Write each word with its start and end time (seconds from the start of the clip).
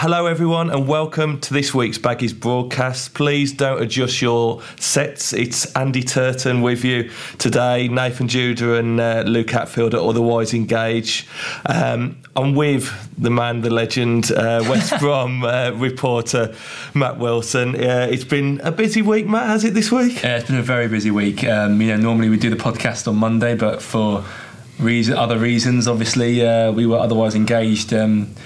Hello, 0.00 0.26
everyone, 0.26 0.70
and 0.70 0.86
welcome 0.86 1.40
to 1.40 1.52
this 1.52 1.74
week's 1.74 1.98
Baggies 1.98 2.32
broadcast. 2.32 3.14
Please 3.14 3.52
don't 3.52 3.82
adjust 3.82 4.22
your 4.22 4.62
sets. 4.78 5.32
It's 5.32 5.72
Andy 5.72 6.04
Turton 6.04 6.62
with 6.62 6.84
you 6.84 7.10
today, 7.38 7.88
Nathan 7.88 8.28
Judah 8.28 8.74
and 8.74 9.00
uh, 9.00 9.24
Luke 9.26 9.50
Hatfield 9.50 9.94
are 9.94 10.08
otherwise 10.08 10.54
engaged. 10.54 11.26
Um, 11.66 12.16
I'm 12.36 12.54
with 12.54 12.88
the 13.20 13.32
man, 13.32 13.62
the 13.62 13.70
legend, 13.70 14.30
uh, 14.30 14.64
West 14.68 14.96
Brom 15.00 15.42
uh, 15.42 15.72
reporter 15.72 16.54
Matt 16.94 17.18
Wilson. 17.18 17.74
Uh, 17.74 18.06
it's 18.08 18.22
been 18.22 18.60
a 18.62 18.70
busy 18.70 19.02
week, 19.02 19.26
Matt, 19.26 19.48
has 19.48 19.64
it 19.64 19.74
this 19.74 19.90
week? 19.90 20.22
Yeah, 20.22 20.36
it's 20.36 20.46
been 20.46 20.60
a 20.60 20.62
very 20.62 20.86
busy 20.86 21.10
week. 21.10 21.42
Um, 21.42 21.82
you 21.82 21.88
know, 21.88 21.96
normally 21.96 22.28
we 22.28 22.36
do 22.36 22.50
the 22.50 22.56
podcast 22.56 23.08
on 23.08 23.16
Monday, 23.16 23.56
but 23.56 23.82
for 23.82 24.24
reason, 24.78 25.16
other 25.16 25.38
reasons, 25.38 25.88
obviously, 25.88 26.46
uh, 26.46 26.70
we 26.70 26.86
were 26.86 26.98
otherwise 26.98 27.34
engaged. 27.34 27.92
Um, 27.92 28.36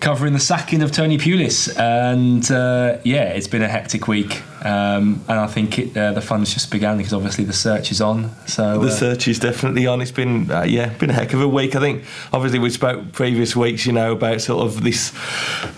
covering 0.00 0.32
the 0.32 0.40
sacking 0.40 0.82
of 0.82 0.90
Tony 0.90 1.18
Pulis. 1.18 1.78
And 1.78 2.50
uh, 2.50 2.98
yeah, 3.04 3.24
it's 3.24 3.46
been 3.46 3.62
a 3.62 3.68
hectic 3.68 4.08
week. 4.08 4.42
Um, 4.62 5.24
and 5.28 5.38
I 5.38 5.46
think 5.46 5.78
it, 5.78 5.96
uh, 5.96 6.12
the 6.12 6.20
fun's 6.20 6.52
just 6.52 6.70
began 6.70 6.98
because 6.98 7.14
obviously 7.14 7.44
the 7.44 7.52
search 7.52 7.90
is 7.90 8.00
on. 8.00 8.30
So 8.46 8.78
the 8.78 8.88
uh, 8.88 8.90
search 8.90 9.28
is 9.28 9.38
definitely 9.38 9.86
on. 9.86 10.02
It's 10.02 10.10
been 10.10 10.50
uh, 10.50 10.62
yeah, 10.62 10.88
been 10.98 11.10
a 11.10 11.14
heck 11.14 11.32
of 11.32 11.40
a 11.40 11.48
week. 11.48 11.76
I 11.76 11.80
think 11.80 12.04
obviously 12.32 12.58
we 12.58 12.70
spoke 12.70 13.12
previous 13.12 13.56
weeks, 13.56 13.86
you 13.86 13.92
know, 13.92 14.12
about 14.12 14.40
sort 14.40 14.66
of 14.66 14.82
this 14.82 15.10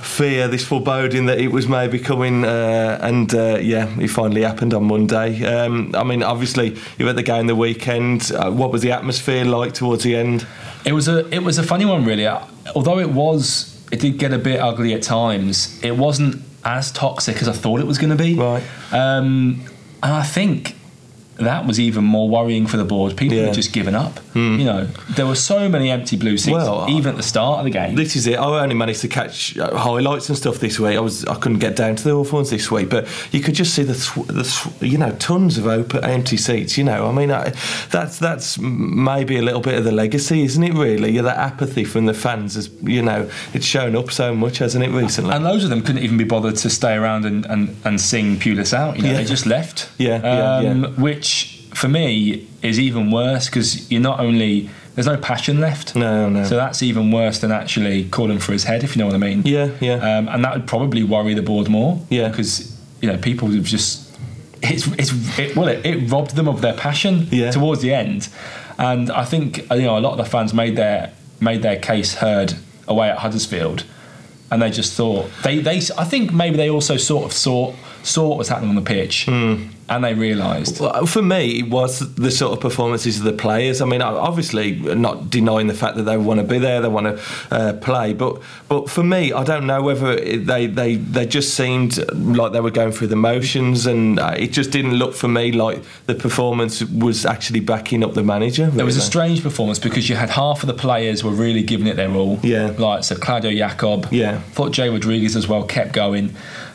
fear, 0.03 0.48
this 0.48 0.65
foreboding 0.65 1.27
that 1.27 1.39
it 1.39 1.48
was 1.48 1.69
maybe 1.69 1.98
coming, 1.98 2.45
uh, 2.45 2.98
and 3.03 3.33
uh, 3.34 3.59
yeah, 3.61 3.89
it 4.01 4.09
finally 4.09 4.43
happened 4.43 4.75
on 4.75 4.84
Monday. 4.84 5.45
Um, 5.45 5.95
I 5.95 6.03
mean, 6.03 6.23
obviously 6.25 6.77
you 6.98 7.05
were 7.05 7.11
at 7.11 7.17
the 7.17 7.23
game 7.23 7.47
the 7.47 7.55
weekend. 7.55 8.33
Uh, 8.33 8.51
what 8.51 8.73
was 8.73 8.83
the 8.83 8.91
atmosphere 8.91 9.45
like 9.45 9.75
towards 9.75 10.03
the 10.03 10.17
end? 10.17 10.45
It 10.84 10.93
was 10.93 11.07
a 11.07 11.29
it 11.33 11.45
was 11.45 11.59
a 11.59 11.62
funny 11.62 11.84
one, 11.84 12.05
really. 12.05 12.27
Although 12.75 12.98
it 12.98 13.11
was 13.11 13.72
it 13.93 14.01
did 14.01 14.19
get 14.19 14.33
a 14.33 14.39
bit 14.39 14.59
ugly 14.59 14.95
at 14.95 15.03
times. 15.03 15.79
It 15.85 15.97
wasn't 15.97 16.43
as 16.65 16.91
toxic 16.91 17.41
as 17.43 17.48
I 17.48 17.53
thought 17.53 17.81
it 17.81 17.87
was 17.87 17.99
going 17.99 18.11
to 18.11 18.17
be. 18.17 18.34
Right. 18.34 18.62
Um, 18.91 19.62
and 20.03 20.12
I 20.12 20.23
think 20.23 20.75
that 21.37 21.67
was 21.67 21.79
even 21.79 22.03
more 22.05 22.29
worrying 22.29 22.67
for 22.67 22.77
the 22.79 22.84
board. 22.84 23.17
People 23.17 23.37
Yeah. 23.37 23.47
had 23.47 23.55
just 23.55 23.73
given 23.73 23.95
up. 23.95 24.19
You 24.34 24.64
know, 24.64 24.84
there 25.16 25.27
were 25.27 25.34
so 25.34 25.69
many 25.69 25.91
empty 25.91 26.16
blue 26.16 26.38
seats, 26.38 26.52
Well, 26.55 26.86
even 26.88 27.11
at 27.11 27.16
the 27.16 27.22
start 27.22 27.58
of 27.58 27.64
the 27.64 27.70
game. 27.70 27.94
This 27.97 28.16
is 28.16 28.27
it. 28.27 28.38
I 28.38 28.62
only 28.62 28.75
managed 28.75 29.00
to 29.02 29.08
catch 29.08 29.58
uh, 29.58 29.77
highlights 29.77 30.28
and 30.28 30.38
stuff 30.38 30.58
this 30.58 30.78
week. 30.80 30.97
I 30.97 31.00
was 31.00 31.25
I 31.27 31.34
couldn't 31.34 31.58
get 31.58 31.77
down 31.77 31.97
to 31.97 32.05
the 32.05 32.11
Hawthorns 32.14 32.50
this 32.50 32.70
week, 32.70 32.88
but 32.88 33.06
you 33.33 33.41
could 33.41 33.55
just 33.55 33.75
see 33.75 33.83
the, 33.83 33.94
th- 33.94 34.27
the 34.28 34.42
th- 34.44 34.92
you 34.92 34.98
know 34.98 35.12
tons 35.19 35.58
of 35.58 35.66
open 35.66 36.03
empty 36.05 36.36
seats. 36.36 36.78
You 36.78 36.84
know, 36.84 37.06
I 37.08 37.12
mean 37.12 37.30
I, 37.30 37.53
that's 37.91 38.19
that's 38.19 38.58
maybe 38.58 39.36
a 39.36 39.42
little 39.42 39.60
bit 39.60 39.75
of 39.75 39.84
the 39.84 39.92
legacy, 39.92 40.42
isn't 40.44 40.62
it? 40.62 40.72
Really, 40.75 41.10
yeah, 41.12 41.22
that 41.22 41.36
apathy 41.38 41.84
from 41.84 42.06
the 42.06 42.14
fans 42.14 42.55
has 42.55 42.70
you 42.83 43.03
know 43.03 43.28
it's 43.53 43.66
shown 43.66 43.94
up 43.97 44.10
so 44.10 44.34
much, 44.34 44.58
hasn't 44.58 44.84
it 44.84 44.91
recently? 44.91 45.33
and 45.33 45.44
loads 45.44 45.64
of 45.64 45.70
them 45.70 45.83
couldn't 45.83 46.03
even 46.03 46.16
be 46.16 46.25
bothered 46.25 46.56
to 46.56 46.70
stay 46.70 46.94
around 46.94 47.25
and, 47.25 47.44
and, 47.47 47.77
and 47.84 48.00
sing 48.00 48.36
Pulis 48.36 48.72
out. 48.72 48.97
You 48.97 49.03
know, 49.03 49.10
Yeah. 49.10 49.16
they 49.19 49.25
just 49.25 49.47
left. 49.47 49.91
Yeah, 49.98 50.20
yeah, 50.22 50.56
um, 50.70 50.83
yeah. 50.84 50.88
Which 50.91 51.52
for 51.75 51.89
me 51.89 52.47
is 52.62 52.78
even 52.78 53.11
worse 53.11 53.47
because 53.47 53.91
you're 53.91 54.01
not 54.01 54.20
only 54.20 54.70
there's 54.95 55.06
no 55.06 55.17
passion 55.17 55.59
left. 55.61 55.97
No, 55.97 56.28
no. 56.28 56.45
So 56.45 56.56
that's 56.56 56.83
even 56.83 57.11
worse 57.11 57.39
than 57.39 57.51
actually 57.51 58.05
calling 58.11 58.39
for 58.39 58.53
his 58.53 58.65
head, 58.65 58.84
if 58.84 58.95
you 58.95 59.01
know 59.01 59.06
what 59.06 59.15
I 59.15 59.19
mean. 59.19 59.42
yeah, 59.45 59.70
yeah. 59.81 59.95
Um, 59.95 60.28
and 60.28 60.45
that 60.45 60.55
would 60.55 60.67
probably 60.67 61.03
worry 61.03 61.33
the 61.34 61.43
board 61.43 61.69
more. 61.69 62.00
Yeah. 62.11 62.28
Because 62.28 62.78
you 63.00 63.09
know 63.11 63.17
people 63.19 63.48
have 63.48 63.65
just 63.65 64.09
it's 64.62 64.87
it's 64.98 65.39
it, 65.39 65.56
well 65.56 65.69
it, 65.69 65.84
it 65.84 66.11
robbed 66.11 66.37
them 66.37 66.47
of 66.48 66.61
their 66.61 66.75
passion 66.75 67.27
Yeah. 67.31 67.50
towards 67.50 67.81
the 67.83 67.93
end, 67.95 68.28
and 68.78 69.11
I 69.11 69.25
think 69.25 69.59
you 69.70 69.83
know 69.83 69.98
a 69.98 70.00
lot 70.00 70.12
of 70.12 70.19
the 70.19 70.31
fans 70.31 70.53
made 70.55 70.77
their 70.77 71.12
made 71.41 71.62
their 71.62 71.78
case 71.78 72.15
heard 72.17 72.55
away 72.87 73.09
at 73.11 73.19
Huddersfield, 73.19 73.84
and 74.50 74.61
they 74.62 74.70
just 74.70 74.93
thought 74.93 75.31
they 75.43 75.59
they 75.61 75.78
I 75.98 76.05
think 76.05 76.33
maybe 76.33 76.56
they 76.56 76.69
also 76.70 76.97
sort 76.97 77.25
of 77.25 77.33
saw 77.33 77.75
saw 78.05 78.28
what 78.28 78.39
was 78.39 78.48
happening 78.48 78.70
on 78.70 78.77
the 78.77 78.83
pitch, 78.83 79.25
Hmm. 79.25 79.69
And 79.95 80.05
they 80.05 80.15
realised. 80.15 80.81
Well, 80.81 81.06
for 81.06 81.22
me, 81.22 81.61
it 81.61 81.71
was 81.71 82.15
the 82.15 82.31
sort 82.31 82.53
of 82.53 82.61
performances 82.61 83.19
of 83.19 83.25
the 83.25 83.33
players. 83.33 83.81
I 83.81 83.84
mean, 83.84 84.03
obviously, 84.03 84.72
not 84.72 85.31
denying 85.31 85.66
the 85.66 85.75
fact 85.75 85.97
that 85.97 86.05
they 86.05 86.16
want 86.16 86.41
to 86.41 86.47
be 86.47 86.59
there, 86.59 86.81
they 86.81 86.89
want 86.89 87.06
to 87.16 87.22
uh, 87.50 87.72
play. 87.75 88.12
But, 88.12 88.41
but 88.69 88.89
for 88.89 89.03
me, 89.03 89.33
I 89.33 89.44
don't 89.44 89.66
know 89.66 89.83
whether 89.83 90.12
it, 90.12 90.47
they, 90.47 90.66
they, 90.66 90.97
they 90.97 91.27
just 91.27 91.55
seemed 91.55 91.99
like 92.15 92.53
they 92.53 92.61
were 92.61 92.71
going 92.71 92.93
through 92.93 93.09
the 93.09 93.16
motions, 93.16 93.87
and 93.87 94.19
uh, 94.19 94.34
it 94.37 94.53
just 94.53 94.71
didn't 94.71 94.94
look 94.94 95.15
for 95.15 95.28
me 95.28 95.53
like 95.53 95.83
the 96.06 96.15
performance 96.15 96.83
was 96.83 97.27
actually 97.27 97.61
backing 97.61 98.03
up 98.03 98.15
the 98.15 98.22
manager. 98.22 98.71
It 98.75 98.84
was 98.84 98.97
a 98.97 99.00
strange 99.00 99.43
performance 99.43 99.78
because 99.78 100.09
you 100.09 100.16
had 100.16 100.31
half 100.31 100.62
of 100.62 100.66
the 100.66 100.75
players 100.75 101.22
were 101.22 101.31
really 101.31 101.62
giving 101.62 101.87
it 101.87 101.97
their 101.97 102.11
all. 102.15 102.39
Yeah. 102.43 102.75
Like 102.78 103.05
so 103.05 103.16
Claudio 103.16 103.50
Yacob. 103.50 104.11
Yeah. 104.11 104.41
Thought 104.41 104.72
Jay 104.72 104.89
Rodriguez 104.89 105.37
as 105.37 105.49
well 105.49 105.65
kept 105.65 105.93
going. 105.93 106.34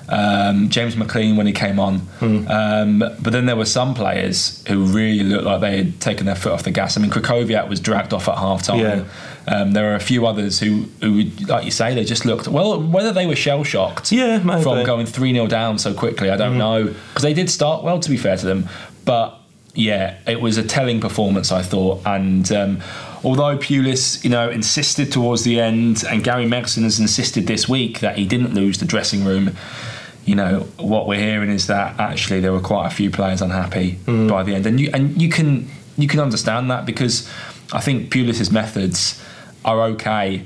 Um, 0.10 0.70
James 0.70 0.96
McLean 0.96 1.36
when 1.36 1.48
he 1.48 1.54
came 1.54 1.80
on. 1.80 2.00
Hmm. 2.20 2.48
Um, 2.48 3.04
but 3.22 3.32
then 3.34 3.46
there 3.46 3.56
were 3.56 3.66
some 3.66 3.94
players 3.94 4.64
who 4.68 4.86
really 4.86 5.24
looked 5.24 5.46
like 5.46 5.62
they 5.62 5.78
had 5.78 6.00
taken 6.00 6.26
their 6.26 6.36
foot 6.36 6.52
off 6.54 6.64
the 6.64 6.72
gas. 6.72 6.98
I 6.98 7.02
mean, 7.02 7.12
Krychowiak 7.12 7.68
was 7.70 7.80
dragged 7.80 8.14
off 8.14 8.28
at 8.28 8.38
half 8.38 8.64
time. 8.64 8.80
Yeah. 8.80 9.04
Um, 9.48 9.72
there 9.72 9.86
were 9.86 9.96
a 9.96 10.00
few 10.00 10.26
others 10.26 10.60
who, 10.60 10.86
who, 11.02 11.24
like 11.48 11.64
you 11.66 11.72
say, 11.72 11.94
they 11.96 12.04
just 12.04 12.26
looked 12.26 12.48
well. 12.48 12.82
Whether 12.82 13.12
they 13.14 13.26
were 13.28 13.36
shell 13.36 13.64
shocked, 13.64 14.12
Yeah, 14.12 14.40
maybe. 14.40 14.62
from 14.64 14.84
going 14.86 15.06
three 15.06 15.32
0 15.34 15.48
down 15.48 15.80
so 15.80 15.94
quickly, 15.94 16.30
I 16.30 16.38
don't 16.38 16.56
Mm. 16.56 16.58
know 16.58 16.84
because 16.86 17.24
they 17.24 17.34
did 17.34 17.50
start 17.50 17.84
well. 17.84 18.00
To 18.00 18.10
be 18.10 18.18
fair 18.18 18.36
to 18.38 18.46
them, 18.46 18.68
but 19.06 19.40
yeah, 19.74 20.16
it 20.28 20.42
was 20.42 20.58
a 20.58 20.64
telling 20.64 21.00
performance, 21.00 21.52
I 21.52 21.62
thought. 21.62 22.02
And 22.06 22.52
um, 22.52 22.80
although 23.24 23.58
Pulis, 23.58 24.24
you 24.24 24.30
know, 24.30 24.50
insisted 24.50 25.12
towards 25.12 25.44
the 25.44 25.60
end, 25.62 26.04
and 26.10 26.24
Gary 26.24 26.46
Megson 26.46 26.82
has 26.84 27.00
insisted 27.00 27.48
this 27.48 27.70
week 27.70 28.00
that 28.00 28.18
he 28.18 28.26
didn't 28.26 28.54
lose 28.54 28.80
the 28.80 28.86
dressing 28.86 29.24
room. 29.24 29.56
You 30.28 30.36
know 30.36 30.68
what 30.78 31.08
we're 31.08 31.20
hearing 31.22 31.50
is 31.50 31.68
that 31.68 32.00
actually 32.00 32.42
there 32.42 32.52
were 32.52 32.60
quite 32.74 32.86
a 32.88 32.90
few 33.00 33.10
players 33.10 33.42
unhappy 33.42 33.92
Hmm. 34.06 34.28
by 34.28 34.44
the 34.44 34.54
end, 34.56 34.66
and 34.68 34.80
you 34.80 34.90
and 34.94 35.20
you 35.22 35.30
can 35.30 35.68
you 35.98 36.08
can 36.08 36.20
understand 36.20 36.70
that 36.70 36.86
because 36.86 37.28
I 37.74 37.80
think 37.82 38.12
Pulis's 38.12 38.52
methods 38.52 39.20
are 39.64 39.82
okay 39.94 40.44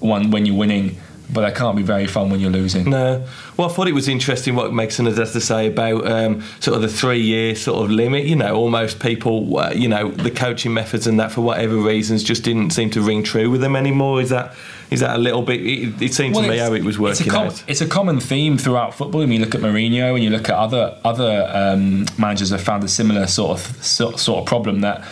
when 0.00 0.30
when 0.30 0.44
you're 0.46 0.56
winning, 0.64 0.96
but 1.32 1.40
they 1.40 1.52
can't 1.58 1.74
be 1.76 1.82
very 1.82 2.06
fun 2.06 2.28
when 2.30 2.38
you're 2.40 2.50
losing. 2.62 2.88
No. 2.90 3.24
Well, 3.56 3.70
I 3.70 3.72
thought 3.72 3.88
it 3.88 3.94
was 3.94 4.08
interesting 4.08 4.54
what 4.56 4.72
Megson 4.72 5.06
has 5.16 5.32
to 5.32 5.40
say 5.40 5.68
about 5.68 6.06
um, 6.06 6.42
sort 6.60 6.76
of 6.76 6.82
the 6.82 6.88
three-year 6.88 7.54
sort 7.56 7.82
of 7.84 7.90
limit. 7.90 8.24
You 8.26 8.36
know, 8.36 8.54
almost 8.54 9.00
people, 9.00 9.58
uh, 9.58 9.70
you 9.72 9.88
know, 9.88 10.10
the 10.10 10.30
coaching 10.30 10.74
methods 10.74 11.06
and 11.06 11.18
that 11.20 11.32
for 11.32 11.40
whatever 11.40 11.76
reasons 11.76 12.22
just 12.22 12.42
didn't 12.44 12.70
seem 12.70 12.90
to 12.90 13.00
ring 13.00 13.22
true 13.22 13.48
with 13.50 13.62
them 13.62 13.74
anymore. 13.76 14.20
Is 14.20 14.28
that 14.30 14.54
is 14.94 15.00
that 15.00 15.16
a 15.16 15.18
little 15.18 15.42
bit? 15.42 15.60
It, 15.60 16.00
it 16.00 16.14
seemed 16.14 16.34
to 16.36 16.42
me 16.42 16.56
how 16.58 16.72
it 16.72 16.84
was 16.84 16.98
working 16.98 17.26
it's 17.26 17.28
a, 17.28 17.30
com- 17.30 17.46
out. 17.48 17.64
it's 17.66 17.80
a 17.80 17.86
common 17.86 18.20
theme 18.20 18.56
throughout 18.56 18.94
football. 18.94 19.22
I 19.22 19.26
mean, 19.26 19.40
you 19.40 19.44
look 19.44 19.54
at 19.54 19.60
Mourinho 19.60 20.14
and 20.14 20.24
you 20.24 20.30
look 20.30 20.48
at 20.48 20.54
other 20.54 20.96
other 21.04 21.50
um, 21.52 22.06
managers 22.16 22.50
have 22.50 22.62
found 22.62 22.84
a 22.84 22.88
similar 22.88 23.26
sort 23.26 23.58
of 23.58 23.84
sort, 23.84 24.18
sort 24.18 24.38
of 24.40 24.46
problem 24.46 24.80
that 24.80 25.04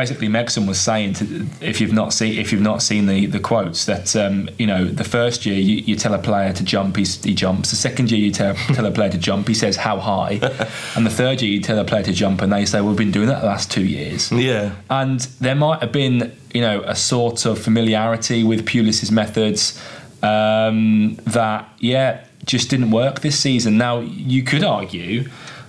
basically 0.00 0.28
Megson 0.28 0.64
was 0.72 0.78
saying 0.90 1.10
to, 1.18 1.24
if 1.60 1.80
you've 1.80 1.92
not 2.02 2.12
seen 2.12 2.32
if 2.38 2.52
you've 2.52 2.68
not 2.72 2.80
seen 2.82 3.06
the, 3.12 3.26
the 3.26 3.40
quotes 3.50 3.80
that 3.86 4.14
um, 4.24 4.48
you 4.60 4.66
know 4.72 4.82
the 5.02 5.08
first 5.16 5.44
year 5.46 5.58
you, 5.68 5.76
you 5.88 5.96
tell 6.04 6.14
a 6.14 6.22
player 6.30 6.52
to 6.52 6.62
jump 6.74 6.96
he's, 6.96 7.12
he 7.24 7.34
jumps 7.34 7.70
the 7.70 7.76
second 7.88 8.10
year 8.10 8.20
you 8.26 8.32
tell, 8.32 8.54
tell 8.76 8.86
a 8.86 8.90
player 8.98 9.10
to 9.10 9.18
jump 9.18 9.48
he 9.48 9.54
says 9.54 9.76
how 9.76 9.98
high 9.98 10.34
and 10.96 11.04
the 11.04 11.10
third 11.20 11.42
year 11.42 11.50
you 11.50 11.60
tell 11.60 11.78
a 11.78 11.84
player 11.84 12.04
to 12.10 12.12
jump 12.12 12.40
and 12.42 12.52
they 12.52 12.64
say 12.64 12.80
we've 12.80 12.96
been 12.96 13.10
doing 13.18 13.28
that 13.28 13.40
the 13.40 13.46
last 13.54 13.70
two 13.76 13.84
years 13.84 14.30
Yeah. 14.30 14.74
and 14.88 15.20
there 15.40 15.54
might 15.56 15.80
have 15.80 15.92
been, 15.92 16.16
you 16.54 16.60
know, 16.60 16.82
a 16.82 16.94
sort 16.94 17.44
of 17.46 17.58
familiarity 17.58 18.44
with 18.44 18.60
Pulis's 18.66 19.10
methods 19.10 19.80
um, 20.22 21.14
that, 21.26 21.68
yeah, 21.78 22.24
just 22.44 22.70
didn't 22.70 22.90
work 22.90 23.20
this 23.20 23.38
season. 23.38 23.78
Now, 23.78 24.00
you 24.00 24.42
could 24.42 24.64
argue 24.64 25.28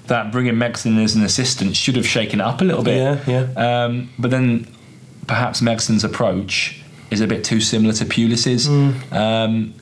that 0.09 0.31
bringing 0.31 0.55
Megson 0.55 1.01
as 1.03 1.15
an 1.15 1.23
assistant 1.23 1.75
should 1.75 1.95
have 1.95 2.05
shaken 2.05 2.39
it 2.39 2.43
up 2.43 2.61
a 2.61 2.63
little 2.63 2.83
bit. 2.83 2.97
Yeah, 2.97 3.23
yeah. 3.55 3.83
Um, 3.85 4.09
but 4.19 4.31
then 4.31 4.67
perhaps 5.27 5.61
Megson's 5.61 6.03
approach 6.03 6.81
is 7.09 7.21
a 7.21 7.27
bit 7.27 7.43
too 7.43 7.61
similar 7.61 7.93
to 7.93 8.05
Pulis's. 8.05 8.67
Mm. 8.67 9.11
Um, 9.13 9.73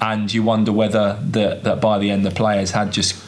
and 0.00 0.32
you 0.32 0.42
wonder 0.42 0.72
whether 0.72 1.18
the, 1.22 1.60
that 1.62 1.80
by 1.80 1.98
the 1.98 2.10
end 2.10 2.26
the 2.26 2.30
players 2.30 2.72
had 2.72 2.92
just 2.92 3.22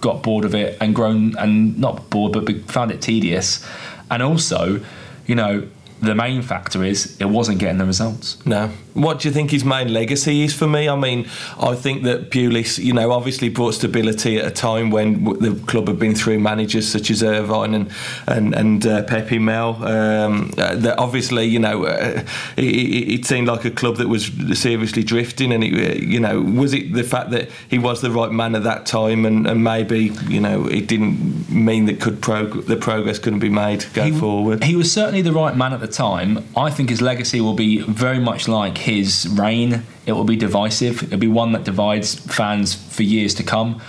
got 0.00 0.22
bored 0.22 0.44
of 0.44 0.54
it 0.54 0.78
and 0.80 0.94
grown 0.94 1.36
and 1.38 1.78
not 1.78 2.08
bored 2.10 2.32
but 2.32 2.70
found 2.70 2.90
it 2.90 3.02
tedious. 3.02 3.66
And 4.10 4.22
also, 4.22 4.80
you 5.26 5.34
know, 5.34 5.68
the 6.00 6.14
main 6.14 6.42
factor 6.42 6.84
is 6.84 7.18
it 7.20 7.26
wasn't 7.26 7.58
getting 7.58 7.78
the 7.78 7.84
results. 7.86 8.44
No. 8.46 8.70
What 8.94 9.20
do 9.20 9.28
you 9.28 9.34
think 9.34 9.50
his 9.50 9.64
main 9.64 9.92
legacy 9.92 10.42
is 10.42 10.54
for 10.54 10.66
me? 10.66 10.88
I 10.88 10.96
mean, 10.96 11.28
I 11.60 11.74
think 11.74 12.04
that 12.04 12.30
Pulis, 12.30 12.78
you 12.78 12.92
know, 12.92 13.10
obviously 13.10 13.48
brought 13.48 13.74
stability 13.74 14.38
at 14.38 14.46
a 14.46 14.50
time 14.50 14.90
when 14.90 15.24
the 15.24 15.60
club 15.66 15.88
had 15.88 15.98
been 15.98 16.14
through 16.14 16.38
managers 16.38 16.88
such 16.88 17.10
as 17.10 17.22
Irvine 17.22 17.74
and 17.74 17.90
and 18.26 18.54
and 18.54 18.86
uh, 18.86 19.02
Pepe 19.02 19.38
Mel. 19.38 19.84
Um, 19.84 20.52
uh, 20.56 20.76
that 20.76 20.98
obviously, 20.98 21.44
you 21.44 21.58
know, 21.58 21.84
uh, 21.84 22.22
it, 22.56 22.64
it, 22.64 23.24
seemed 23.24 23.48
like 23.48 23.64
a 23.64 23.70
club 23.70 23.96
that 23.96 24.08
was 24.08 24.30
seriously 24.52 25.02
drifting, 25.02 25.52
and 25.52 25.64
it, 25.64 25.72
uh, 25.72 25.94
you 25.94 26.20
know, 26.20 26.40
was 26.40 26.72
it 26.72 26.92
the 26.92 27.02
fact 27.02 27.30
that 27.30 27.50
he 27.68 27.78
was 27.78 28.00
the 28.00 28.10
right 28.10 28.30
man 28.30 28.54
at 28.54 28.62
that 28.62 28.86
time, 28.86 29.26
and, 29.26 29.46
and 29.46 29.64
maybe 29.64 30.12
you 30.28 30.40
know 30.40 30.66
it 30.66 30.86
didn't 30.86 31.50
mean 31.50 31.86
that 31.86 32.00
could 32.00 32.20
prog- 32.20 32.66
the 32.66 32.76
progress 32.76 33.18
couldn't 33.18 33.40
be 33.40 33.48
made 33.48 33.84
go 33.92 34.04
he, 34.04 34.12
forward. 34.12 34.62
He 34.62 34.76
was 34.76 34.92
certainly 34.92 35.22
the 35.22 35.32
right 35.32 35.56
man 35.56 35.72
at 35.72 35.80
the 35.80 35.88
time, 35.88 36.44
I 36.56 36.70
think 36.70 36.90
his 36.90 37.02
legacy 37.02 37.40
will 37.40 37.54
be 37.54 37.80
very 37.80 38.20
much 38.20 38.46
like 38.48 38.78
his 38.84 39.28
reign. 39.38 39.82
It 40.06 40.12
will 40.12 40.24
be 40.24 40.36
divisive. 40.36 41.02
It'll 41.02 41.18
be 41.18 41.26
one 41.26 41.52
that 41.52 41.64
divides 41.64 42.14
fans 42.14 42.74
for 42.74 43.02
years 43.02 43.34
to 43.34 43.42
come. 43.42 43.80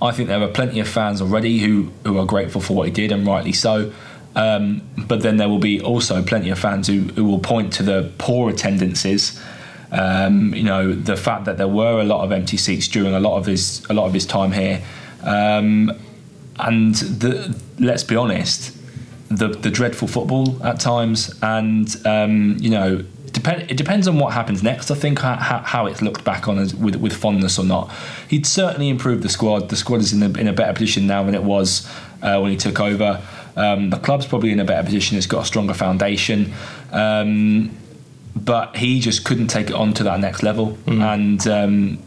I 0.00 0.12
think 0.12 0.28
there 0.28 0.40
are 0.40 0.48
plenty 0.48 0.80
of 0.80 0.88
fans 0.88 1.20
already 1.20 1.58
who, 1.58 1.90
who 2.04 2.18
are 2.18 2.26
grateful 2.26 2.60
for 2.60 2.74
what 2.74 2.86
he 2.86 2.92
did, 2.92 3.12
and 3.12 3.26
rightly 3.26 3.52
so. 3.52 3.92
Um, 4.34 4.82
but 4.96 5.22
then 5.22 5.36
there 5.36 5.48
will 5.48 5.58
be 5.58 5.80
also 5.80 6.22
plenty 6.22 6.50
of 6.50 6.58
fans 6.58 6.86
who, 6.86 7.00
who 7.00 7.24
will 7.24 7.40
point 7.40 7.72
to 7.74 7.82
the 7.82 8.12
poor 8.18 8.50
attendances. 8.50 9.40
Um, 9.90 10.54
you 10.54 10.62
know, 10.62 10.92
the 10.92 11.16
fact 11.16 11.44
that 11.46 11.56
there 11.56 11.68
were 11.68 12.00
a 12.00 12.04
lot 12.04 12.24
of 12.24 12.30
empty 12.30 12.56
seats 12.56 12.88
during 12.88 13.14
a 13.14 13.20
lot 13.20 13.38
of 13.38 13.46
his 13.46 13.84
a 13.90 13.94
lot 13.94 14.06
of 14.06 14.14
his 14.14 14.26
time 14.26 14.52
here, 14.52 14.82
um, 15.22 15.92
and 16.58 16.94
the, 16.94 17.58
let's 17.78 18.04
be 18.04 18.14
honest, 18.14 18.76
the 19.28 19.48
the 19.48 19.70
dreadful 19.70 20.06
football 20.06 20.62
at 20.64 20.78
times, 20.78 21.34
and 21.42 21.96
um, 22.06 22.56
you 22.60 22.70
know, 22.70 23.02
depend, 23.38 23.70
it 23.70 23.76
depends 23.76 24.06
on 24.08 24.18
what 24.18 24.32
happens 24.32 24.62
next. 24.62 24.90
I 24.90 24.94
think 24.94 25.18
how, 25.20 25.36
how 25.64 25.86
it's 25.86 26.02
looked 26.02 26.24
back 26.24 26.48
on 26.48 26.58
as, 26.58 26.74
with 26.74 26.96
with 26.96 27.14
fondness 27.14 27.58
or 27.58 27.64
not. 27.64 27.90
He'd 28.28 28.46
certainly 28.46 28.88
improved 28.88 29.22
the 29.22 29.28
squad. 29.28 29.68
The 29.68 29.76
squad 29.76 30.00
is 30.00 30.12
in 30.12 30.22
a, 30.22 30.38
in 30.38 30.48
a 30.48 30.52
better 30.52 30.72
position 30.72 31.06
now 31.06 31.22
than 31.24 31.34
it 31.34 31.42
was 31.42 31.88
uh, 32.22 32.38
when 32.40 32.50
he 32.50 32.56
took 32.56 32.80
over. 32.80 33.22
Um, 33.56 33.90
the 33.90 33.98
club's 33.98 34.26
probably 34.26 34.52
in 34.52 34.60
a 34.60 34.64
better 34.64 34.84
position. 34.84 35.18
It's 35.18 35.26
got 35.26 35.42
a 35.42 35.46
stronger 35.46 35.74
foundation. 35.74 36.52
Um, 36.92 37.76
but 38.36 38.76
he 38.76 39.00
just 39.00 39.24
couldn't 39.24 39.48
take 39.48 39.68
it 39.68 39.74
on 39.74 39.92
to 39.94 40.04
that 40.04 40.20
next 40.20 40.42
level. 40.42 40.78
Mm. 40.86 41.14
And, 41.14 41.46
um, 41.48 41.98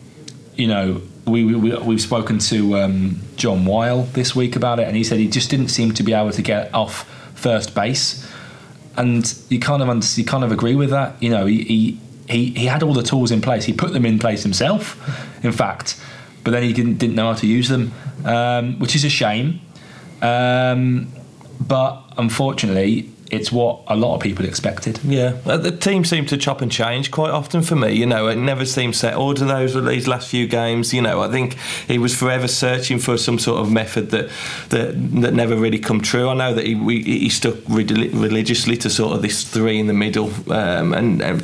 you 0.56 0.68
know, 0.68 1.02
we, 1.26 1.44
we, 1.44 1.76
we've 1.78 2.02
spoken 2.02 2.40
to 2.40 2.78
um, 2.78 3.20
John 3.36 3.66
Wile 3.66 4.04
this 4.04 4.36
week 4.36 4.56
about 4.56 4.80
it, 4.80 4.88
and 4.88 4.96
he 4.96 5.04
said 5.04 5.20
he 5.20 5.28
just 5.28 5.50
didn't 5.50 5.68
seem 5.70 5.94
to 5.94 6.04
be 6.04 6.14
able 6.14 6.32
to 6.32 6.42
get 6.42 6.74
off 6.74 7.04
first 7.36 7.76
base. 7.76 8.26
And 8.98 9.34
you 9.50 9.60
kind 9.60 9.82
of 9.82 10.18
you 10.18 10.26
kind 10.26 10.44
of 10.44 10.52
agree 10.52 10.76
with 10.76 10.90
that. 10.90 11.22
You 11.22 11.30
know, 11.30 11.46
he, 11.46 11.64
he 11.64 12.00
he 12.28 12.46
he 12.52 12.66
had 12.66 12.84
all 12.84 12.94
the 12.94 13.04
tools 13.04 13.32
in 13.32 13.42
place. 13.42 13.66
He 13.66 13.74
put 13.74 13.94
them 13.94 14.06
in 14.06 14.20
place 14.20 14.44
himself, 14.44 14.98
in 15.44 15.52
fact, 15.52 16.00
but 16.44 16.52
then 16.52 16.64
he 16.64 16.74
didn't 16.74 16.98
didn't 16.98 17.16
know 17.16 17.28
how 17.28 17.36
to 17.40 17.48
use 17.48 17.70
them, 17.70 17.94
um, 18.26 18.80
which 18.80 18.96
is 18.96 19.04
a 19.04 19.10
shame. 19.10 19.62
Um, 20.22 21.12
but 21.60 22.04
unfortunately, 22.18 23.11
it's 23.32 23.52
what 23.52 23.82
a 23.88 23.96
lot 23.96 24.16
of 24.16 24.22
people 24.22 24.46
expected. 24.46 25.00
Yeah, 25.04 25.38
uh, 25.46 25.58
the 25.58 25.72
team 25.72 26.04
seemed 26.04 26.30
to 26.30 26.38
chop 26.38 26.62
and 26.62 26.72
change 26.72 27.12
quite 27.12 27.32
often 27.32 27.62
for 27.62 27.76
me. 27.76 27.94
You 27.94 28.06
know, 28.06 28.28
it 28.28 28.36
never 28.36 28.66
seemed 28.66 28.96
settled 28.96 29.42
in 29.42 29.48
those 29.48 29.74
these 29.74 30.08
last 30.08 30.30
few 30.30 30.48
games. 30.48 30.94
You 30.94 31.02
know, 31.02 31.22
I 31.22 31.30
think 31.30 31.58
he 31.88 31.98
was 31.98 32.16
forever 32.16 32.48
searching 32.48 33.00
for 33.00 33.18
some 33.18 33.40
sort 33.40 33.62
of 33.62 33.72
method 33.72 34.12
that 34.12 34.30
that, 34.70 34.94
that 35.22 35.34
never 35.34 35.56
really 35.56 35.80
come 35.80 36.02
true. 36.02 36.28
I 36.30 36.34
know 36.34 36.54
that 36.54 36.66
he 36.66 36.76
we, 36.76 37.02
he 37.04 37.30
stuck 37.30 37.56
religiously 37.68 38.78
to 38.78 38.90
sort 38.90 39.16
of 39.16 39.22
this 39.22 39.44
three 39.44 39.80
in 39.80 39.88
the 39.88 39.94
middle, 39.94 40.32
um, 40.52 40.94
and, 40.94 41.22
and 41.22 41.42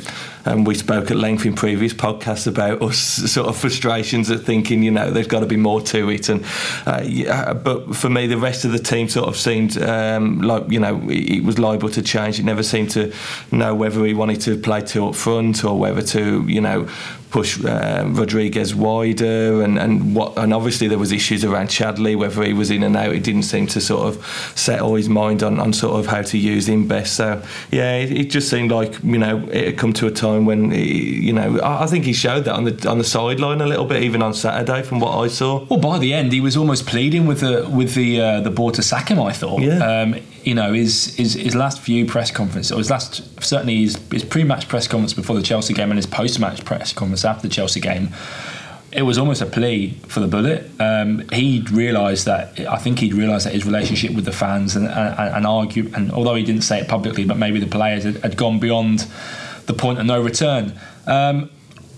and 0.48 0.66
we 0.66 0.74
spoke 0.74 1.10
at 1.10 1.16
length 1.16 1.44
in 1.44 1.54
previous 1.54 1.92
podcasts 1.92 2.46
about 2.46 2.82
us 2.82 2.98
sort 3.32 3.48
of 3.48 3.56
frustrations 3.56 4.30
at 4.30 4.40
thinking, 4.40 4.82
you 4.82 4.90
know, 4.90 5.10
there's 5.10 5.26
got 5.26 5.40
to 5.40 5.46
be 5.46 5.56
more 5.56 5.80
to 5.82 6.08
it. 6.08 6.28
And 6.28 6.44
uh, 6.86 7.02
yeah, 7.04 7.52
but 7.52 7.94
for 7.94 8.08
me, 8.08 8.26
the 8.26 8.38
rest 8.38 8.64
of 8.64 8.72
the 8.72 8.78
team 8.78 9.08
sort 9.08 9.28
of 9.28 9.36
seemed 9.36 9.76
um, 9.82 10.40
like 10.40 10.70
you 10.70 10.80
know 10.80 11.00
it 11.08 11.44
was 11.44 11.58
liable 11.58 11.90
to 11.90 12.02
change. 12.02 12.38
It 12.38 12.44
never 12.44 12.62
seemed 12.62 12.90
to 12.92 13.12
know 13.52 13.74
whether 13.74 14.04
he 14.04 14.14
wanted 14.14 14.40
to 14.42 14.56
play 14.58 14.80
two 14.80 15.06
up 15.06 15.14
front 15.14 15.64
or 15.64 15.78
whether 15.78 16.02
to 16.02 16.44
you 16.48 16.60
know 16.60 16.88
push 17.30 17.62
uh, 17.64 18.04
Rodriguez 18.06 18.74
wider 18.74 19.62
and, 19.62 19.78
and 19.78 20.14
what 20.14 20.36
and 20.38 20.54
obviously 20.54 20.88
there 20.88 20.98
was 20.98 21.12
issues 21.12 21.44
around 21.44 21.68
Chadli 21.68 22.16
whether 22.16 22.42
he 22.42 22.52
was 22.52 22.70
in 22.70 22.82
and 22.82 22.96
out. 22.96 23.12
He 23.12 23.20
didn't 23.20 23.42
seem 23.42 23.66
to 23.68 23.80
sort 23.80 24.08
of 24.08 24.52
settle 24.56 24.94
his 24.94 25.08
mind 25.08 25.42
on, 25.42 25.60
on 25.60 25.72
sort 25.72 25.98
of 26.00 26.06
how 26.06 26.22
to 26.22 26.38
use 26.38 26.68
him 26.68 26.88
best. 26.88 27.16
So 27.16 27.42
yeah 27.70 27.96
it, 27.96 28.12
it 28.12 28.30
just 28.30 28.48
seemed 28.48 28.70
like 28.70 29.02
you 29.02 29.18
know 29.18 29.46
it 29.50 29.66
had 29.66 29.78
come 29.78 29.92
to 29.94 30.06
a 30.06 30.10
time 30.10 30.46
when 30.46 30.70
he, 30.70 31.26
you 31.26 31.32
know 31.32 31.58
I, 31.58 31.84
I, 31.84 31.86
think 31.86 32.04
he 32.04 32.12
showed 32.12 32.44
that 32.44 32.54
on 32.54 32.64
the 32.64 32.88
on 32.88 32.98
the 32.98 33.04
sideline 33.04 33.60
a 33.60 33.66
little 33.66 33.84
bit 33.84 34.02
even 34.02 34.22
on 34.22 34.32
Saturday 34.34 34.82
from 34.82 35.00
what 35.00 35.16
I 35.18 35.28
saw. 35.28 35.64
Well 35.66 35.80
by 35.80 35.98
the 35.98 36.14
end 36.14 36.32
he 36.32 36.40
was 36.40 36.56
almost 36.56 36.86
pleading 36.86 37.26
with 37.26 37.40
the 37.40 37.68
with 37.68 37.94
the 37.94 38.20
uh, 38.20 38.40
the 38.40 38.50
board 38.50 38.74
to 38.74 38.82
sack 38.82 39.10
him 39.10 39.20
I 39.20 39.32
thought. 39.32 39.60
Yeah. 39.60 39.78
Um, 39.78 40.14
you 40.44 40.54
know 40.54 40.72
his, 40.72 41.14
his 41.16 41.34
his 41.34 41.54
last 41.54 41.80
few 41.80 42.06
press 42.06 42.30
conferences 42.30 42.72
or 42.72 42.78
his 42.78 42.90
last 42.90 43.42
certainly 43.42 43.82
his, 43.82 43.96
his 44.10 44.24
pre-match 44.24 44.68
press 44.68 44.86
conference 44.86 45.14
before 45.14 45.36
the 45.36 45.42
Chelsea 45.42 45.74
game 45.74 45.90
and 45.90 45.98
his 45.98 46.06
post-match 46.06 46.64
press 46.64 46.92
conference 46.92 47.24
after 47.24 47.48
the 47.48 47.54
Chelsea 47.54 47.80
game 47.80 48.10
it 48.90 49.02
was 49.02 49.18
almost 49.18 49.42
a 49.42 49.46
plea 49.46 49.90
for 50.06 50.20
the 50.20 50.26
bullet. 50.26 50.70
Um, 50.80 51.28
he'd 51.28 51.70
realised 51.70 52.24
that 52.24 52.58
I 52.60 52.78
think 52.78 53.00
he'd 53.00 53.12
realised 53.12 53.46
that 53.46 53.52
his 53.52 53.66
relationship 53.66 54.14
with 54.14 54.24
the 54.24 54.32
fans 54.32 54.76
and, 54.76 54.88
and, 54.88 55.36
and 55.36 55.46
argue 55.46 55.90
and 55.94 56.10
although 56.10 56.34
he 56.34 56.42
didn't 56.42 56.62
say 56.62 56.80
it 56.80 56.88
publicly, 56.88 57.24
but 57.24 57.36
maybe 57.36 57.60
the 57.60 57.66
players 57.66 58.04
had, 58.04 58.16
had 58.22 58.36
gone 58.36 58.58
beyond 58.58 59.06
the 59.66 59.74
point 59.74 59.98
of 59.98 60.06
no 60.06 60.22
return. 60.22 60.78
Um, 61.06 61.50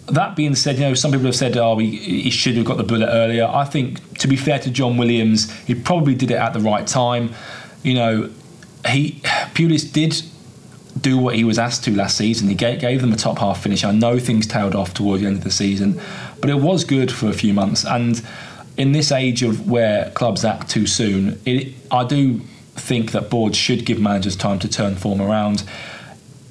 that 0.08 0.34
being 0.34 0.56
said, 0.56 0.76
you 0.76 0.82
know, 0.82 0.94
some 0.94 1.12
people 1.12 1.26
have 1.26 1.36
said, 1.36 1.56
"Oh, 1.56 1.78
he, 1.78 1.96
he, 1.96 2.30
should 2.30 2.56
have 2.56 2.64
got 2.64 2.76
the 2.76 2.82
bullet 2.82 3.08
earlier." 3.08 3.46
I 3.46 3.64
think, 3.64 4.18
to 4.18 4.26
be 4.26 4.36
fair 4.36 4.58
to 4.58 4.70
John 4.70 4.96
Williams, 4.96 5.52
he 5.60 5.74
probably 5.76 6.16
did 6.16 6.32
it 6.32 6.34
at 6.34 6.52
the 6.52 6.58
right 6.60 6.84
time. 6.86 7.32
You 7.82 7.94
know, 7.94 8.30
he 8.86 9.20
Pulis 9.54 9.90
did 9.92 10.22
do 11.00 11.16
what 11.18 11.34
he 11.34 11.44
was 11.44 11.58
asked 11.58 11.84
to 11.84 11.94
last 11.94 12.16
season. 12.16 12.48
He 12.48 12.54
gave, 12.54 12.80
gave 12.80 13.00
them 13.00 13.12
a 13.12 13.16
top 13.16 13.38
half 13.38 13.62
finish. 13.62 13.84
I 13.84 13.92
know 13.92 14.18
things 14.18 14.46
tailed 14.46 14.74
off 14.74 14.92
towards 14.92 15.22
the 15.22 15.28
end 15.28 15.38
of 15.38 15.44
the 15.44 15.50
season, 15.50 16.00
but 16.40 16.50
it 16.50 16.56
was 16.56 16.84
good 16.84 17.12
for 17.12 17.28
a 17.28 17.32
few 17.32 17.54
months. 17.54 17.84
And 17.84 18.22
in 18.76 18.92
this 18.92 19.12
age 19.12 19.42
of 19.42 19.68
where 19.68 20.10
clubs 20.10 20.44
act 20.44 20.68
too 20.70 20.86
soon, 20.86 21.40
it, 21.46 21.74
I 21.90 22.04
do 22.04 22.40
think 22.74 23.12
that 23.12 23.30
boards 23.30 23.56
should 23.56 23.84
give 23.84 24.00
managers 24.00 24.36
time 24.36 24.58
to 24.60 24.68
turn 24.68 24.96
form 24.96 25.20
around. 25.20 25.64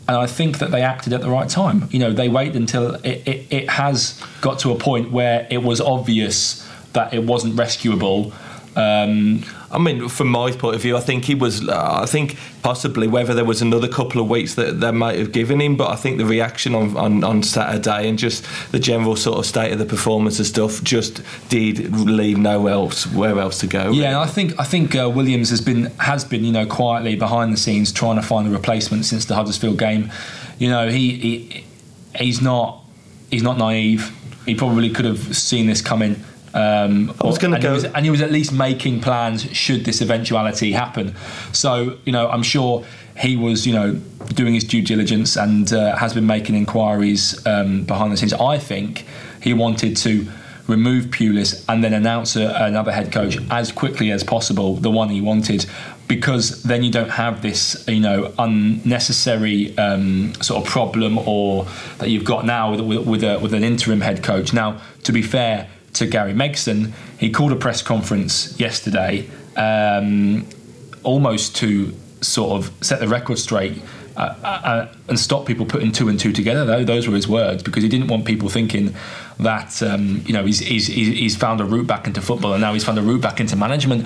And 0.07 0.17
I 0.17 0.25
think 0.25 0.57
that 0.59 0.71
they 0.71 0.81
acted 0.81 1.13
at 1.13 1.21
the 1.21 1.29
right 1.29 1.49
time. 1.49 1.87
You 1.91 1.99
know, 1.99 2.13
they 2.13 2.29
waited 2.29 2.55
until 2.55 2.95
it, 2.95 3.27
it, 3.27 3.53
it 3.53 3.69
has 3.69 4.19
got 4.41 4.59
to 4.59 4.71
a 4.71 4.75
point 4.75 5.11
where 5.11 5.47
it 5.51 5.61
was 5.61 5.79
obvious 5.79 6.67
that 6.93 7.13
it 7.13 7.23
wasn't 7.23 7.55
rescuable. 7.55 8.33
Um, 8.75 9.43
I 9.71 9.77
mean, 9.77 10.09
from 10.09 10.29
my 10.29 10.51
point 10.51 10.75
of 10.75 10.81
view, 10.81 10.97
I 10.97 10.99
think 10.99 11.25
he 11.25 11.35
was. 11.35 11.67
Uh, 11.67 11.99
I 12.01 12.05
think 12.05 12.37
possibly 12.61 13.07
whether 13.07 13.33
there 13.33 13.45
was 13.45 13.61
another 13.61 13.87
couple 13.87 14.21
of 14.21 14.29
weeks 14.29 14.55
that 14.55 14.79
they 14.79 14.91
might 14.91 15.17
have 15.17 15.31
given 15.31 15.61
him, 15.61 15.75
but 15.75 15.89
I 15.89 15.95
think 15.95 16.17
the 16.17 16.25
reaction 16.25 16.75
on, 16.75 16.95
on, 16.97 17.23
on 17.23 17.43
Saturday 17.43 18.09
and 18.09 18.17
just 18.17 18.45
the 18.71 18.79
general 18.79 19.15
sort 19.15 19.37
of 19.37 19.45
state 19.45 19.71
of 19.71 19.79
the 19.79 19.85
performance 19.85 20.39
and 20.39 20.47
stuff 20.47 20.83
just 20.83 21.21
did 21.49 21.93
leave 21.95 22.37
nowhere 22.37 22.73
else 22.73 23.05
where 23.07 23.39
else 23.39 23.59
to 23.59 23.67
go. 23.67 23.91
Yeah, 23.91 24.19
I 24.19 24.27
think 24.27 24.59
I 24.59 24.63
think 24.63 24.95
uh, 24.95 25.09
Williams 25.09 25.49
has 25.49 25.61
been 25.61 25.85
has 25.97 26.25
been 26.25 26.43
you 26.43 26.51
know 26.51 26.65
quietly 26.65 27.15
behind 27.15 27.53
the 27.53 27.57
scenes 27.57 27.91
trying 27.91 28.15
to 28.15 28.23
find 28.23 28.47
a 28.47 28.51
replacement 28.51 29.05
since 29.05 29.25
the 29.25 29.35
Huddersfield 29.35 29.77
game. 29.77 30.11
You 30.57 30.69
know, 30.69 30.89
he, 30.89 31.11
he 31.17 31.65
he's 32.15 32.41
not 32.41 32.83
he's 33.29 33.43
not 33.43 33.57
naive. 33.57 34.15
He 34.45 34.55
probably 34.55 34.89
could 34.89 35.05
have 35.05 35.35
seen 35.37 35.67
this 35.67 35.81
coming. 35.81 36.23
Um, 36.53 37.13
I 37.21 37.27
was 37.27 37.37
going 37.37 37.53
to 37.53 37.59
go, 37.59 37.69
he 37.69 37.73
was, 37.75 37.85
and 37.85 38.05
he 38.05 38.11
was 38.11 38.21
at 38.21 38.31
least 38.31 38.51
making 38.51 39.01
plans 39.01 39.43
should 39.55 39.85
this 39.85 40.01
eventuality 40.01 40.71
happen. 40.71 41.15
So 41.51 41.97
you 42.05 42.11
know, 42.11 42.29
I'm 42.29 42.43
sure 42.43 42.85
he 43.17 43.35
was 43.35 43.67
you 43.67 43.73
know 43.73 43.93
doing 44.33 44.53
his 44.53 44.63
due 44.63 44.81
diligence 44.81 45.35
and 45.35 45.71
uh, 45.73 45.95
has 45.95 46.13
been 46.13 46.27
making 46.27 46.55
inquiries 46.55 47.45
um, 47.45 47.83
behind 47.83 48.11
the 48.11 48.17
scenes. 48.17 48.33
I 48.33 48.57
think 48.57 49.05
he 49.41 49.53
wanted 49.53 49.97
to 49.97 50.27
remove 50.69 51.05
Pulis 51.05 51.65
and 51.67 51.83
then 51.83 51.93
announce 51.93 52.35
a, 52.35 52.53
another 52.63 52.91
head 52.91 53.11
coach 53.11 53.37
as 53.49 53.71
quickly 53.71 54.11
as 54.11 54.23
possible, 54.23 54.75
the 54.75 54.91
one 54.91 55.09
he 55.09 55.19
wanted, 55.19 55.65
because 56.07 56.63
then 56.63 56.83
you 56.83 56.91
don't 56.91 57.09
have 57.09 57.41
this, 57.41 57.83
you 57.87 57.99
know, 57.99 58.33
unnecessary 58.37 59.77
um, 59.77 60.33
sort 60.35 60.63
of 60.63 60.69
problem 60.69 61.17
or 61.17 61.65
that 61.97 62.09
you've 62.09 62.23
got 62.23 62.45
now 62.45 62.71
with, 62.71 62.81
with, 62.81 63.07
with, 63.07 63.23
a, 63.23 63.39
with 63.39 63.53
an 63.53 63.63
interim 63.63 64.01
head 64.01 64.23
coach. 64.23 64.53
Now, 64.53 64.79
to 65.03 65.11
be 65.11 65.21
fair, 65.21 65.67
to 65.99 66.07
Gary 66.07 66.33
Megson, 66.33 66.91
he 67.17 67.29
called 67.29 67.51
a 67.51 67.55
press 67.55 67.81
conference 67.81 68.59
yesterday 68.59 69.29
um, 69.55 70.47
almost 71.03 71.55
to 71.57 71.93
sort 72.21 72.51
of 72.51 72.71
set 72.83 72.99
the 72.99 73.07
record 73.07 73.37
straight 73.37 73.81
uh, 74.17 74.35
uh, 74.43 74.47
uh, 74.47 74.93
and 75.07 75.17
stop 75.17 75.45
people 75.45 75.65
putting 75.65 75.91
two 75.91 76.09
and 76.09 76.19
two 76.19 76.33
together. 76.33 76.65
Though 76.65 76.83
those 76.83 77.07
were 77.07 77.15
his 77.15 77.27
words, 77.27 77.63
because 77.63 77.83
he 77.83 77.89
didn't 77.89 78.07
want 78.07 78.25
people 78.25 78.49
thinking 78.49 78.95
that 79.39 79.81
um, 79.81 80.21
you 80.25 80.33
know 80.33 80.45
he's, 80.45 80.59
he's 80.59 80.87
he's 80.87 81.37
found 81.37 81.61
a 81.61 81.65
route 81.65 81.87
back 81.87 82.05
into 82.05 82.21
football 82.21 82.51
and 82.51 82.61
now 82.61 82.73
he's 82.73 82.83
found 82.83 82.99
a 82.99 83.01
route 83.01 83.21
back 83.21 83.39
into 83.39 83.55
management. 83.55 84.05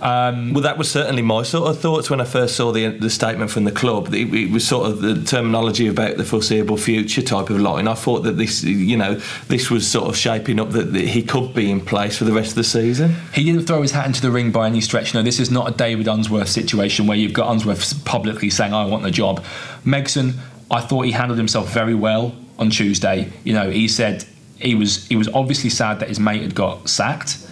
Um, 0.00 0.52
well, 0.52 0.62
that 0.62 0.76
was 0.76 0.90
certainly 0.90 1.22
my 1.22 1.42
sort 1.42 1.70
of 1.70 1.80
thoughts 1.80 2.10
when 2.10 2.20
I 2.20 2.24
first 2.24 2.56
saw 2.56 2.70
the 2.70 2.88
the 2.88 3.08
statement 3.08 3.50
from 3.50 3.64
the 3.64 3.72
club. 3.72 4.12
It, 4.12 4.32
it, 4.32 4.50
was 4.50 4.66
sort 4.66 4.90
of 4.90 5.00
the 5.00 5.22
terminology 5.24 5.86
about 5.86 6.16
the 6.16 6.24
foreseeable 6.24 6.76
future 6.76 7.22
type 7.22 7.50
of 7.50 7.60
line. 7.60 7.88
I 7.88 7.94
thought 7.94 8.20
that 8.20 8.32
this, 8.32 8.62
you 8.62 8.96
know, 8.96 9.14
this 9.48 9.70
was 9.70 9.90
sort 9.90 10.08
of 10.08 10.16
shaping 10.16 10.60
up 10.60 10.70
that, 10.72 10.92
that 10.92 11.08
he 11.08 11.22
could 11.22 11.54
be 11.54 11.70
in 11.70 11.80
place 11.80 12.18
for 12.18 12.24
the 12.24 12.32
rest 12.32 12.50
of 12.50 12.56
the 12.56 12.64
season. 12.64 13.14
He 13.32 13.44
didn't 13.44 13.66
throw 13.66 13.82
his 13.82 13.92
hat 13.92 14.06
into 14.06 14.20
the 14.20 14.30
ring 14.30 14.52
by 14.52 14.66
any 14.66 14.80
stretch. 14.80 15.14
No, 15.14 15.22
this 15.22 15.40
is 15.40 15.50
not 15.50 15.68
a 15.68 15.74
David 15.74 16.08
Unsworth 16.08 16.48
situation 16.48 17.06
where 17.06 17.16
you've 17.16 17.32
got 17.32 17.50
Unsworth 17.50 18.04
publicly 18.04 18.50
saying, 18.50 18.74
"I 18.74 18.84
want 18.84 19.02
the 19.02 19.10
job." 19.10 19.42
Megson, 19.84 20.34
I 20.70 20.80
thought 20.80 21.02
he 21.02 21.12
handled 21.12 21.38
himself 21.38 21.72
very 21.72 21.94
well 21.94 22.34
on 22.58 22.70
Tuesday. 22.70 23.32
You 23.44 23.54
know, 23.54 23.70
he 23.70 23.88
said 23.88 24.24
he 24.58 24.74
was 24.74 25.06
he 25.06 25.16
was 25.16 25.28
obviously 25.28 25.70
sad 25.70 26.00
that 26.00 26.08
his 26.08 26.20
mate 26.20 26.42
had 26.42 26.54
got 26.54 26.88
sacked 26.88 27.45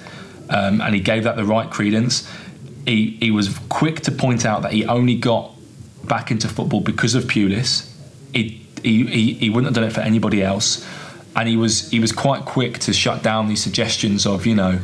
um, 0.51 0.81
and 0.81 0.95
he 0.95 1.01
gave 1.01 1.25
that 1.25 1.37
the 1.37 1.45
right 1.45 1.71
credence. 1.71 2.31
He, 2.87 3.17
he 3.21 3.31
was 3.31 3.59
quick 3.69 4.01
to 4.03 4.13
point 4.13 4.45
out 4.45 4.63
that 4.63 4.73
he 4.73 4.85
only 4.87 5.17
got 5.17 5.53
back 6.05 6.31
into 6.31 6.49
football 6.49 6.81
because 6.81 7.15
of 7.15 7.25
Pulis. 7.25 7.91
He, 8.35 8.67
he, 8.83 9.07
he, 9.07 9.35
he 9.35 9.51
wouldn't 9.51 9.67
have 9.67 9.75
done 9.75 9.85
it 9.85 9.93
for 9.93 10.01
anybody 10.01 10.43
else. 10.43 10.87
And 11.37 11.49
he 11.49 11.57
was 11.57 11.91
he 11.91 11.99
was 11.99 12.13
quite 12.13 12.45
quick 12.45 12.79
to 12.81 12.93
shut 12.93 13.23
down 13.23 13.49
these 13.49 13.63
suggestions 13.63 14.25
of, 14.27 14.47
you 14.47 14.55
know, 14.55 14.79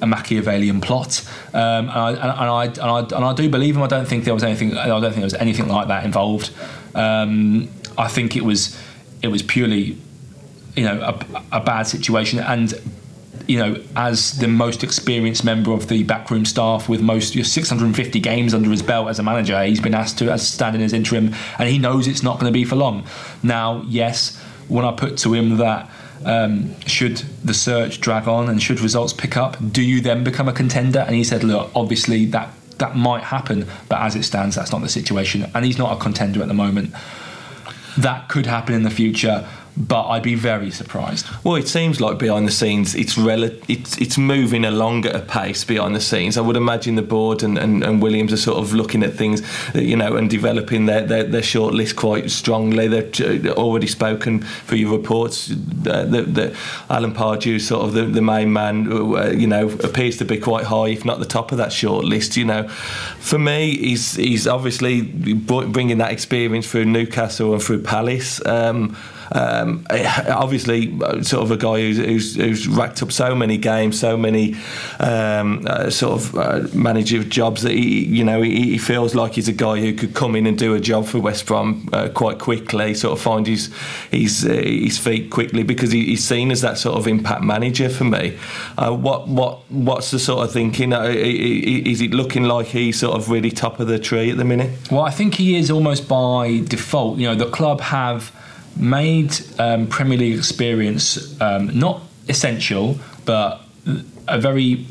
a 0.00 0.06
Machiavellian 0.06 0.80
plot. 0.80 1.22
Um, 1.52 1.88
and, 1.88 1.90
I, 1.90 2.10
and, 2.12 2.20
I, 2.20 2.64
and, 2.64 2.80
I, 2.80 2.98
and 3.00 3.24
I 3.24 3.34
do 3.34 3.48
believe 3.50 3.76
him. 3.76 3.82
I 3.82 3.88
don't 3.88 4.06
think 4.06 4.24
there 4.24 4.34
was 4.34 4.42
anything. 4.42 4.76
I 4.76 4.86
don't 4.86 5.02
think 5.02 5.16
there 5.16 5.24
was 5.24 5.34
anything 5.34 5.68
like 5.68 5.88
that 5.88 6.04
involved. 6.04 6.50
Um, 6.94 7.68
I 7.98 8.08
think 8.08 8.36
it 8.36 8.44
was 8.44 8.80
it 9.22 9.28
was 9.28 9.42
purely, 9.42 9.98
you 10.76 10.84
know, 10.84 11.00
a, 11.00 11.58
a 11.58 11.60
bad 11.60 11.82
situation. 11.82 12.38
And 12.38 12.72
you 13.48 13.58
know, 13.58 13.82
as 13.96 14.38
the 14.38 14.48
most 14.48 14.82
experienced 14.82 15.44
member 15.44 15.72
of 15.72 15.88
the 15.88 16.02
backroom 16.04 16.44
staff 16.44 16.88
with 16.88 17.00
most 17.00 17.32
650 17.32 18.20
games 18.20 18.54
under 18.54 18.70
his 18.70 18.82
belt 18.82 19.08
as 19.08 19.18
a 19.18 19.22
manager, 19.22 19.62
he's 19.64 19.80
been 19.80 19.94
asked 19.94 20.18
to 20.18 20.30
as 20.30 20.46
stand 20.46 20.76
in 20.76 20.82
as 20.82 20.92
interim, 20.92 21.34
and 21.58 21.68
he 21.68 21.78
knows 21.78 22.06
it's 22.06 22.22
not 22.22 22.38
going 22.38 22.52
to 22.52 22.56
be 22.56 22.64
for 22.64 22.76
long. 22.76 23.06
Now, 23.42 23.82
yes, 23.86 24.40
when 24.68 24.84
I 24.84 24.92
put 24.92 25.18
to 25.18 25.34
him 25.34 25.58
that 25.58 25.90
um, 26.24 26.78
should 26.82 27.18
the 27.44 27.54
search 27.54 28.00
drag 28.00 28.28
on 28.28 28.48
and 28.48 28.62
should 28.62 28.80
results 28.80 29.12
pick 29.12 29.36
up, 29.36 29.56
do 29.72 29.82
you 29.82 30.00
then 30.00 30.24
become 30.24 30.48
a 30.48 30.52
contender? 30.52 31.00
And 31.00 31.14
he 31.14 31.24
said, 31.24 31.44
look, 31.44 31.70
obviously 31.74 32.26
that 32.26 32.50
that 32.78 32.96
might 32.96 33.22
happen, 33.22 33.66
but 33.88 34.00
as 34.00 34.16
it 34.16 34.24
stands, 34.24 34.56
that's 34.56 34.72
not 34.72 34.80
the 34.80 34.88
situation, 34.88 35.48
and 35.54 35.64
he's 35.64 35.78
not 35.78 35.96
a 35.96 36.00
contender 36.00 36.42
at 36.42 36.48
the 36.48 36.54
moment. 36.54 36.92
That 37.98 38.28
could 38.28 38.46
happen 38.46 38.74
in 38.74 38.82
the 38.82 38.90
future 38.90 39.46
but 39.76 40.06
I'd 40.08 40.22
be 40.22 40.34
very 40.34 40.70
surprised. 40.70 41.26
Well, 41.44 41.56
it 41.56 41.66
seems 41.66 42.00
like 42.00 42.18
behind 42.18 42.46
the 42.46 42.52
scenes, 42.52 42.94
it's 42.94 43.16
rel- 43.16 43.44
it's 43.68 43.96
it's 43.98 44.18
moving 44.18 44.64
along 44.64 45.06
at 45.06 45.14
a 45.14 45.20
pace 45.20 45.64
behind 45.64 45.94
the 45.94 46.00
scenes. 46.00 46.36
I 46.36 46.42
would 46.42 46.56
imagine 46.56 46.94
the 46.96 47.02
board 47.02 47.42
and, 47.42 47.56
and, 47.58 47.82
and 47.82 48.02
Williams 48.02 48.32
are 48.32 48.38
sort 48.38 48.58
of 48.58 48.74
looking 48.74 49.02
at 49.02 49.14
things, 49.14 49.42
you 49.74 49.96
know, 49.96 50.16
and 50.16 50.28
developing 50.28 50.86
their, 50.86 51.06
their, 51.06 51.24
their 51.24 51.42
short 51.42 51.72
list 51.72 51.96
quite 51.96 52.30
strongly. 52.30 52.86
They've 52.86 53.48
already 53.52 53.86
spoken 53.86 54.40
for 54.40 54.76
your 54.76 54.92
reports 54.92 55.50
uh, 55.50 56.04
that, 56.04 56.34
that 56.34 56.54
Alan 56.90 57.14
Pardew, 57.14 57.60
sort 57.60 57.84
of 57.84 57.94
the, 57.94 58.02
the 58.02 58.22
main 58.22 58.52
man, 58.52 58.92
uh, 58.92 59.30
you 59.30 59.46
know, 59.46 59.70
appears 59.82 60.18
to 60.18 60.24
be 60.24 60.36
quite 60.36 60.64
high, 60.64 60.88
if 60.88 61.04
not 61.04 61.18
the 61.18 61.24
top 61.24 61.50
of 61.50 61.58
that 61.58 61.72
short 61.72 62.04
list. 62.04 62.36
You 62.36 62.44
know, 62.44 62.68
for 62.68 63.38
me, 63.38 63.76
he's 63.76 64.16
he's 64.16 64.46
obviously 64.46 65.02
bringing 65.02 65.98
that 65.98 66.12
experience 66.12 66.70
through 66.70 66.84
Newcastle 66.84 67.54
and 67.54 67.62
through 67.62 67.82
Palace. 67.82 68.44
Um, 68.46 68.96
um, 69.34 69.86
obviously, 69.90 70.98
sort 71.22 71.42
of 71.42 71.50
a 71.50 71.56
guy 71.56 71.80
who's, 71.80 71.96
who's, 71.96 72.36
who's, 72.36 72.68
racked 72.68 73.02
up 73.02 73.10
so 73.10 73.34
many 73.34 73.56
games, 73.56 73.98
so 73.98 74.16
many 74.16 74.54
um, 75.00 75.64
uh, 75.66 75.88
sort 75.90 76.20
of 76.20 76.34
uh, 76.36 76.68
manager 76.74 77.22
jobs 77.24 77.62
that 77.62 77.72
he, 77.72 78.04
you 78.04 78.24
know, 78.24 78.42
he, 78.42 78.72
he, 78.72 78.78
feels 78.78 79.14
like 79.14 79.32
he's 79.32 79.48
a 79.48 79.52
guy 79.52 79.80
who 79.80 79.94
could 79.94 80.14
come 80.14 80.36
in 80.36 80.46
and 80.46 80.58
do 80.58 80.74
a 80.74 80.80
job 80.80 81.06
for 81.06 81.18
West 81.18 81.46
Brom 81.46 81.88
uh, 81.92 82.08
quite 82.10 82.38
quickly, 82.38 82.94
sort 82.94 83.18
of 83.18 83.22
find 83.22 83.46
his 83.46 83.74
his 84.10 84.44
uh, 84.44 84.52
his 84.52 84.98
feet 84.98 85.30
quickly 85.30 85.62
because 85.62 85.92
he, 85.92 86.04
he's 86.06 86.24
seen 86.24 86.50
as 86.50 86.60
that 86.60 86.76
sort 86.76 86.98
of 86.98 87.06
impact 87.06 87.42
manager 87.42 87.88
for 87.88 88.04
me. 88.04 88.38
Uh, 88.76 88.94
what 88.94 89.28
what 89.28 89.70
what's 89.70 90.10
the 90.10 90.18
sort 90.18 90.44
of 90.44 90.52
thinking? 90.52 90.92
Uh, 90.92 91.04
is 91.04 92.00
it 92.00 92.10
looking 92.10 92.44
like 92.44 92.66
he's 92.66 93.00
sort 93.00 93.16
of 93.16 93.30
really 93.30 93.50
top 93.50 93.80
of 93.80 93.86
the 93.86 93.98
tree 93.98 94.30
at 94.30 94.36
the 94.36 94.44
minute? 94.44 94.90
Well, 94.90 95.02
I 95.02 95.10
think 95.10 95.34
he 95.34 95.56
is 95.56 95.70
almost 95.70 96.06
by 96.06 96.62
default. 96.66 97.18
You 97.18 97.28
know, 97.28 97.34
the 97.34 97.50
club 97.50 97.80
have 97.80 98.30
made 98.76 99.34
um, 99.58 99.86
Premier 99.86 100.18
League 100.18 100.38
experience 100.38 101.40
um, 101.40 101.78
not 101.78 102.02
essential, 102.28 102.98
but 103.24 103.60
a 104.28 104.40
very 104.40 104.86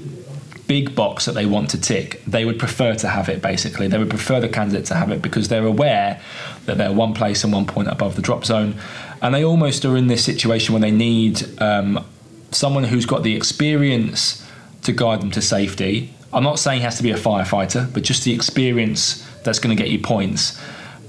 big 0.68 0.96
box 0.96 1.26
that 1.26 1.34
they 1.34 1.46
want 1.46 1.70
to 1.70 1.82
tick. 1.82 2.24
They 2.26 2.46
would 2.46 2.58
prefer 2.58 2.96
to 2.96 3.10
have 3.10 3.28
it, 3.28 3.42
basically. 3.42 3.88
They 3.88 3.98
would 3.98 4.10
prefer 4.10 4.40
the 4.40 4.48
candidate 4.48 4.86
to 4.86 4.96
have 4.96 5.12
it 5.12 5.22
because 5.22 5.50
they're 5.50 5.66
aware 5.66 6.22
that 6.66 6.78
they're 6.78 6.94
one 6.94 7.14
place 7.14 7.44
and 7.44 7.52
one 7.52 7.66
point 7.66 7.90
above 7.90 8.16
the 8.16 8.22
drop 8.22 8.46
zone. 8.46 8.76
And 9.22 9.36
they 9.36 9.44
almost 9.44 9.84
are 9.84 9.98
in 9.98 10.08
this 10.08 10.24
situation 10.24 10.74
where 10.74 10.82
they 10.82 10.92
need 10.92 11.44
um, 11.62 12.06
someone 12.52 12.86
who's 12.86 13.06
got 13.06 13.24
the 13.24 13.36
experience 13.36 14.48
to 14.84 14.94
guide 14.94 15.22
them 15.22 15.32
to 15.32 15.42
safety. 15.42 16.14
I'm 16.34 16.44
not 16.44 16.58
saying 16.58 16.80
he 16.80 16.84
has 16.86 16.98
to 16.98 17.04
be 17.04 17.12
a 17.12 17.18
firefighter, 17.18 17.94
but 17.94 18.04
just 18.04 18.24
the 18.24 18.34
experience 18.34 19.28
that's 19.44 19.60
going 19.60 19.76
to 19.76 19.82
get 19.82 19.92
you 19.92 20.00
points. 20.00 20.58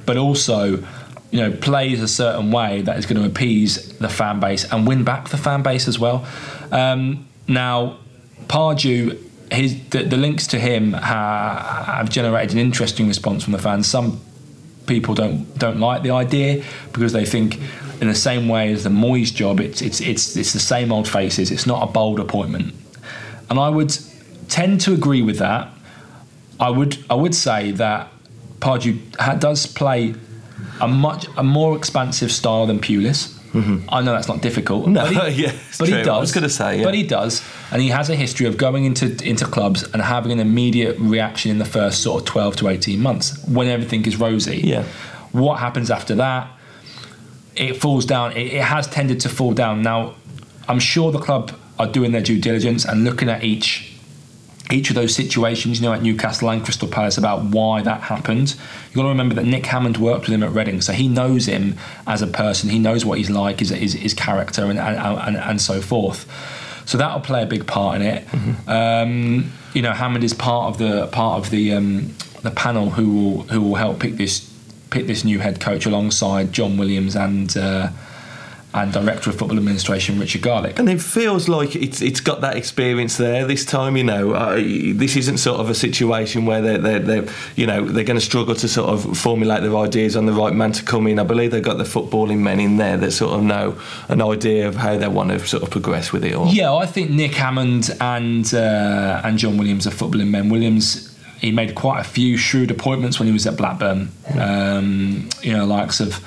But 0.05 0.17
also, 0.17 0.85
you 1.33 1.41
know, 1.41 1.51
plays 1.51 2.01
a 2.03 2.07
certain 2.07 2.53
way 2.53 2.83
that 2.83 2.99
is 2.99 3.07
going 3.07 3.21
to 3.21 3.27
appease 3.27 3.99
the 3.99 4.09
fan 4.09 4.39
base 4.39 4.71
and 4.71 4.87
win 4.87 5.03
back 5.03 5.31
the 5.31 5.39
fan 5.39 5.63
base 5.63 5.89
as 5.89 5.99
well. 5.99 6.25
Um, 6.71 7.27
now, 7.49 7.97
Pardew, 8.49 9.19
his 9.51 9.83
the, 9.89 10.05
the 10.05 10.19
links 10.19 10.47
to 10.49 10.61
him 10.61 10.93
ha, 10.93 11.95
have 11.97 12.11
generated 12.11 12.53
an 12.53 12.59
interesting 12.59 13.09
response 13.09 13.43
from 13.43 13.55
the 13.55 13.59
fans. 13.59 13.87
Some 13.87 14.21
people 14.87 15.15
don't 15.15 15.59
don't 15.59 15.81
like 15.81 16.03
the 16.03 16.11
idea 16.11 16.63
because 16.93 17.15
they 17.15 17.25
think, 17.25 17.59
in 18.03 18.09
the 18.09 18.15
same 18.15 18.47
way 18.47 18.71
as 18.71 18.85
the 18.85 18.91
Moyes 18.91 19.33
job, 19.33 19.59
it's 19.59 19.81
it's 19.81 20.03
it's 20.03 20.37
it's 20.37 20.53
the 20.53 20.61
same 20.61 20.93
old 20.93 21.09
faces. 21.09 21.51
It's 21.51 21.67
not 21.67 21.83
a 21.89 21.91
bold 21.91 22.21
appointment, 22.21 22.75
and 23.49 23.59
I 23.59 23.71
would 23.71 23.97
tend 24.49 24.83
to 24.83 24.93
agree 24.93 25.23
with 25.23 25.39
that. 25.39 25.71
I 26.61 26.69
would 26.69 26.99
I 27.09 27.15
would 27.15 27.35
say 27.35 27.71
that 27.73 28.09
Pardew 28.61 28.99
does 29.41 29.67
play 29.67 30.15
a 30.83 30.89
much 30.89 31.27
a 31.37 31.43
more 31.43 31.77
expansive 31.77 32.31
style 32.31 32.67
than 32.67 32.81
Pulis. 32.81 33.39
Mm-hmm. 33.53 33.89
I 33.89 34.03
know 34.03 34.13
that's 34.13 34.29
not 34.29 34.41
difficult. 34.43 34.89
No, 34.89 35.03
but 35.15 35.33
he, 35.33 35.43
yeah, 35.45 35.53
but 35.79 35.89
he 35.89 35.95
does. 35.95 36.09
I 36.09 36.19
was 36.19 36.33
going 36.33 36.43
to 36.43 36.51
say, 36.51 36.79
yeah. 36.79 36.85
but 36.85 36.95
he 36.95 37.07
does, 37.07 37.43
and 37.71 37.81
he 37.81 37.89
has 37.89 38.11
a 38.11 38.17
history 38.17 38.47
of 38.47 38.57
going 38.57 38.85
into 38.85 39.07
into 39.25 39.45
clubs 39.45 39.85
and 39.85 40.03
having 40.03 40.33
an 40.33 40.41
immediate 40.41 40.99
reaction 40.99 41.51
in 41.51 41.59
the 41.59 41.65
first 41.65 42.03
sort 42.03 42.23
of 42.23 42.27
twelve 42.27 42.57
to 42.57 42.69
eighteen 42.69 43.01
months 43.01 43.43
when 43.47 43.69
everything 43.69 44.05
is 44.07 44.17
rosy. 44.17 44.59
Yeah. 44.59 44.85
What 45.31 45.61
happens 45.61 45.91
after 45.91 46.15
that? 46.17 46.51
It 47.55 47.75
falls 47.75 48.05
down. 48.05 48.33
It, 48.33 48.55
it 48.55 48.63
has 48.63 48.87
tended 48.89 49.21
to 49.21 49.29
fall 49.29 49.53
down. 49.53 49.83
Now, 49.83 50.17
I'm 50.69 50.81
sure 50.81 51.13
the 51.13 51.21
club 51.21 51.53
are 51.79 51.87
doing 51.87 52.13
their 52.13 52.23
due 52.23 52.41
diligence 52.41 52.85
and 52.85 53.05
looking 53.05 53.29
at 53.29 53.45
each 53.45 53.92
each 54.73 54.91
of 54.91 54.97
those 54.97 55.15
situations, 55.15 55.81
you 55.81 55.87
know, 55.87 55.93
at 55.93 56.03
Newcastle 56.03 56.51
and 56.51 56.65
Crystal 56.65 56.89
Palace 56.89 57.19
about 57.19 57.45
why 57.45 57.83
that 57.83 58.03
happened. 58.03 58.57
You've 58.87 58.95
got 58.95 59.03
to 59.03 59.09
remember 59.09 59.35
that 59.35 59.45
Nick 59.45 59.67
Hammond 59.67 59.99
worked 59.99 60.23
with 60.23 60.35
him 60.35 60.43
at 60.43 60.51
Reading, 60.51 60.81
so 60.81 60.93
he 60.93 61.09
knows 61.09 61.47
him 61.47 61.77
as 62.07 62.23
a 62.23 62.27
person. 62.27 62.71
He 62.71 62.79
knows 62.79 63.05
what 63.05 63.19
he's 63.19 63.31
like, 63.31 63.61
his, 63.61 63.71
his, 63.71 63.93
his 63.93 64.15
character, 64.15 64.65
and, 64.65 64.79
and, 64.79 64.97
and, 64.99 65.37
and, 65.37 65.61
so 65.61 65.81
forth. 65.81 66.27
So 66.87 66.99
that'll 66.99 67.21
play 67.21 67.43
a 67.43 67.47
big 67.47 67.67
part 67.67 67.97
in 67.97 68.03
it. 68.03 68.27
Mm-hmm. 68.27 68.71
Um, 68.71 69.53
you 69.75 69.83
know, 69.83 69.93
Hammond 69.93 70.25
is 70.25 70.35
part 70.35 70.73
of 70.73 70.79
the 70.79 71.07
part 71.09 71.39
of 71.39 71.51
the 71.51 71.75
um, 71.75 72.15
the 72.43 72.51
panel 72.51 72.91
who 72.91 73.15
will 73.15 73.43
who 73.45 73.61
will 73.61 73.77
help 73.77 74.01
pick 74.01 74.15
this 74.15 74.41
pick 74.91 75.07
this 75.07 75.25
new 75.25 75.39
head 75.39 75.61
coach 75.61 75.87
alongside 75.87 76.53
John 76.53 76.77
Williams 76.79 77.15
and. 77.15 77.57
Uh, 77.57 77.91
and 78.75 78.93
Director 78.93 79.29
of 79.29 79.37
Football 79.37 79.59
Administration 79.59 80.19
Richard 80.19 80.43
Garlick. 80.43 80.79
And 80.79 80.89
it 80.89 81.03
feels 81.03 81.49
like 81.49 81.77
it's 81.77 82.01
it's 82.01 82.21
got 82.21 82.41
that 82.41 82.57
experience 82.57 83.17
there 83.19 83.47
this 83.47 83.65
time. 83.65 83.97
You 83.97 84.05
know, 84.05 84.33
uh, 84.33 84.55
this 84.57 85.17
isn't 85.17 85.39
sort 85.39 85.61
of 85.61 85.69
a 85.69 85.75
situation 85.75 86.47
where 86.47 86.63
they're, 86.63 86.79
they're, 86.79 86.99
they're 86.99 87.29
you 87.55 87.67
know 87.67 87.85
they're 87.85 88.05
going 88.05 88.19
to 88.19 88.25
struggle 88.25 88.55
to 88.55 88.69
sort 88.69 88.89
of 88.89 89.19
formulate 89.19 89.63
their 89.63 89.77
ideas 89.77 90.17
on 90.17 90.27
the 90.27 90.33
right 90.33 90.55
man 90.55 90.73
to 90.73 90.83
come 90.83 91.07
in. 91.07 91.19
I 91.19 91.25
believe 91.25 91.51
they've 91.51 91.63
got 91.63 91.79
the 91.79 91.85
footballing 91.85 92.39
men 92.39 92.61
in 92.61 92.79
there 92.79 92.97
that 92.97 93.13
sort 93.13 93.35
of 93.35 93.43
know 93.43 93.79
an 94.09 94.23
idea 94.23 94.69
of 94.69 94.77
how 94.77 94.97
they 94.97 95.09
want 95.09 95.31
to 95.31 95.47
sort 95.47 95.63
of 95.63 95.71
progress 95.71 96.13
with 96.13 96.25
it 96.25 96.35
all. 96.35 96.49
Yeah, 96.49 96.73
I 96.75 96.87
think 96.87 97.11
Nick 97.11 97.35
Hammond 97.35 97.95
and 98.01 98.53
uh, 98.55 99.21
and 99.25 99.39
John 99.39 99.59
Williams 99.59 99.87
are 99.87 99.91
footballing 99.91 100.29
men. 100.29 100.49
Williams 100.49 101.11
he 101.43 101.51
made 101.51 101.75
quite 101.75 102.01
a 102.01 102.05
few 102.05 102.37
shrewd 102.37 102.71
appointments 102.71 103.19
when 103.19 103.27
he 103.27 103.33
was 103.33 103.47
at 103.49 103.57
Blackburn. 103.57 104.11
Um, 104.39 105.29
you 105.43 105.53
know, 105.53 105.67
likes 105.67 105.99
of 105.99 106.25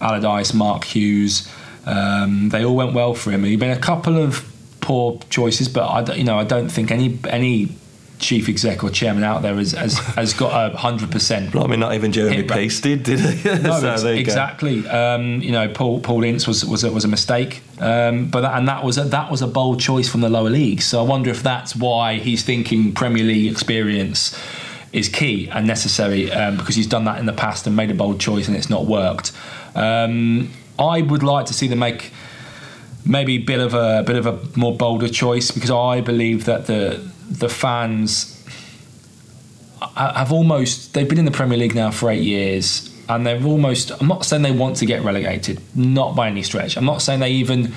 Allardyce, 0.00 0.54
Mark 0.54 0.84
Hughes. 0.84 1.46
Um, 1.86 2.48
they 2.48 2.64
all 2.64 2.76
went 2.76 2.94
well 2.94 3.14
for 3.14 3.30
him. 3.30 3.44
He'd 3.44 3.60
been 3.60 3.70
a 3.70 3.78
couple 3.78 4.16
of 4.16 4.50
poor 4.80 5.18
choices, 5.30 5.68
but 5.68 5.86
I, 5.86 6.14
you 6.14 6.24
know, 6.24 6.38
I 6.38 6.44
don't 6.44 6.68
think 6.68 6.90
any 6.90 7.18
any 7.28 7.68
chief 8.18 8.48
exec 8.48 8.82
or 8.84 8.90
chairman 8.90 9.24
out 9.24 9.42
there 9.42 9.56
has 9.56 9.72
has, 9.72 9.98
has 10.16 10.32
got 10.32 10.72
a 10.72 10.76
hundred 10.76 11.10
percent. 11.10 11.54
I 11.54 11.66
mean, 11.66 11.80
not 11.80 11.94
even 11.94 12.12
Jeremy 12.12 12.42
Peace 12.44 12.80
did, 12.80 13.02
did 13.02 13.20
he? 13.20 13.48
no, 13.62 13.96
so 13.96 14.08
exactly. 14.08 14.86
Um, 14.88 15.42
you 15.42 15.52
know, 15.52 15.68
Paul 15.68 16.00
Paul 16.00 16.24
Ince 16.24 16.46
was 16.46 16.64
was 16.64 16.84
a, 16.84 16.92
was 16.92 17.04
a 17.04 17.08
mistake, 17.08 17.62
um, 17.80 18.30
but 18.30 18.42
that, 18.42 18.56
and 18.56 18.68
that 18.68 18.84
was 18.84 18.98
a, 18.98 19.04
that 19.04 19.30
was 19.30 19.42
a 19.42 19.46
bold 19.46 19.80
choice 19.80 20.08
from 20.08 20.20
the 20.20 20.30
lower 20.30 20.50
leagues. 20.50 20.84
So 20.84 21.00
I 21.00 21.06
wonder 21.06 21.30
if 21.30 21.42
that's 21.42 21.76
why 21.76 22.16
he's 22.16 22.42
thinking 22.42 22.92
Premier 22.92 23.24
League 23.24 23.50
experience 23.50 24.38
is 24.92 25.08
key 25.08 25.48
and 25.50 25.66
necessary 25.66 26.30
um, 26.30 26.56
because 26.56 26.76
he's 26.76 26.86
done 26.86 27.04
that 27.04 27.18
in 27.18 27.26
the 27.26 27.32
past 27.32 27.66
and 27.66 27.74
made 27.74 27.90
a 27.90 27.94
bold 27.94 28.20
choice 28.20 28.46
and 28.46 28.56
it's 28.56 28.70
not 28.70 28.86
worked. 28.86 29.32
Um, 29.74 30.50
I 30.78 31.02
would 31.02 31.22
like 31.22 31.46
to 31.46 31.54
see 31.54 31.68
them 31.68 31.78
make 31.78 32.12
maybe 33.06 33.36
a 33.36 33.38
bit 33.38 33.60
of 33.60 33.74
a, 33.74 34.00
a 34.00 34.02
bit 34.02 34.16
of 34.16 34.26
a 34.26 34.58
more 34.58 34.76
bolder 34.76 35.08
choice 35.08 35.50
because 35.50 35.70
I 35.70 36.00
believe 36.00 36.44
that 36.46 36.66
the 36.66 37.00
the 37.30 37.48
fans 37.48 38.30
have 39.96 40.32
almost 40.32 40.94
they've 40.94 41.08
been 41.08 41.18
in 41.18 41.24
the 41.24 41.30
Premier 41.30 41.58
League 41.58 41.74
now 41.74 41.90
for 41.90 42.10
eight 42.10 42.22
years 42.22 42.90
and 43.08 43.26
they've 43.26 43.44
almost 43.44 43.90
I'm 43.90 44.08
not 44.08 44.24
saying 44.24 44.42
they 44.42 44.52
want 44.52 44.76
to 44.76 44.86
get 44.86 45.02
relegated 45.02 45.60
not 45.74 46.16
by 46.16 46.28
any 46.28 46.42
stretch 46.42 46.76
I'm 46.76 46.86
not 46.86 47.02
saying 47.02 47.20
they 47.20 47.32
even 47.32 47.72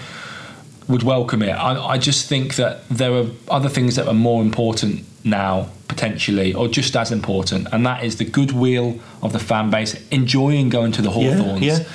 would 0.87 1.03
welcome 1.03 1.41
it 1.41 1.51
I, 1.51 1.77
I 1.77 1.97
just 1.97 2.29
think 2.29 2.55
that 2.55 2.87
there 2.87 3.13
are 3.13 3.25
other 3.49 3.67
things 3.67 3.97
that 3.97 4.07
are 4.07 4.13
more 4.13 4.41
important 4.41 5.03
now 5.25 5.69
potentially, 5.97 6.53
or 6.53 6.67
just 6.67 6.95
as 6.95 7.11
important, 7.11 7.67
and 7.71 7.85
that 7.85 8.03
is 8.03 8.17
the 8.17 8.25
goodwill 8.25 8.99
of 9.21 9.33
the 9.33 9.39
fan 9.39 9.69
base, 9.69 9.95
enjoying 10.09 10.69
going 10.69 10.91
to 10.91 11.01
the 11.01 11.09
Hawthorns. 11.09 11.61
Yeah, 11.61 11.79
yeah. 11.79 11.87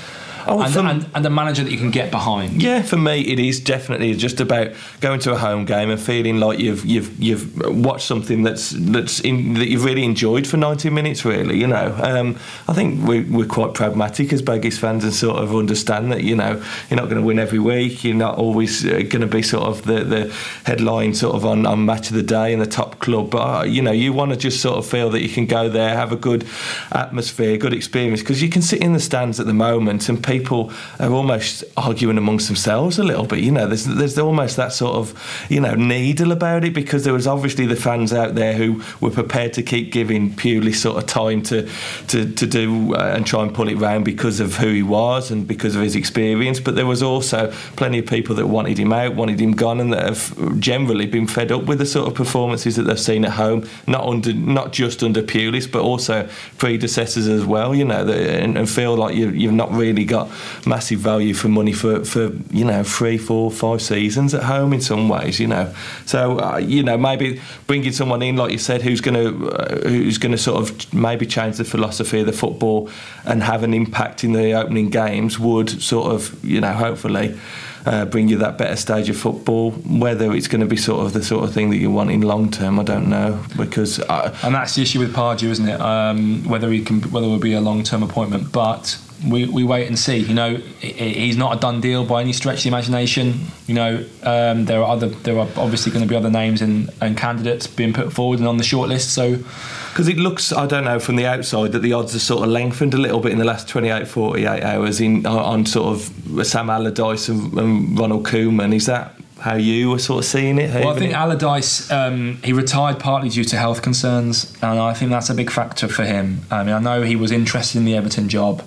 Oh, 0.46 0.62
and, 0.62 0.76
and, 0.76 1.06
and, 1.14 1.24
the 1.24 1.30
manager 1.30 1.62
that 1.62 1.70
you 1.70 1.78
can 1.78 1.90
get 1.90 2.10
behind. 2.10 2.62
Yeah, 2.62 2.82
for 2.82 2.96
me, 2.96 3.20
it 3.20 3.38
is 3.38 3.60
definitely 3.60 4.14
just 4.14 4.40
about 4.40 4.72
going 5.00 5.20
to 5.20 5.32
a 5.32 5.38
home 5.38 5.64
game 5.64 5.90
and 5.90 6.00
feeling 6.00 6.38
like 6.40 6.58
you've 6.58 6.84
you've 6.84 7.18
you've 7.20 7.56
watched 7.84 8.06
something 8.06 8.42
that's 8.42 8.70
that's 8.70 9.20
in, 9.20 9.54
that 9.54 9.68
you've 9.68 9.84
really 9.84 10.04
enjoyed 10.04 10.46
for 10.46 10.56
ninety 10.56 10.90
minutes. 10.90 11.24
Really, 11.24 11.58
you 11.58 11.66
know, 11.66 11.96
um, 12.02 12.38
I 12.68 12.72
think 12.72 13.06
we, 13.06 13.20
we're 13.20 13.46
quite 13.46 13.74
pragmatic 13.74 14.32
as 14.32 14.42
Baggies 14.42 14.78
fans 14.78 15.04
and 15.04 15.14
sort 15.14 15.38
of 15.38 15.54
understand 15.54 16.10
that 16.12 16.24
you 16.24 16.34
know 16.34 16.62
you're 16.90 16.98
not 16.98 17.08
going 17.08 17.20
to 17.20 17.26
win 17.26 17.38
every 17.38 17.58
week. 17.58 18.02
You're 18.04 18.16
not 18.16 18.38
always 18.38 18.84
uh, 18.84 19.02
going 19.08 19.20
to 19.20 19.26
be 19.26 19.42
sort 19.42 19.64
of 19.64 19.84
the, 19.84 20.04
the 20.04 20.36
headline 20.64 21.14
sort 21.14 21.36
of 21.36 21.46
on, 21.46 21.66
on 21.66 21.84
match 21.84 22.08
of 22.08 22.16
the 22.16 22.22
day 22.22 22.52
in 22.52 22.58
the 22.58 22.66
top 22.66 22.98
club. 22.98 23.30
But 23.30 23.60
uh, 23.60 23.62
you 23.64 23.82
know, 23.82 23.92
you 23.92 24.12
want 24.12 24.32
to 24.32 24.36
just 24.36 24.60
sort 24.60 24.78
of 24.78 24.86
feel 24.86 25.10
that 25.10 25.22
you 25.22 25.28
can 25.28 25.46
go 25.46 25.68
there, 25.68 25.94
have 25.94 26.12
a 26.12 26.16
good 26.16 26.46
atmosphere, 26.90 27.56
good 27.56 27.72
experience 27.72 28.20
because 28.20 28.42
you 28.42 28.48
can 28.48 28.62
sit 28.62 28.80
in 28.80 28.92
the 28.92 29.00
stands 29.00 29.38
at 29.38 29.46
the 29.46 29.54
moment 29.54 30.08
and 30.08 30.22
people 30.22 30.31
are 30.40 31.10
almost 31.10 31.64
arguing 31.76 32.18
amongst 32.18 32.48
themselves 32.48 32.98
a 32.98 33.04
little 33.04 33.26
bit. 33.26 33.40
You 33.40 33.50
know, 33.50 33.66
there's 33.66 33.84
there's 33.84 34.18
almost 34.18 34.56
that 34.56 34.72
sort 34.72 34.94
of 34.94 35.46
you 35.48 35.60
know 35.60 35.74
needle 35.74 36.32
about 36.32 36.64
it 36.64 36.74
because 36.74 37.04
there 37.04 37.12
was 37.12 37.26
obviously 37.26 37.66
the 37.66 37.76
fans 37.76 38.12
out 38.12 38.34
there 38.34 38.54
who 38.54 38.82
were 39.00 39.10
prepared 39.10 39.52
to 39.54 39.62
keep 39.62 39.92
giving 39.92 40.30
Pulis 40.30 40.76
sort 40.76 40.96
of 40.98 41.06
time 41.06 41.42
to 41.44 41.68
to, 42.08 42.32
to 42.32 42.46
do 42.46 42.94
uh, 42.94 43.12
and 43.14 43.26
try 43.26 43.42
and 43.42 43.54
pull 43.54 43.68
it 43.68 43.76
round 43.76 44.04
because 44.04 44.40
of 44.40 44.56
who 44.56 44.68
he 44.68 44.82
was 44.82 45.30
and 45.30 45.46
because 45.46 45.74
of 45.74 45.82
his 45.82 45.96
experience. 45.96 46.60
But 46.60 46.74
there 46.74 46.86
was 46.86 47.02
also 47.02 47.52
plenty 47.76 47.98
of 47.98 48.06
people 48.06 48.34
that 48.36 48.46
wanted 48.46 48.78
him 48.78 48.92
out, 48.92 49.14
wanted 49.14 49.40
him 49.40 49.52
gone, 49.52 49.80
and 49.80 49.92
that 49.92 50.04
have 50.04 50.60
generally 50.60 51.06
been 51.06 51.26
fed 51.26 51.52
up 51.52 51.64
with 51.64 51.78
the 51.78 51.86
sort 51.86 52.08
of 52.08 52.14
performances 52.14 52.76
that 52.76 52.82
they've 52.82 52.98
seen 52.98 53.24
at 53.24 53.32
home. 53.32 53.68
Not 53.86 54.04
under 54.04 54.32
not 54.32 54.72
just 54.72 55.02
under 55.02 55.22
Pulis, 55.22 55.70
but 55.70 55.82
also 55.82 56.28
predecessors 56.58 57.28
as 57.28 57.44
well. 57.44 57.74
You 57.74 57.84
know, 57.84 58.06
and, 58.08 58.56
and 58.56 58.68
feel 58.68 58.96
like 58.96 59.14
you, 59.14 59.30
you've 59.30 59.52
not 59.52 59.72
really 59.72 60.04
got 60.04 60.21
massive 60.66 61.00
value 61.00 61.34
for 61.34 61.48
money 61.48 61.72
for, 61.72 62.04
for 62.04 62.32
you 62.50 62.64
know 62.64 62.82
three, 62.82 63.18
four, 63.18 63.50
five 63.50 63.80
seasons 63.82 64.34
at 64.34 64.44
home 64.44 64.72
in 64.72 64.80
some 64.80 65.08
ways. 65.08 65.40
You 65.40 65.48
know, 65.48 65.74
so 66.06 66.38
uh, 66.38 66.58
you 66.58 66.82
know 66.82 66.96
maybe 66.96 67.40
bringing 67.66 67.92
someone 67.92 68.22
in 68.22 68.36
like 68.36 68.52
you 68.52 68.58
said 68.58 68.82
who's 68.82 69.00
going 69.00 69.14
to 69.14 69.50
uh, 69.50 69.88
who's 69.88 70.18
going 70.18 70.32
to 70.32 70.38
sort 70.38 70.60
of 70.62 70.94
maybe 70.94 71.26
change 71.26 71.56
the 71.56 71.64
philosophy 71.64 72.20
of 72.20 72.26
the 72.26 72.32
football 72.32 72.88
and 73.24 73.42
have 73.42 73.62
an 73.62 73.74
impact 73.74 74.24
in 74.24 74.32
the 74.32 74.52
opening 74.52 74.90
games 74.90 75.38
would 75.38 75.70
sort 75.82 76.12
of 76.12 76.44
you 76.44 76.60
know 76.60 76.72
hopefully. 76.72 77.38
Uh, 77.84 78.04
bring 78.04 78.28
you 78.28 78.38
that 78.38 78.56
better 78.58 78.76
stage 78.76 79.08
of 79.08 79.16
football. 79.16 79.72
Whether 79.72 80.32
it's 80.32 80.46
going 80.46 80.60
to 80.60 80.68
be 80.68 80.76
sort 80.76 81.04
of 81.04 81.14
the 81.14 81.24
sort 81.24 81.42
of 81.42 81.52
thing 81.52 81.70
that 81.70 81.78
you 81.78 81.90
want 81.90 82.12
in 82.12 82.22
long 82.22 82.48
term, 82.48 82.78
I 82.78 82.84
don't 82.84 83.08
know 83.08 83.44
because. 83.56 83.98
I, 83.98 84.28
and 84.44 84.54
that's 84.54 84.76
the 84.76 84.82
issue 84.82 85.00
with 85.00 85.12
Pardew, 85.12 85.48
isn't 85.48 85.68
it? 85.68 85.80
Um, 85.80 86.44
whether 86.44 86.70
he 86.70 86.84
can, 86.84 87.00
whether 87.10 87.26
it 87.26 87.30
will 87.30 87.40
be 87.40 87.54
a 87.54 87.60
long 87.60 87.82
term 87.82 88.04
appointment, 88.04 88.52
but 88.52 88.96
we, 89.26 89.46
we 89.46 89.64
wait 89.64 89.86
and 89.86 89.98
see. 89.98 90.18
You 90.18 90.34
know, 90.34 90.56
he's 90.80 91.36
not 91.36 91.56
a 91.56 91.60
done 91.60 91.80
deal 91.80 92.04
by 92.04 92.20
any 92.20 92.32
stretch 92.32 92.58
of 92.58 92.62
the 92.64 92.68
imagination. 92.68 93.46
You 93.66 93.74
know, 93.74 94.04
um, 94.22 94.64
there 94.64 94.80
are 94.82 94.88
other 94.88 95.08
there 95.08 95.38
are 95.38 95.48
obviously 95.56 95.92
going 95.92 96.02
to 96.02 96.08
be 96.08 96.16
other 96.16 96.30
names 96.30 96.62
and, 96.62 96.90
and 97.00 97.16
candidates 97.16 97.66
being 97.66 97.92
put 97.92 98.12
forward 98.12 98.38
and 98.38 98.48
on 98.48 98.56
the 98.56 98.64
shortlist. 98.64 99.10
So, 99.10 99.36
because 99.90 100.08
it 100.08 100.16
looks, 100.16 100.52
I 100.52 100.66
don't 100.66 100.84
know, 100.84 100.98
from 100.98 101.16
the 101.16 101.26
outside 101.26 101.72
that 101.72 101.80
the 101.80 101.92
odds 101.92 102.14
are 102.14 102.20
sort 102.20 102.44
of 102.44 102.50
lengthened 102.50 102.94
a 102.94 102.98
little 102.98 103.20
bit 103.20 103.32
in 103.32 103.38
the 103.38 103.44
last 103.44 103.68
28, 103.68 104.08
48 104.08 104.62
hours 104.62 105.00
in 105.00 105.26
on 105.26 105.66
sort 105.66 105.94
of 105.94 106.46
Sam 106.46 106.70
Allardyce 106.70 107.28
and, 107.28 107.52
and 107.54 107.98
Ronald 107.98 108.24
Koeman. 108.24 108.74
Is 108.74 108.86
that 108.86 109.14
how 109.42 109.56
you 109.56 109.90
were 109.90 109.98
sort 109.98 110.20
of 110.20 110.24
seeing 110.24 110.58
it? 110.58 110.72
Well, 110.72 110.94
I 110.94 110.98
think 110.98 111.14
Allardyce 111.14 111.90
um, 111.90 112.38
he 112.44 112.52
retired 112.52 113.00
partly 113.00 113.28
due 113.28 113.44
to 113.44 113.56
health 113.56 113.82
concerns, 113.82 114.56
and 114.62 114.78
I 114.78 114.94
think 114.94 115.10
that's 115.10 115.30
a 115.30 115.34
big 115.34 115.50
factor 115.50 115.88
for 115.88 116.04
him. 116.04 116.42
I 116.50 116.62
mean, 116.62 116.74
I 116.74 116.78
know 116.78 117.02
he 117.02 117.16
was 117.16 117.32
interested 117.32 117.78
in 117.78 117.84
the 117.84 117.96
Everton 117.96 118.28
job. 118.28 118.62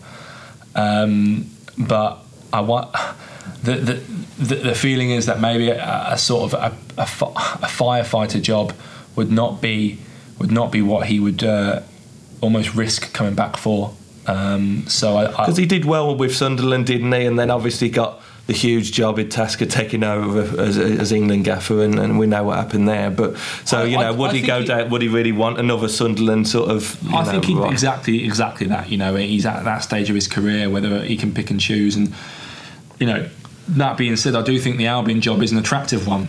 Um, 0.75 1.50
but 1.77 2.20
I 2.53 2.62
want 2.62 2.91
the, 3.63 3.75
the, 3.75 3.94
the 4.44 4.55
the 4.55 4.75
feeling 4.75 5.12
is 5.12 5.25
that 5.25 5.39
maybe 5.39 5.70
a, 5.70 6.08
a 6.12 6.17
sort 6.17 6.53
of 6.53 6.60
a, 6.60 6.77
a, 6.98 7.03
a, 7.03 7.67
firefighter 7.67 8.41
job 8.41 8.74
would 9.16 9.31
not 9.31 9.61
be 9.61 10.00
would 10.40 10.51
not 10.51 10.72
be 10.72 10.81
what 10.81 11.07
he 11.07 11.20
would 11.20 11.44
uh, 11.44 11.81
almost 12.42 12.75
risk 12.75 13.14
coming 13.14 13.35
back 13.35 13.57
for. 13.57 13.94
Um, 14.27 14.85
so 14.88 15.27
because 15.27 15.57
he 15.57 15.66
did 15.66 15.85
well 15.85 16.16
with 16.16 16.35
Sunderland, 16.35 16.88
didn't 16.88 17.11
he? 17.11 17.25
And 17.25 17.38
then 17.38 17.51
obviously 17.51 17.90
got 17.90 18.22
the 18.48 18.53
huge 18.53 18.92
job 18.92 19.18
in 19.18 19.27
task 19.29 19.62
of 19.62 19.70
taking 19.70 20.03
over 20.03 20.62
as, 20.62 20.77
as 20.77 21.12
England 21.12 21.46
gaffer, 21.46 21.84
and, 21.84 21.98
and, 21.98 22.20
we 22.20 22.27
know 22.27 22.44
what 22.44 22.58
happened 22.58 22.88
there. 22.88 23.10
But 23.10 23.38
so 23.66 23.84
you 23.84 23.98
know, 23.98 24.10
I, 24.10 24.12
would 24.12 24.31
I 24.31 24.34
he 24.36 24.42
go 24.42 24.60
he, 24.60 24.68
down? 24.68 24.90
Would 24.92 25.01
he 25.01 25.08
really 25.08 25.31
want 25.31 25.60
another 25.60 25.88
Sunderland 25.88 26.48
sort 26.48 26.70
of? 26.70 27.00
I 27.12 27.24
know, 27.24 27.42
think 27.42 27.60
right? 27.60 27.72
exactly 27.72 28.24
exactly 28.24 28.68
that. 28.68 28.90
You 28.90 28.98
know, 28.98 29.16
he's 29.16 29.46
at 29.46 29.64
that 29.64 29.79
stage 29.79 30.10
of 30.10 30.16
his 30.16 30.27
career 30.27 30.70
whether 30.70 31.03
he 31.03 31.18
can 31.18 31.34
pick 31.34 31.50
and 31.50 31.60
choose, 31.60 31.96
and 31.96 32.14
you 33.00 33.08
know. 33.08 33.29
That 33.68 33.98
being 33.98 34.16
said, 34.16 34.36
I 34.36 34.44
do 34.44 34.60
think 34.60 34.77
the 34.77 34.86
Albion 34.86 35.22
job 35.22 35.42
is 35.42 35.51
an 35.51 35.58
attractive 35.58 36.05
one 36.05 36.27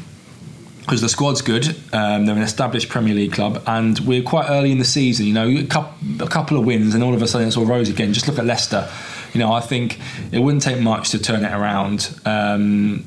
because 0.81 1.02
the 1.02 1.09
squad's 1.11 1.42
good. 1.42 1.68
Um, 1.92 2.24
they're 2.24 2.35
an 2.35 2.40
established 2.40 2.88
Premier 2.88 3.14
League 3.14 3.33
club, 3.33 3.62
and 3.66 3.98
we're 4.00 4.22
quite 4.22 4.48
early 4.48 4.72
in 4.72 4.79
the 4.79 4.87
season. 4.87 5.26
You 5.26 5.35
know, 5.35 5.46
a 5.46 5.66
couple, 5.66 6.24
a 6.24 6.29
couple 6.29 6.57
of 6.57 6.64
wins, 6.64 6.94
and 6.94 7.05
all 7.05 7.12
of 7.12 7.20
a 7.20 7.29
sudden 7.29 7.48
it's 7.48 7.59
all 7.59 7.66
rose 7.66 7.90
again. 7.90 8.14
Just 8.14 8.26
look 8.26 8.38
at 8.38 8.46
Leicester 8.46 8.88
you 9.37 9.42
know, 9.42 9.53
I 9.53 9.61
think 9.61 10.01
it 10.33 10.38
wouldn't 10.38 10.62
take 10.62 10.81
much 10.81 11.11
to 11.11 11.18
turn 11.18 11.44
it 11.44 11.53
around. 11.53 12.18
Um, 12.25 13.07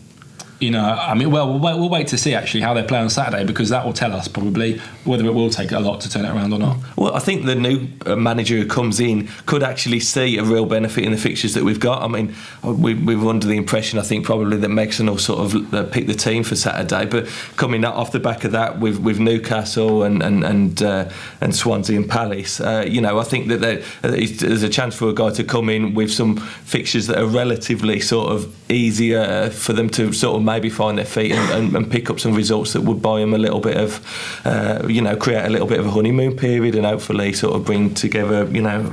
you 0.59 0.69
know, 0.69 0.83
I 0.83 1.15
mean, 1.15 1.31
well, 1.31 1.57
we'll 1.57 1.79
we'll 1.79 1.89
wait 1.89 2.09
to 2.09 2.19
see 2.19 2.35
actually 2.35 2.61
how 2.61 2.75
they 2.75 2.83
play 2.83 2.99
on 2.99 3.09
Saturday 3.09 3.45
because 3.45 3.69
that 3.69 3.83
will 3.83 3.93
tell 3.93 4.13
us 4.13 4.27
probably 4.27 4.79
whether 5.09 5.25
it 5.25 5.33
will 5.33 5.49
take 5.49 5.71
a 5.71 5.79
lot 5.79 6.01
to 6.01 6.09
turn 6.09 6.25
it 6.25 6.29
around 6.29 6.53
or 6.53 6.59
not. 6.59 6.77
Well, 6.95 7.15
I 7.15 7.19
think 7.19 7.45
the 7.45 7.55
new 7.55 7.87
uh, 8.05 8.15
manager 8.15 8.55
who 8.55 8.65
comes 8.65 8.99
in 8.99 9.27
could 9.45 9.63
actually 9.63 9.99
see 9.99 10.37
a 10.37 10.43
real 10.43 10.65
benefit 10.65 11.03
in 11.03 11.11
the 11.11 11.17
fixtures 11.17 11.53
that 11.55 11.63
we've 11.63 11.79
got. 11.79 12.03
I 12.03 12.07
mean, 12.07 12.35
we, 12.63 12.93
we 12.93 13.15
were 13.15 13.29
under 13.29 13.47
the 13.47 13.57
impression, 13.57 13.99
I 13.99 14.03
think, 14.03 14.25
probably 14.25 14.57
that 14.57 14.69
Megson 14.69 15.09
will 15.09 15.17
sort 15.17 15.39
of 15.39 15.73
uh, 15.73 15.83
pick 15.85 16.07
the 16.07 16.13
team 16.13 16.43
for 16.43 16.55
Saturday, 16.55 17.05
but 17.05 17.27
coming 17.57 17.83
off 17.83 18.11
the 18.11 18.19
back 18.19 18.43
of 18.43 18.51
that 18.51 18.79
with, 18.79 18.99
with 18.99 19.19
Newcastle 19.19 20.03
and 20.03 20.21
and 20.21 20.43
and, 20.43 20.81
uh, 20.81 21.09
and 21.41 21.55
Swansea 21.55 21.97
and 21.97 22.09
Palace, 22.09 22.59
uh, 22.59 22.85
you 22.87 23.01
know, 23.01 23.19
I 23.19 23.23
think 23.23 23.47
that 23.47 23.61
there, 23.61 23.81
uh, 24.03 24.11
there's 24.11 24.63
a 24.63 24.69
chance 24.69 24.95
for 24.95 25.09
a 25.09 25.13
guy 25.13 25.31
to 25.31 25.43
come 25.43 25.69
in 25.69 25.93
with 25.93 26.11
some 26.11 26.37
fixtures 26.37 27.07
that 27.07 27.17
are 27.17 27.25
relatively 27.25 27.99
sort 27.99 28.31
of 28.31 28.71
easier 28.71 29.49
for 29.49 29.73
them 29.73 29.89
to 29.89 30.13
sort 30.13 30.37
of 30.37 30.43
maybe 30.43 30.69
find 30.69 30.97
their 30.97 31.05
feet 31.05 31.31
and, 31.31 31.51
and, 31.51 31.75
and, 31.75 31.89
pick 31.89 32.09
up 32.09 32.19
some 32.19 32.35
results 32.35 32.73
that 32.73 32.81
would 32.81 33.01
buy 33.01 33.19
them 33.19 33.33
a 33.33 33.37
little 33.37 33.59
bit 33.59 33.77
of, 33.77 34.45
uh, 34.45 34.85
you 34.87 34.98
know, 35.01 35.15
create 35.15 35.45
a 35.45 35.49
little 35.49 35.67
bit 35.67 35.79
of 35.79 35.85
a 35.85 35.91
honeymoon 35.91 36.35
period 36.35 36.75
and 36.75 36.85
hopefully 36.85 37.33
sort 37.33 37.55
of 37.55 37.65
bring 37.65 37.93
together, 37.93 38.45
you 38.45 38.61
know, 38.61 38.83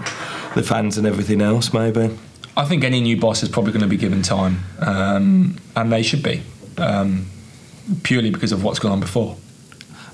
the 0.54 0.62
fans 0.62 0.98
and 0.98 1.06
everything 1.06 1.40
else 1.40 1.72
maybe. 1.72 2.16
I 2.56 2.64
think 2.64 2.84
any 2.84 3.00
new 3.00 3.18
boss 3.18 3.42
is 3.42 3.48
probably 3.48 3.72
going 3.72 3.82
to 3.82 3.88
be 3.88 3.98
given 3.98 4.22
time, 4.22 4.64
um, 4.80 5.56
and 5.74 5.92
they 5.92 6.02
should 6.02 6.22
be, 6.22 6.42
um, 6.78 7.26
purely 8.02 8.30
because 8.30 8.52
of 8.52 8.64
what's 8.64 8.78
gone 8.78 8.92
on 8.92 9.00
before. 9.00 9.36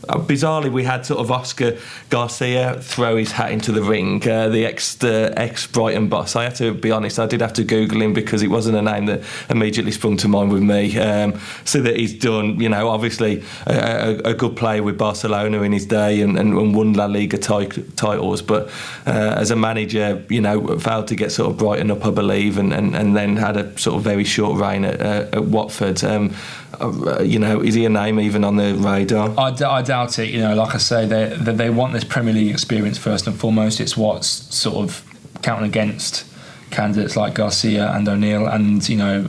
Uh, 0.08 0.18
bizarrely, 0.18 0.70
we 0.70 0.84
had 0.84 1.06
sort 1.06 1.20
of 1.20 1.30
Oscar 1.30 1.78
Garcia 2.10 2.80
throw 2.80 3.16
his 3.16 3.32
hat 3.32 3.52
into 3.52 3.72
the 3.72 3.82
ring, 3.82 4.26
uh, 4.28 4.48
the 4.48 4.66
ex 4.66 5.02
uh, 5.02 5.32
ex 5.36 5.66
Brighton 5.66 6.08
boss. 6.08 6.34
I 6.34 6.44
had 6.44 6.56
to 6.56 6.74
be 6.74 6.90
honest, 6.90 7.18
I 7.18 7.26
did 7.26 7.40
have 7.40 7.52
to 7.54 7.64
Google 7.64 8.02
him 8.02 8.12
because 8.12 8.42
it 8.42 8.48
wasn't 8.48 8.76
a 8.76 8.82
name 8.82 9.06
that 9.06 9.22
immediately 9.48 9.92
sprung 9.92 10.16
to 10.18 10.28
mind 10.28 10.52
with 10.52 10.62
me. 10.62 10.98
Um, 10.98 11.38
so 11.64 11.80
that 11.82 11.96
he's 11.96 12.12
done, 12.12 12.60
you 12.60 12.68
know, 12.68 12.88
obviously 12.88 13.42
a, 13.66 13.72
a, 13.72 14.30
a, 14.30 14.34
good 14.34 14.56
player 14.56 14.82
with 14.82 14.98
Barcelona 14.98 15.62
in 15.62 15.72
his 15.72 15.86
day 15.86 16.20
and, 16.20 16.38
and, 16.38 16.52
and 16.56 16.74
won 16.74 16.94
La 16.94 17.06
Liga 17.06 17.38
titles, 17.38 18.42
but 18.42 18.68
uh, 19.06 19.34
as 19.36 19.50
a 19.50 19.56
manager, 19.56 20.24
you 20.28 20.40
know, 20.40 20.78
failed 20.78 21.08
to 21.08 21.16
get 21.16 21.30
sort 21.30 21.50
of 21.50 21.58
Brighton 21.58 21.90
up, 21.90 22.04
I 22.04 22.10
believe, 22.10 22.58
and, 22.58 22.72
and, 22.72 22.94
and 22.96 23.16
then 23.16 23.36
had 23.36 23.56
a 23.56 23.78
sort 23.78 23.96
of 23.96 24.02
very 24.02 24.24
short 24.24 24.60
reign 24.60 24.84
at, 24.84 25.00
uh, 25.00 25.36
at 25.36 25.44
Watford. 25.44 26.02
Um, 26.02 26.34
uh, 26.80 27.22
you 27.22 27.38
know, 27.38 27.60
is 27.60 27.74
he 27.74 27.84
a 27.84 27.88
name 27.88 28.18
even 28.20 28.44
on 28.44 28.56
the 28.56 28.74
radar? 28.74 29.32
I, 29.38 29.50
d- 29.50 29.64
I 29.64 29.82
doubt 29.82 30.18
it. 30.18 30.30
You 30.30 30.40
know, 30.40 30.54
like 30.54 30.74
I 30.74 30.78
say, 30.78 31.06
they, 31.06 31.36
they, 31.36 31.52
they 31.52 31.70
want 31.70 31.92
this 31.92 32.04
Premier 32.04 32.34
League 32.34 32.50
experience 32.50 32.98
first 32.98 33.26
and 33.26 33.38
foremost. 33.38 33.80
It's 33.80 33.96
what's 33.96 34.26
sort 34.26 34.76
of 34.76 35.04
counting 35.42 35.68
against 35.68 36.24
candidates 36.70 37.16
like 37.16 37.34
Garcia 37.34 37.92
and 37.92 38.08
O'Neill, 38.08 38.46
and 38.46 38.86
you 38.88 38.96
know, 38.96 39.28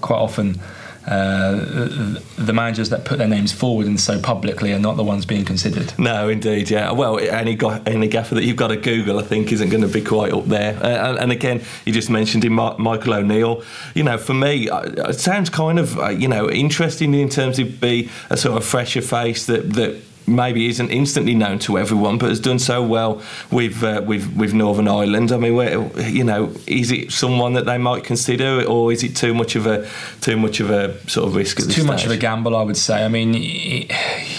quite 0.00 0.18
often 0.18 0.60
uh, 1.06 2.18
the 2.36 2.52
managers 2.52 2.90
that 2.90 3.04
put 3.04 3.18
their 3.18 3.28
names 3.28 3.52
forward 3.52 3.86
and 3.86 4.00
so 4.00 4.20
publicly 4.20 4.72
are 4.72 4.78
not 4.78 4.96
the 4.96 5.04
ones 5.04 5.24
being 5.24 5.44
considered. 5.44 5.96
No, 5.98 6.28
indeed, 6.28 6.68
yeah. 6.68 6.90
Well, 6.90 7.18
any 7.18 7.58
any 7.86 8.08
gaffer 8.08 8.34
that 8.34 8.44
you've 8.44 8.56
got 8.56 8.68
to 8.68 8.76
Google, 8.76 9.18
I 9.18 9.22
think, 9.22 9.52
isn't 9.52 9.68
going 9.68 9.82
to 9.82 9.88
be 9.88 10.02
quite 10.02 10.32
up 10.32 10.46
there. 10.46 10.76
Uh, 10.82 11.10
and, 11.10 11.18
and, 11.18 11.32
again, 11.32 11.62
you 11.84 11.92
just 11.92 12.10
mentioned 12.10 12.44
him, 12.44 12.54
Michael 12.54 13.14
O'Neill. 13.14 13.62
You 13.94 14.02
know, 14.02 14.18
for 14.18 14.34
me, 14.34 14.68
uh, 14.68 15.08
it 15.08 15.20
sounds 15.20 15.48
kind 15.48 15.78
of 15.78 15.98
uh, 15.98 16.08
you 16.08 16.28
know 16.28 16.50
interesting 16.50 17.14
in 17.14 17.28
terms 17.28 17.58
of 17.58 17.80
be 17.80 18.10
a 18.30 18.36
sort 18.36 18.56
of 18.56 18.64
fresher 18.64 19.02
face 19.02 19.46
that 19.46 19.74
that 19.74 20.02
maybe 20.26 20.68
isn't 20.68 20.90
instantly 20.90 21.34
known 21.34 21.58
to 21.60 21.78
everyone, 21.78 22.18
but 22.18 22.28
has 22.28 22.40
done 22.40 22.58
so 22.58 22.82
well 22.82 23.22
with 23.50 23.82
uh, 23.82 24.02
with 24.06 24.34
with 24.36 24.52
Northern 24.54 24.88
Ireland. 24.88 25.32
I 25.32 25.36
mean, 25.36 25.54
where, 25.54 25.80
you 26.02 26.24
know, 26.24 26.52
is 26.66 26.90
it 26.90 27.12
someone 27.12 27.54
that 27.54 27.64
they 27.64 27.78
might 27.78 28.04
consider, 28.04 28.64
or 28.64 28.92
is 28.92 29.02
it 29.02 29.16
too 29.16 29.34
much 29.34 29.56
of 29.56 29.66
a 29.66 29.88
too 30.20 30.36
much 30.36 30.60
of 30.60 30.70
a 30.70 30.98
sort 31.08 31.28
of 31.28 31.34
risk? 31.36 31.58
It's 31.58 31.66
too 31.66 31.72
stage? 31.72 31.86
much 31.86 32.04
of 32.04 32.10
a 32.10 32.16
gamble, 32.16 32.56
I 32.56 32.62
would 32.62 32.76
say. 32.76 33.04
I 33.04 33.08
mean, 33.08 33.34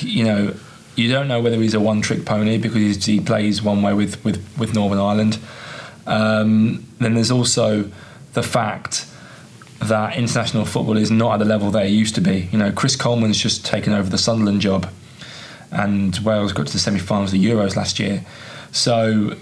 you 0.02 0.24
know. 0.24 0.54
you 0.98 1.08
don't 1.12 1.28
know 1.28 1.40
whether 1.40 1.62
he's 1.62 1.76
a 1.76 1.80
one-trick 1.80 2.26
pony 2.26 2.58
because 2.58 3.06
he 3.06 3.20
plays 3.20 3.62
one 3.62 3.84
way 3.84 3.94
with 3.94 4.18
with, 4.26 4.44
with 4.58 4.74
Northern 4.74 4.98
Ireland. 4.98 5.38
Um, 6.08 6.84
then 6.98 7.14
there's 7.14 7.30
also 7.30 7.92
the 8.34 8.42
fact 8.42 9.06
that 9.80 10.18
international 10.18 10.66
football 10.66 10.98
is 10.98 11.12
not 11.12 11.34
at 11.34 11.38
the 11.38 11.46
level 11.46 11.70
that 11.72 11.86
it 11.86 11.90
used 11.90 12.16
to 12.16 12.22
be. 12.22 12.50
You 12.52 12.58
know, 12.58 12.72
Chris 12.72 12.96
Coleman's 12.96 13.38
just 13.38 13.64
taken 13.64 13.94
over 13.94 14.10
the 14.10 14.18
Sunderland 14.18 14.62
job, 14.62 14.90
and 15.72 16.18
Wales 16.20 16.54
got 16.54 16.68
to 16.68 16.74
the 16.74 16.80
semi-finals 16.80 17.34
of 17.34 17.40
the 17.40 17.46
Euros 17.46 17.76
last 17.76 18.00
year. 18.00 18.24
So, 18.72 19.36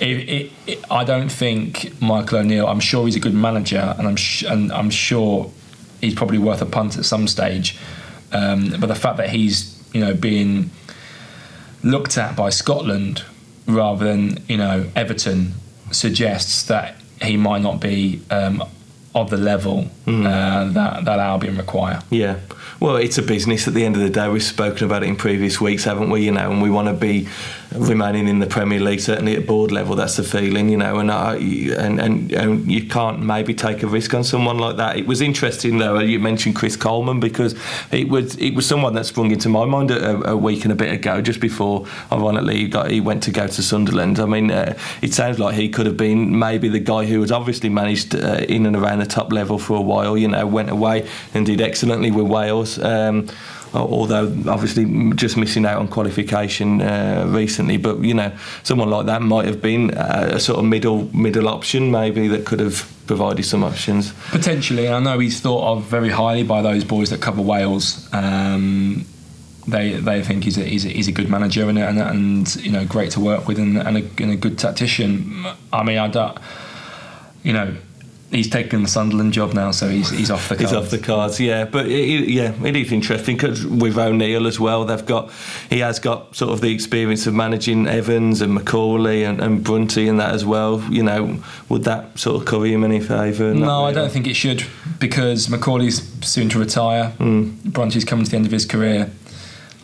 it, 0.00 0.28
it, 0.28 0.52
it, 0.66 0.84
I 0.90 1.04
don't 1.04 1.30
think 1.30 2.00
Michael 2.00 2.38
O'Neill. 2.38 2.66
I'm 2.66 2.80
sure 2.80 3.06
he's 3.06 3.16
a 3.16 3.20
good 3.20 3.34
manager, 3.34 3.94
and 3.98 4.06
I'm 4.06 4.16
sh- 4.16 4.44
and 4.44 4.72
I'm 4.72 4.90
sure 4.90 5.50
he's 6.00 6.14
probably 6.14 6.38
worth 6.38 6.62
a 6.62 6.66
punt 6.66 6.96
at 6.96 7.04
some 7.04 7.26
stage. 7.26 7.76
Um, 8.32 8.74
but 8.78 8.86
the 8.86 8.94
fact 8.94 9.16
that 9.16 9.30
he's 9.30 9.82
you 9.92 10.00
know 10.00 10.14
being 10.14 10.70
looked 11.82 12.18
at 12.18 12.36
by 12.36 12.50
Scotland 12.50 13.24
rather 13.66 14.04
than 14.04 14.42
you 14.48 14.56
know 14.56 14.86
Everton 14.94 15.54
suggests 15.90 16.64
that 16.64 16.96
he 17.22 17.36
might 17.36 17.62
not 17.62 17.80
be 17.80 18.20
um, 18.30 18.62
of 19.20 19.30
the 19.30 19.36
level 19.36 19.86
mm. 20.06 20.26
uh, 20.26 20.72
that 20.72 21.04
that 21.04 21.18
Albion 21.18 21.56
require. 21.56 22.00
Yeah, 22.10 22.38
well, 22.80 22.96
it's 22.96 23.18
a 23.18 23.22
business 23.22 23.66
at 23.66 23.74
the 23.74 23.84
end 23.84 23.96
of 23.96 24.02
the 24.02 24.10
day. 24.10 24.28
We've 24.28 24.42
spoken 24.42 24.86
about 24.86 25.02
it 25.02 25.06
in 25.06 25.16
previous 25.16 25.60
weeks, 25.60 25.84
haven't 25.84 26.10
we? 26.10 26.24
You 26.24 26.32
know, 26.32 26.50
and 26.50 26.62
we 26.62 26.70
want 26.70 26.88
to 26.88 26.94
be 26.94 27.28
remaining 27.72 28.28
in 28.28 28.38
the 28.38 28.46
Premier 28.46 28.80
League, 28.80 29.00
certainly 29.00 29.36
at 29.36 29.46
board 29.46 29.70
level. 29.70 29.94
That's 29.94 30.16
the 30.16 30.22
feeling, 30.22 30.68
you 30.68 30.76
know. 30.76 30.98
And 30.98 31.10
I, 31.10 31.36
and, 31.36 32.00
and, 32.00 32.32
and 32.32 32.70
you 32.70 32.86
can't 32.86 33.20
maybe 33.20 33.54
take 33.54 33.82
a 33.82 33.86
risk 33.86 34.14
on 34.14 34.24
someone 34.24 34.58
like 34.58 34.76
that. 34.76 34.96
It 34.96 35.06
was 35.06 35.20
interesting 35.20 35.78
though. 35.78 35.98
You 35.98 36.18
mentioned 36.18 36.56
Chris 36.56 36.76
Coleman 36.76 37.20
because 37.20 37.54
it 37.92 38.08
was 38.08 38.36
it 38.36 38.54
was 38.54 38.66
someone 38.66 38.94
that 38.94 39.06
sprung 39.06 39.30
into 39.30 39.48
my 39.48 39.64
mind 39.64 39.90
a, 39.90 40.30
a 40.30 40.36
week 40.36 40.64
and 40.64 40.72
a 40.72 40.76
bit 40.76 40.92
ago, 40.92 41.20
just 41.20 41.40
before 41.40 41.86
ironically 42.10 42.70
he, 42.88 43.00
went 43.00 43.22
to 43.24 43.30
go 43.30 43.46
to 43.46 43.62
Sunderland. 43.62 44.18
I 44.18 44.26
mean, 44.26 44.50
uh, 44.50 44.76
it 45.02 45.12
sounds 45.12 45.38
like 45.38 45.54
he 45.54 45.68
could 45.68 45.86
have 45.86 45.96
been 45.96 46.38
maybe 46.38 46.68
the 46.68 46.80
guy 46.80 47.04
who 47.04 47.20
has 47.20 47.32
obviously 47.32 47.68
managed 47.68 48.14
uh, 48.14 48.44
in 48.48 48.66
and 48.66 48.76
around 48.76 49.00
the 49.00 49.06
top 49.06 49.32
level 49.32 49.58
for 49.58 49.76
a 49.76 49.80
while. 49.80 50.16
You 50.16 50.28
know, 50.28 50.46
went 50.46 50.70
away 50.70 51.08
and 51.34 51.44
did 51.44 51.60
excellently 51.60 52.10
with 52.10 52.26
Wales. 52.26 52.78
Um, 52.78 53.28
although 53.74 54.26
obviously 54.48 55.12
just 55.14 55.36
missing 55.36 55.64
out 55.64 55.78
on 55.78 55.88
qualification 55.88 56.80
uh, 56.80 57.26
recently. 57.28 57.76
But 57.76 58.00
you 58.00 58.14
know, 58.14 58.32
someone 58.62 58.90
like 58.90 59.06
that 59.06 59.22
might 59.22 59.46
have 59.46 59.60
been 59.60 59.90
a 59.90 60.38
sort 60.40 60.58
of 60.58 60.64
middle 60.64 61.14
middle 61.14 61.48
option, 61.48 61.90
maybe 61.90 62.28
that 62.28 62.46
could 62.46 62.60
have 62.60 62.90
provided 63.06 63.44
some 63.44 63.64
options. 63.64 64.12
Potentially, 64.30 64.88
I 64.88 65.00
know 65.00 65.18
he's 65.18 65.40
thought 65.40 65.72
of 65.72 65.84
very 65.84 66.10
highly 66.10 66.42
by 66.42 66.62
those 66.62 66.84
boys 66.84 67.10
that 67.10 67.20
cover 67.20 67.42
Wales. 67.42 68.08
Um, 68.12 69.06
they 69.66 69.92
they 69.92 70.22
think 70.22 70.44
he's 70.44 70.56
a, 70.58 70.64
he's 70.64 70.84
a, 70.86 70.88
he's 70.88 71.08
a 71.08 71.12
good 71.12 71.28
manager 71.28 71.68
and, 71.68 71.78
and, 71.78 71.98
and 71.98 72.56
you 72.56 72.72
know 72.72 72.86
great 72.86 73.10
to 73.12 73.20
work 73.20 73.46
with 73.46 73.58
and, 73.58 73.76
and, 73.76 73.98
a, 73.98 74.22
and 74.22 74.30
a 74.32 74.36
good 74.36 74.58
tactician. 74.58 75.44
I 75.72 75.82
mean, 75.82 75.98
I 75.98 76.08
don't, 76.08 76.38
you 77.42 77.52
know, 77.52 77.76
he's 78.30 78.48
taken 78.48 78.82
the 78.82 78.88
Sunderland 78.88 79.32
job 79.32 79.54
now, 79.54 79.70
so 79.70 79.88
he's 79.88 80.10
he's 80.10 80.30
off 80.30 80.48
the 80.48 80.56
cards. 80.56 80.70
He's 80.70 80.78
off 80.78 80.90
the 80.90 80.98
cards, 80.98 81.40
yeah. 81.40 81.64
But 81.64 81.86
it, 81.86 82.28
yeah, 82.28 82.52
it 82.64 82.76
is 82.76 82.92
interesting 82.92 83.36
because 83.36 83.64
with 83.64 83.96
O'Neill 83.96 84.46
as 84.46 84.60
well, 84.60 84.84
they've 84.84 85.04
got 85.04 85.30
he 85.70 85.80
has 85.80 85.98
got 85.98 86.36
sort 86.36 86.52
of 86.52 86.60
the 86.60 86.72
experience 86.72 87.26
of 87.26 87.34
managing 87.34 87.86
Evans 87.86 88.40
and 88.40 88.56
McAuley 88.56 89.28
and, 89.28 89.40
and 89.40 89.64
Brunty 89.64 90.08
and 90.08 90.20
that 90.20 90.34
as 90.34 90.44
well. 90.44 90.80
You 90.90 91.02
know, 91.02 91.42
would 91.68 91.84
that 91.84 92.18
sort 92.18 92.40
of 92.40 92.46
cover 92.46 92.66
him 92.66 92.84
any 92.84 93.00
favour? 93.00 93.54
No, 93.54 93.60
really. 93.60 93.84
I 93.84 93.92
don't 93.92 94.10
think 94.10 94.26
it 94.26 94.34
should 94.34 94.64
because 94.98 95.46
McAuley's 95.48 96.02
soon 96.26 96.48
to 96.50 96.58
retire. 96.58 97.12
Mm. 97.18 97.62
Brunty's 97.64 98.04
coming 98.04 98.24
to 98.24 98.30
the 98.30 98.36
end 98.36 98.46
of 98.46 98.52
his 98.52 98.66
career. 98.66 99.10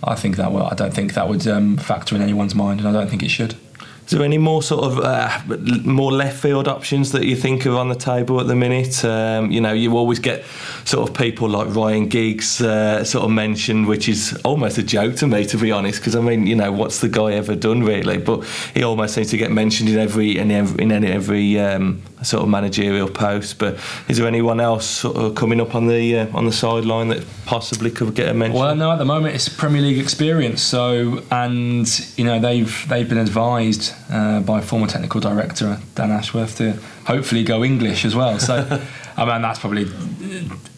I 0.07 0.15
think 0.15 0.37
that 0.37 0.53
will. 0.53 0.65
I 0.65 0.75
don't 0.75 0.93
think 0.93 1.15
that 1.15 1.29
would 1.29 1.47
um, 1.47 1.79
factor 1.79 2.15
in 2.15 2.21
anyone's 2.21 2.55
mind, 2.55 2.81
and 2.81 2.89
I 2.89 2.93
don't 2.93 3.09
think 3.09 3.23
it 3.23 3.31
should. 3.31 3.57
Is 4.07 4.11
there 4.11 4.23
any 4.23 4.37
more 4.37 4.63
sort 4.63 4.85
of 4.85 4.99
uh, 5.01 5.41
more 5.83 6.13
left 6.13 6.41
field 6.43 6.69
options 6.69 7.13
that 7.13 7.25
you 7.25 7.35
think 7.37 7.67
are 7.67 7.77
on 7.77 7.89
the 7.89 7.95
table 7.95 8.39
at 8.39 8.47
the 8.47 8.55
minute? 8.55 9.03
Um, 9.03 9.51
you 9.51 9.63
know, 9.63 9.73
you 9.73 9.97
always 9.97 10.19
get 10.19 10.45
sort 10.85 11.09
of 11.09 11.17
people 11.17 11.49
like 11.49 11.75
Ryan 11.75 12.09
Giggs 12.09 12.61
uh, 12.61 13.03
sort 13.05 13.25
of 13.25 13.31
mentioned, 13.31 13.87
which 13.87 14.07
is 14.07 14.39
almost 14.45 14.77
a 14.77 14.83
joke 14.83 15.17
to 15.17 15.27
me, 15.27 15.47
to 15.47 15.57
be 15.57 15.73
honest. 15.73 16.01
Because 16.01 16.17
I 16.17 16.21
mean, 16.21 16.47
you 16.47 16.55
know, 16.55 16.71
what's 16.71 17.01
the 17.01 17.09
guy 17.09 17.33
ever 17.33 17.57
done 17.57 17.83
really? 17.83 18.19
But 18.19 18.45
he 18.75 18.83
almost 18.83 19.15
seems 19.15 19.31
to 19.31 19.39
get 19.39 19.51
mentioned 19.51 19.89
in 19.89 19.99
every 19.99 20.37
in 20.37 20.51
every, 20.51 20.83
in 20.83 20.93
every 20.93 21.59
um, 21.59 22.03
sort 22.23 22.43
of 22.43 22.51
managerial 22.51 23.09
post. 23.09 23.59
But 23.59 23.79
is 24.09 24.19
there 24.19 24.27
anyone 24.27 24.61
else 24.61 24.87
sort 24.87 25.17
of 25.17 25.35
coming 25.35 25.63
up 25.63 25.75
on 25.75 25.87
the 25.87 26.19
uh, 26.19 26.37
on 26.37 26.45
the 26.45 26.53
sideline 26.53 27.09
that 27.09 27.25
possibly 27.47 27.91
could 27.91 28.15
get 28.15 28.29
a 28.29 28.35
mention? 28.35 28.61
Well, 28.61 28.77
no, 28.77 28.93
at 28.93 28.99
the 28.99 29.07
moment 29.07 29.35
it's 29.35 29.49
Premier 29.49 29.81
League 29.81 29.99
experience. 29.99 30.61
So, 30.61 31.23
and 31.31 31.89
you 32.19 32.25
know, 32.25 32.39
they've 32.39 32.87
they've 32.91 33.09
been 33.09 33.17
advised 33.17 33.95
uh, 34.11 34.41
by 34.41 34.61
former 34.61 34.87
technical 34.87 35.21
director 35.21 35.79
Dan 35.95 36.11
Ashworth 36.11 36.59
to 36.59 36.73
hopefully 37.07 37.43
go 37.43 37.65
English 37.65 38.05
as 38.05 38.15
well. 38.15 38.39
So, 38.39 38.57
I 39.17 39.25
mean, 39.25 39.43
that's 39.43 39.59
probably 39.59 39.91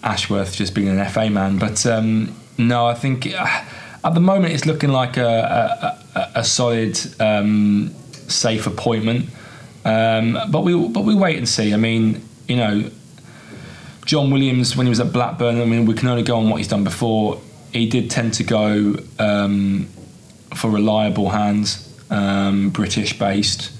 Ashworth 0.02 0.54
just 0.54 0.74
being 0.74 0.88
an 0.88 1.04
FA 1.08 1.28
man. 1.30 1.58
But 1.58 1.84
um, 1.86 2.36
no, 2.58 2.86
I 2.86 2.94
think 2.94 3.26
uh, 3.26 3.64
at 4.04 4.14
the 4.14 4.20
moment 4.20 4.54
it's 4.54 4.66
looking 4.66 4.90
like 4.90 5.16
a, 5.16 5.98
a, 6.14 6.30
a 6.36 6.44
solid, 6.44 6.98
um, 7.20 7.90
safe 8.12 8.66
appointment. 8.66 9.28
Um, 9.84 10.38
but 10.50 10.62
we 10.62 10.88
but 10.88 11.04
we 11.04 11.14
wait 11.14 11.36
and 11.36 11.48
see. 11.48 11.72
I 11.72 11.76
mean, 11.76 12.20
you 12.48 12.56
know, 12.56 12.90
John 14.04 14.30
Williams 14.30 14.76
when 14.76 14.86
he 14.86 14.90
was 14.90 15.00
at 15.00 15.12
Blackburn. 15.12 15.60
I 15.60 15.64
mean, 15.64 15.86
we 15.86 15.94
can 15.94 16.08
only 16.08 16.22
go 16.22 16.36
on 16.36 16.48
what 16.48 16.56
he's 16.56 16.68
done 16.68 16.84
before. 16.84 17.40
He 17.72 17.88
did 17.88 18.10
tend 18.10 18.34
to 18.34 18.44
go 18.44 18.96
um, 19.18 19.86
for 20.54 20.70
reliable 20.70 21.30
hands 21.30 21.85
um, 22.10 22.70
British 22.70 23.18
based, 23.18 23.72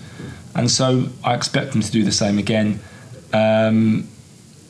and 0.55 0.71
so 0.71 1.09
I 1.25 1.35
expect 1.35 1.73
them 1.73 1.83
to 1.83 1.91
do 1.91 2.05
the 2.05 2.13
same 2.13 2.39
again. 2.39 2.81
Um, 3.33 4.09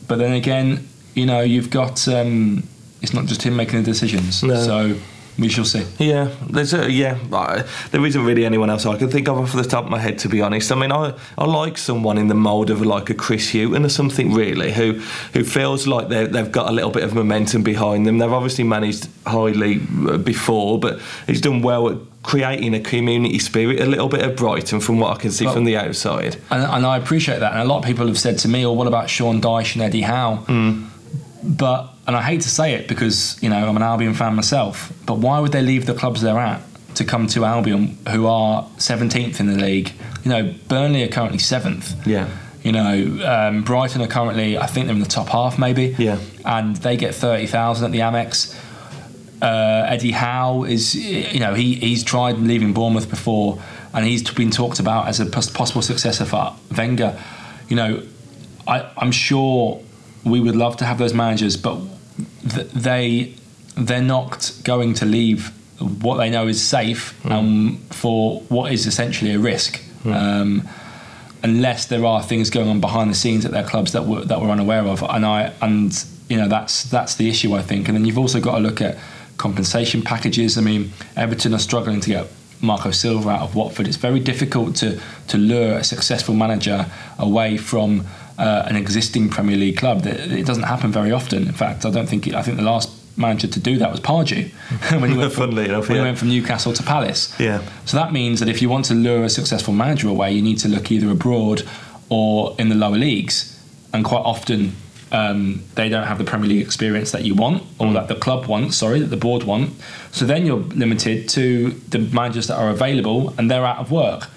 but 0.09 0.19
then 0.19 0.33
again, 0.33 0.88
you 1.14 1.27
know, 1.27 1.40
you've 1.40 1.71
got 1.71 2.07
um, 2.09 2.64
it's 3.03 3.14
not 3.14 3.27
just 3.27 3.42
him 3.42 3.57
making 3.57 3.83
the 3.83 3.85
decisions. 3.85 4.42
No. 4.42 4.57
So 4.57 4.97
we 5.38 5.49
shall 5.49 5.64
see. 5.64 5.85
Yeah, 5.99 6.31
there's 6.49 6.73
a, 6.73 6.90
yeah. 6.90 7.19
there 7.90 8.05
isn't 8.05 8.25
really 8.25 8.47
anyone 8.47 8.71
else 8.71 8.87
I 8.87 8.97
can 8.97 9.11
think 9.11 9.29
of 9.29 9.38
off 9.38 9.53
the 9.53 9.64
top 9.64 9.85
of 9.85 9.90
my 9.90 9.99
head, 9.99 10.19
to 10.21 10.29
be 10.29 10.40
honest. 10.40 10.73
I 10.73 10.77
mean, 10.77 10.92
I, 10.92 11.14
I 11.37 11.45
like 11.45 11.77
someone 11.77 12.16
in 12.16 12.29
the 12.29 12.35
mould 12.35 12.71
of 12.71 12.81
like 12.81 13.11
a 13.11 13.14
Chris 13.14 13.53
Hughton 13.53 13.85
or 13.85 13.88
something, 13.90 14.33
really, 14.33 14.73
who 14.73 14.95
who 15.35 15.45
feels 15.45 15.87
like 15.87 16.09
they've 16.09 16.51
got 16.51 16.69
a 16.69 16.73
little 16.73 16.90
bit 16.90 17.03
of 17.03 17.14
momentum 17.14 17.62
behind 17.62 18.07
them. 18.07 18.19
They've 18.19 18.33
obviously 18.33 18.64
managed 18.64 19.09
highly 19.27 19.81
uh, 20.09 20.16
before, 20.16 20.81
but 20.81 21.01
he's 21.27 21.42
done 21.42 21.61
well 21.61 21.90
at 21.90 22.16
creating 22.27 22.75
a 22.75 22.81
community 22.81 23.39
spirit 23.39 23.81
a 23.81 23.87
little 23.87 24.09
bit 24.09 24.21
of 24.21 24.35
Brighton 24.35 24.81
from 24.81 24.99
what 24.99 25.17
I 25.17 25.21
can 25.21 25.31
see 25.31 25.45
but, 25.45 25.55
from 25.55 25.65
the 25.65 25.77
outside. 25.77 26.35
And, 26.51 26.65
and, 26.65 26.85
I 26.85 26.97
appreciate 26.97 27.39
that. 27.39 27.53
And 27.53 27.62
a 27.62 27.65
lot 27.65 27.79
of 27.79 27.85
people 27.85 28.09
have 28.09 28.19
said 28.19 28.37
to 28.41 28.49
me, 28.49 28.67
"Oh, 28.67 28.73
what 28.73 28.89
about 28.89 29.09
Sean 29.09 29.41
Dyche 29.41 29.75
and 29.75 29.83
Eddie 29.83 30.03
Howe?" 30.03 30.45
Mm. 30.49 30.89
But 31.45 31.89
and 32.09 32.17
I 32.17 32.23
hate 32.23 32.41
to 32.41 32.49
say 32.49 32.75
it 32.75 32.89
because 32.89 33.41
you 33.41 33.49
know 33.49 33.69
I'm 33.69 33.77
an 33.77 33.83
Albion 33.83 34.12
fan 34.12 34.35
myself. 34.35 34.93
But 35.07 35.19
why 35.19 35.39
would 35.39 35.53
they 35.53 35.62
leave 35.62 35.87
the 35.87 35.95
clubs 35.95 36.21
they're 36.21 36.39
at 36.39 36.62
to 36.97 37.05
come 37.05 37.29
to 37.29 37.45
Albion, 37.45 37.97
who 38.09 38.27
are 38.27 38.65
17th 38.79 39.39
in 39.39 39.47
the 39.47 39.57
league? 39.57 39.93
You 40.25 40.31
know, 40.31 40.55
Burnley 40.67 41.05
are 41.05 41.09
currently 41.09 41.39
seventh. 41.39 41.95
Yeah. 42.07 42.29
You 42.65 42.73
know, 42.73 43.25
um, 43.25 43.62
Brighton 43.62 44.03
are 44.03 44.09
currently, 44.09 44.59
I 44.59 44.67
think 44.67 44.87
they're 44.87 44.97
in 44.97 45.03
the 45.03 45.07
top 45.07 45.29
half, 45.29 45.59
maybe. 45.59 45.95
Yeah. 45.99 46.19
And 46.45 46.75
they 46.77 46.97
get 46.97 47.15
thirty 47.15 47.47
thousand 47.47 47.85
at 47.85 47.93
the 47.93 48.01
Amex 48.01 48.61
uh, 49.42 49.87
Eddie 49.88 50.12
Howe 50.12 50.64
is, 50.64 50.94
you 50.94 51.40
know, 51.40 51.55
he, 51.55 51.75
he's 51.75 52.03
tried 52.03 52.38
leaving 52.38 52.72
Bournemouth 52.72 53.11
before, 53.11 53.62
and 53.92 54.05
he's 54.05 54.29
been 54.31 54.51
talked 54.51 54.81
about 54.81 55.09
as 55.09 55.20
a 55.20 55.27
possible 55.27 55.83
successor 55.83 56.25
for 56.25 56.55
Wenger. 56.77 57.20
You 57.68 57.77
know, 57.77 58.03
I, 58.66 58.90
I'm 58.96 59.12
sure 59.12 59.83
we 60.25 60.40
would 60.40 60.57
love 60.57 60.77
to 60.79 60.85
have 60.85 60.99
those 60.99 61.14
managers, 61.14 61.57
but 61.57 61.79
th- 62.49 62.68
they 62.70 63.35
they're 63.77 64.01
not 64.01 64.53
going 64.64 64.94
to 64.94 65.05
leave 65.05 65.53
what 66.03 66.16
they 66.16 66.31
know 66.31 66.46
is 66.46 66.64
safe 66.64 67.20
mm. 67.22 67.31
um, 67.31 67.77
for 67.90 68.40
what 68.42 68.72
is 68.72 68.87
essentially 68.87 69.33
a 69.35 69.38
risk. 69.38 69.83
Mm. 70.03 70.14
Um, 70.14 70.68
unless 71.42 71.87
there 71.87 72.05
are 72.05 72.22
things 72.22 72.49
going 72.51 72.68
on 72.68 72.81
behind 72.81 73.11
the 73.11 73.14
scenes 73.14 73.44
at 73.44 73.53
their 73.53 73.62
clubs 73.62 73.92
that 73.92 74.05
we're, 74.05 74.25
that 74.25 74.40
we're 74.40 74.51
unaware 74.51 74.85
of, 74.85 75.03
and 75.03 75.25
I 75.25 75.53
and 75.61 76.05
you 76.29 76.37
know 76.37 76.49
that's 76.49 76.85
that's 76.85 77.16
the 77.16 77.29
issue 77.29 77.55
I 77.55 77.62
think. 77.62 77.88
And 77.88 77.96
then 77.96 78.05
you've 78.05 78.18
also 78.18 78.40
got 78.40 78.57
to 78.57 78.61
look 78.61 78.81
at 78.81 78.96
compensation 79.37 80.03
packages. 80.03 80.57
I 80.59 80.61
mean, 80.61 80.92
Everton 81.16 81.55
are 81.55 81.59
struggling 81.59 82.01
to 82.01 82.09
get 82.09 82.27
Marco 82.61 82.90
Silva 82.90 83.31
out 83.31 83.42
of 83.42 83.55
Watford. 83.55 83.87
It's 83.87 83.96
very 83.96 84.20
difficult 84.20 84.77
to 84.77 85.01
to 85.29 85.38
lure 85.38 85.75
a 85.75 85.85
successful 85.85 86.35
manager 86.35 86.87
away 87.18 87.57
from 87.57 88.07
uh, 88.38 88.64
an 88.66 88.77
existing 88.77 89.29
Premier 89.29 89.57
League 89.57 89.77
club. 89.77 90.07
It 90.07 90.46
doesn't 90.46 90.64
happen 90.64 90.92
very 90.92 91.12
often. 91.12 91.46
In 91.46 91.53
fact, 91.53 91.85
I 91.85 91.90
don't 91.90 92.09
think 92.09 92.33
I 92.33 92.42
think 92.42 92.57
the 92.57 92.64
last 92.64 92.90
manager 93.18 93.46
to 93.49 93.61
do 93.61 93.79
that 93.79 93.90
was 93.90 94.01
Pardew 94.01 94.51
when 95.01 95.11
he 95.11 95.16
went 95.16 95.33
from, 95.33 95.59
enough, 95.59 95.88
when 95.88 95.96
yeah. 95.96 96.03
he 96.03 96.09
went 96.09 96.18
from 96.18 96.29
Newcastle 96.29 96.72
to 96.75 96.83
Palace. 96.83 97.35
Yeah. 97.40 97.62
So 97.87 97.96
that 97.96 98.12
means 98.12 98.40
that 98.40 98.49
if 98.49 98.61
you 98.61 98.68
want 98.68 98.85
to 98.87 98.94
lure 98.94 99.25
a 99.25 99.31
successful 99.31 99.72
manager 99.72 100.09
away, 100.09 100.33
you 100.33 100.42
need 100.42 100.59
to 100.59 100.68
look 100.68 100.90
either 100.90 101.11
abroad 101.11 101.62
or 102.09 102.55
in 102.59 102.68
the 102.68 102.75
lower 102.75 102.99
leagues, 102.99 103.59
and 103.92 104.05
quite 104.05 104.20
often 104.20 104.77
um, 105.12 105.62
they 105.75 105.88
don't 105.88 106.07
have 106.07 106.19
the 106.19 106.25
Premier 106.25 106.49
League 106.49 106.64
experience 106.64 107.12
that 107.12 107.25
you 107.25 107.35
want, 107.35 107.62
or 107.79 107.92
that 107.92 108.09
the 108.09 108.14
club 108.14 108.47
wants. 108.47 108.77
Sorry, 108.77 108.99
that 109.01 109.07
the 109.07 109.16
board 109.16 109.45
want. 109.45 109.71
So 110.11 110.25
then 110.25 110.47
you're 110.47 110.59
limited 110.59 111.29
to 111.31 111.71
the 111.71 111.99
managers 111.99 112.49
that 112.49 112.57
are 112.57 112.71
available, 112.71 113.33
and 113.38 113.51
they're 113.51 113.64
out 113.64 113.79
of 113.79 113.90
work. 113.90 114.29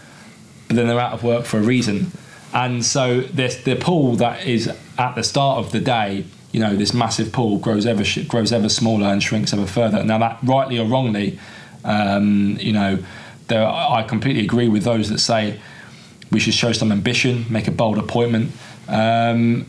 But 0.67 0.75
then 0.75 0.87
they're 0.87 0.99
out 0.99 1.13
of 1.13 1.23
work 1.23 1.45
for 1.45 1.57
a 1.57 1.63
reason, 1.63 2.11
and 2.53 2.85
so 2.85 3.21
this 3.21 3.63
the 3.63 3.75
pool 3.75 4.15
that 4.17 4.45
is 4.45 4.71
at 4.97 5.15
the 5.15 5.23
start 5.23 5.57
of 5.57 5.71
the 5.71 5.79
day. 5.79 6.25
You 6.51 6.59
know, 6.59 6.75
this 6.75 6.95
massive 6.95 7.31
pool 7.31 7.59
grows 7.59 7.85
ever 7.85 8.03
grows 8.27 8.51
ever 8.51 8.69
smaller 8.69 9.07
and 9.07 9.21
shrinks 9.21 9.53
ever 9.53 9.67
further. 9.67 10.03
Now, 10.03 10.17
that 10.17 10.39
rightly 10.41 10.79
or 10.79 10.87
wrongly, 10.87 11.39
um, 11.83 12.57
you 12.59 12.73
know, 12.73 12.97
there, 13.47 13.67
I 13.67 14.03
completely 14.03 14.43
agree 14.43 14.67
with 14.67 14.83
those 14.83 15.09
that 15.09 15.19
say 15.19 15.59
we 16.31 16.39
should 16.39 16.53
show 16.53 16.71
some 16.71 16.91
ambition, 16.91 17.45
make 17.49 17.67
a 17.67 17.71
bold 17.71 17.97
appointment. 17.97 18.51
Um, 18.87 19.67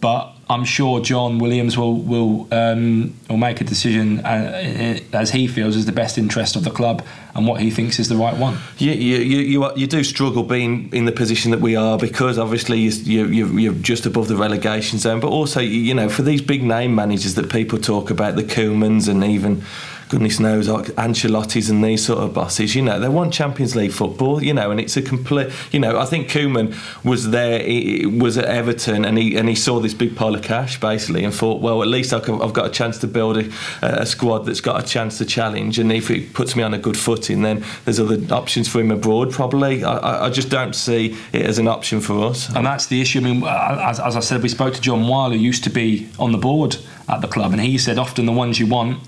but 0.00 0.35
I'm 0.48 0.64
sure 0.64 1.00
John 1.00 1.38
Williams 1.40 1.76
will 1.76 1.96
will 1.96 2.46
um, 2.52 3.14
will 3.28 3.36
make 3.36 3.60
a 3.60 3.64
decision 3.64 4.20
uh, 4.20 5.00
as 5.12 5.30
he 5.30 5.48
feels 5.48 5.74
is 5.74 5.86
the 5.86 5.92
best 5.92 6.18
interest 6.18 6.54
of 6.54 6.62
the 6.62 6.70
club 6.70 7.04
and 7.34 7.48
what 7.48 7.60
he 7.60 7.70
thinks 7.70 7.98
is 7.98 8.08
the 8.08 8.16
right 8.16 8.36
one. 8.36 8.56
You 8.78 8.92
you 8.92 9.16
you, 9.16 9.38
you, 9.38 9.72
you 9.74 9.86
do 9.88 10.04
struggle 10.04 10.44
being 10.44 10.88
in 10.92 11.04
the 11.04 11.10
position 11.10 11.50
that 11.50 11.60
we 11.60 11.74
are 11.74 11.98
because 11.98 12.38
obviously 12.38 12.78
you, 12.78 13.26
you 13.26 13.46
you're 13.58 13.74
just 13.74 14.06
above 14.06 14.28
the 14.28 14.36
relegation 14.36 15.00
zone, 15.00 15.18
but 15.18 15.28
also 15.28 15.58
you 15.60 15.94
know 15.94 16.08
for 16.08 16.22
these 16.22 16.42
big 16.42 16.62
name 16.62 16.94
managers 16.94 17.34
that 17.34 17.50
people 17.50 17.78
talk 17.80 18.10
about, 18.10 18.36
the 18.36 18.44
Koemans 18.44 19.08
and 19.08 19.24
even 19.24 19.64
goodness 20.08 20.38
knows, 20.38 20.68
Ancelotti's 20.68 21.68
and 21.68 21.82
these 21.82 22.04
sort 22.04 22.20
of 22.20 22.32
bosses, 22.32 22.74
you 22.74 22.82
know, 22.82 23.00
they 23.00 23.08
want 23.08 23.32
Champions 23.32 23.74
League 23.74 23.90
football, 23.90 24.42
you 24.42 24.54
know, 24.54 24.70
and 24.70 24.78
it's 24.78 24.96
a 24.96 25.02
complete, 25.02 25.50
you 25.72 25.80
know, 25.80 25.98
I 25.98 26.04
think 26.04 26.28
Koeman 26.28 26.76
was 27.04 27.30
there, 27.30 27.60
he 27.60 28.06
was 28.06 28.38
at 28.38 28.44
Everton, 28.44 29.04
and 29.04 29.18
he 29.18 29.36
and 29.36 29.48
he 29.48 29.54
saw 29.54 29.80
this 29.80 29.94
big 29.94 30.14
pile 30.14 30.34
of 30.34 30.42
cash 30.42 30.78
basically, 30.80 31.24
and 31.24 31.34
thought, 31.34 31.60
well, 31.60 31.82
at 31.82 31.88
least 31.88 32.12
I've 32.12 32.52
got 32.52 32.66
a 32.66 32.70
chance 32.70 32.98
to 32.98 33.06
build 33.06 33.36
a, 33.36 33.50
a 33.82 34.06
squad 34.06 34.40
that's 34.46 34.60
got 34.60 34.82
a 34.82 34.86
chance 34.86 35.18
to 35.18 35.24
challenge, 35.24 35.78
and 35.78 35.90
if 35.90 36.10
it 36.10 36.32
puts 36.34 36.54
me 36.54 36.62
on 36.62 36.72
a 36.72 36.78
good 36.78 36.96
footing, 36.96 37.42
then 37.42 37.64
there's 37.84 37.98
other 37.98 38.18
options 38.32 38.68
for 38.68 38.80
him 38.80 38.90
abroad. 38.90 39.32
Probably, 39.32 39.82
I, 39.82 40.26
I 40.26 40.30
just 40.30 40.50
don't 40.50 40.74
see 40.74 41.16
it 41.32 41.44
as 41.44 41.58
an 41.58 41.66
option 41.66 42.00
for 42.00 42.24
us. 42.26 42.48
And 42.54 42.64
that's 42.64 42.86
the 42.86 43.00
issue. 43.00 43.20
I 43.20 43.22
mean, 43.22 43.42
uh, 43.42 43.78
as, 43.82 43.98
as 43.98 44.16
I 44.16 44.20
said, 44.20 44.42
we 44.42 44.48
spoke 44.48 44.74
to 44.74 44.80
John 44.80 45.08
Wile, 45.08 45.30
who 45.30 45.36
used 45.36 45.64
to 45.64 45.70
be 45.70 46.08
on 46.18 46.32
the 46.32 46.38
board 46.38 46.76
at 47.08 47.20
the 47.20 47.28
club, 47.28 47.52
and 47.52 47.60
he 47.60 47.76
said 47.78 47.98
often 47.98 48.26
the 48.26 48.32
ones 48.32 48.58
you 48.58 48.66
want 48.66 49.00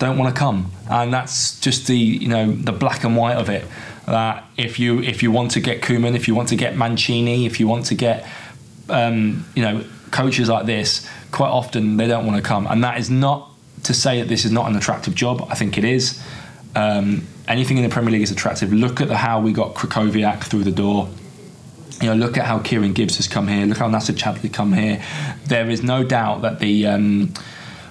don't 0.00 0.16
want 0.18 0.34
to 0.34 0.38
come, 0.38 0.72
and 0.90 1.12
that's 1.12 1.60
just 1.60 1.86
the 1.86 1.96
you 1.96 2.26
know 2.26 2.50
the 2.50 2.72
black 2.72 3.04
and 3.04 3.16
white 3.16 3.36
of 3.36 3.48
it. 3.48 3.64
That 4.06 4.44
if 4.56 4.80
you 4.80 5.00
if 5.00 5.22
you 5.22 5.30
want 5.30 5.52
to 5.52 5.60
get 5.60 5.82
Koeman, 5.82 6.16
if 6.16 6.26
you 6.26 6.34
want 6.34 6.48
to 6.48 6.56
get 6.56 6.74
Mancini, 6.74 7.46
if 7.46 7.60
you 7.60 7.68
want 7.68 7.86
to 7.86 7.94
get 7.94 8.26
um, 8.88 9.46
you 9.54 9.62
know 9.62 9.84
coaches 10.10 10.48
like 10.48 10.66
this, 10.66 11.08
quite 11.30 11.50
often 11.50 11.98
they 11.98 12.08
don't 12.08 12.26
want 12.26 12.42
to 12.42 12.42
come, 12.42 12.66
and 12.66 12.82
that 12.82 12.98
is 12.98 13.10
not 13.10 13.50
to 13.84 13.94
say 13.94 14.20
that 14.20 14.28
this 14.28 14.44
is 14.44 14.50
not 14.50 14.68
an 14.68 14.76
attractive 14.76 15.14
job. 15.14 15.46
I 15.48 15.54
think 15.54 15.78
it 15.78 15.84
is. 15.84 16.20
Um, 16.74 17.26
anything 17.46 17.76
in 17.76 17.82
the 17.82 17.88
Premier 17.88 18.10
League 18.10 18.22
is 18.22 18.30
attractive. 18.30 18.72
Look 18.72 19.00
at 19.00 19.08
the, 19.08 19.16
how 19.16 19.40
we 19.40 19.52
got 19.52 19.74
Krychowiak 19.74 20.44
through 20.44 20.64
the 20.64 20.72
door. 20.72 21.08
You 22.00 22.08
know, 22.08 22.14
look 22.14 22.38
at 22.38 22.46
how 22.46 22.58
Kieran 22.60 22.94
Gibbs 22.94 23.16
has 23.16 23.28
come 23.28 23.48
here. 23.48 23.66
Look 23.66 23.76
how 23.76 23.88
Nacer 23.88 24.14
Chadli 24.14 24.50
come 24.50 24.72
here. 24.72 25.02
There 25.46 25.68
is 25.68 25.82
no 25.82 26.04
doubt 26.04 26.40
that 26.42 26.58
the 26.58 26.86
um, 26.86 27.34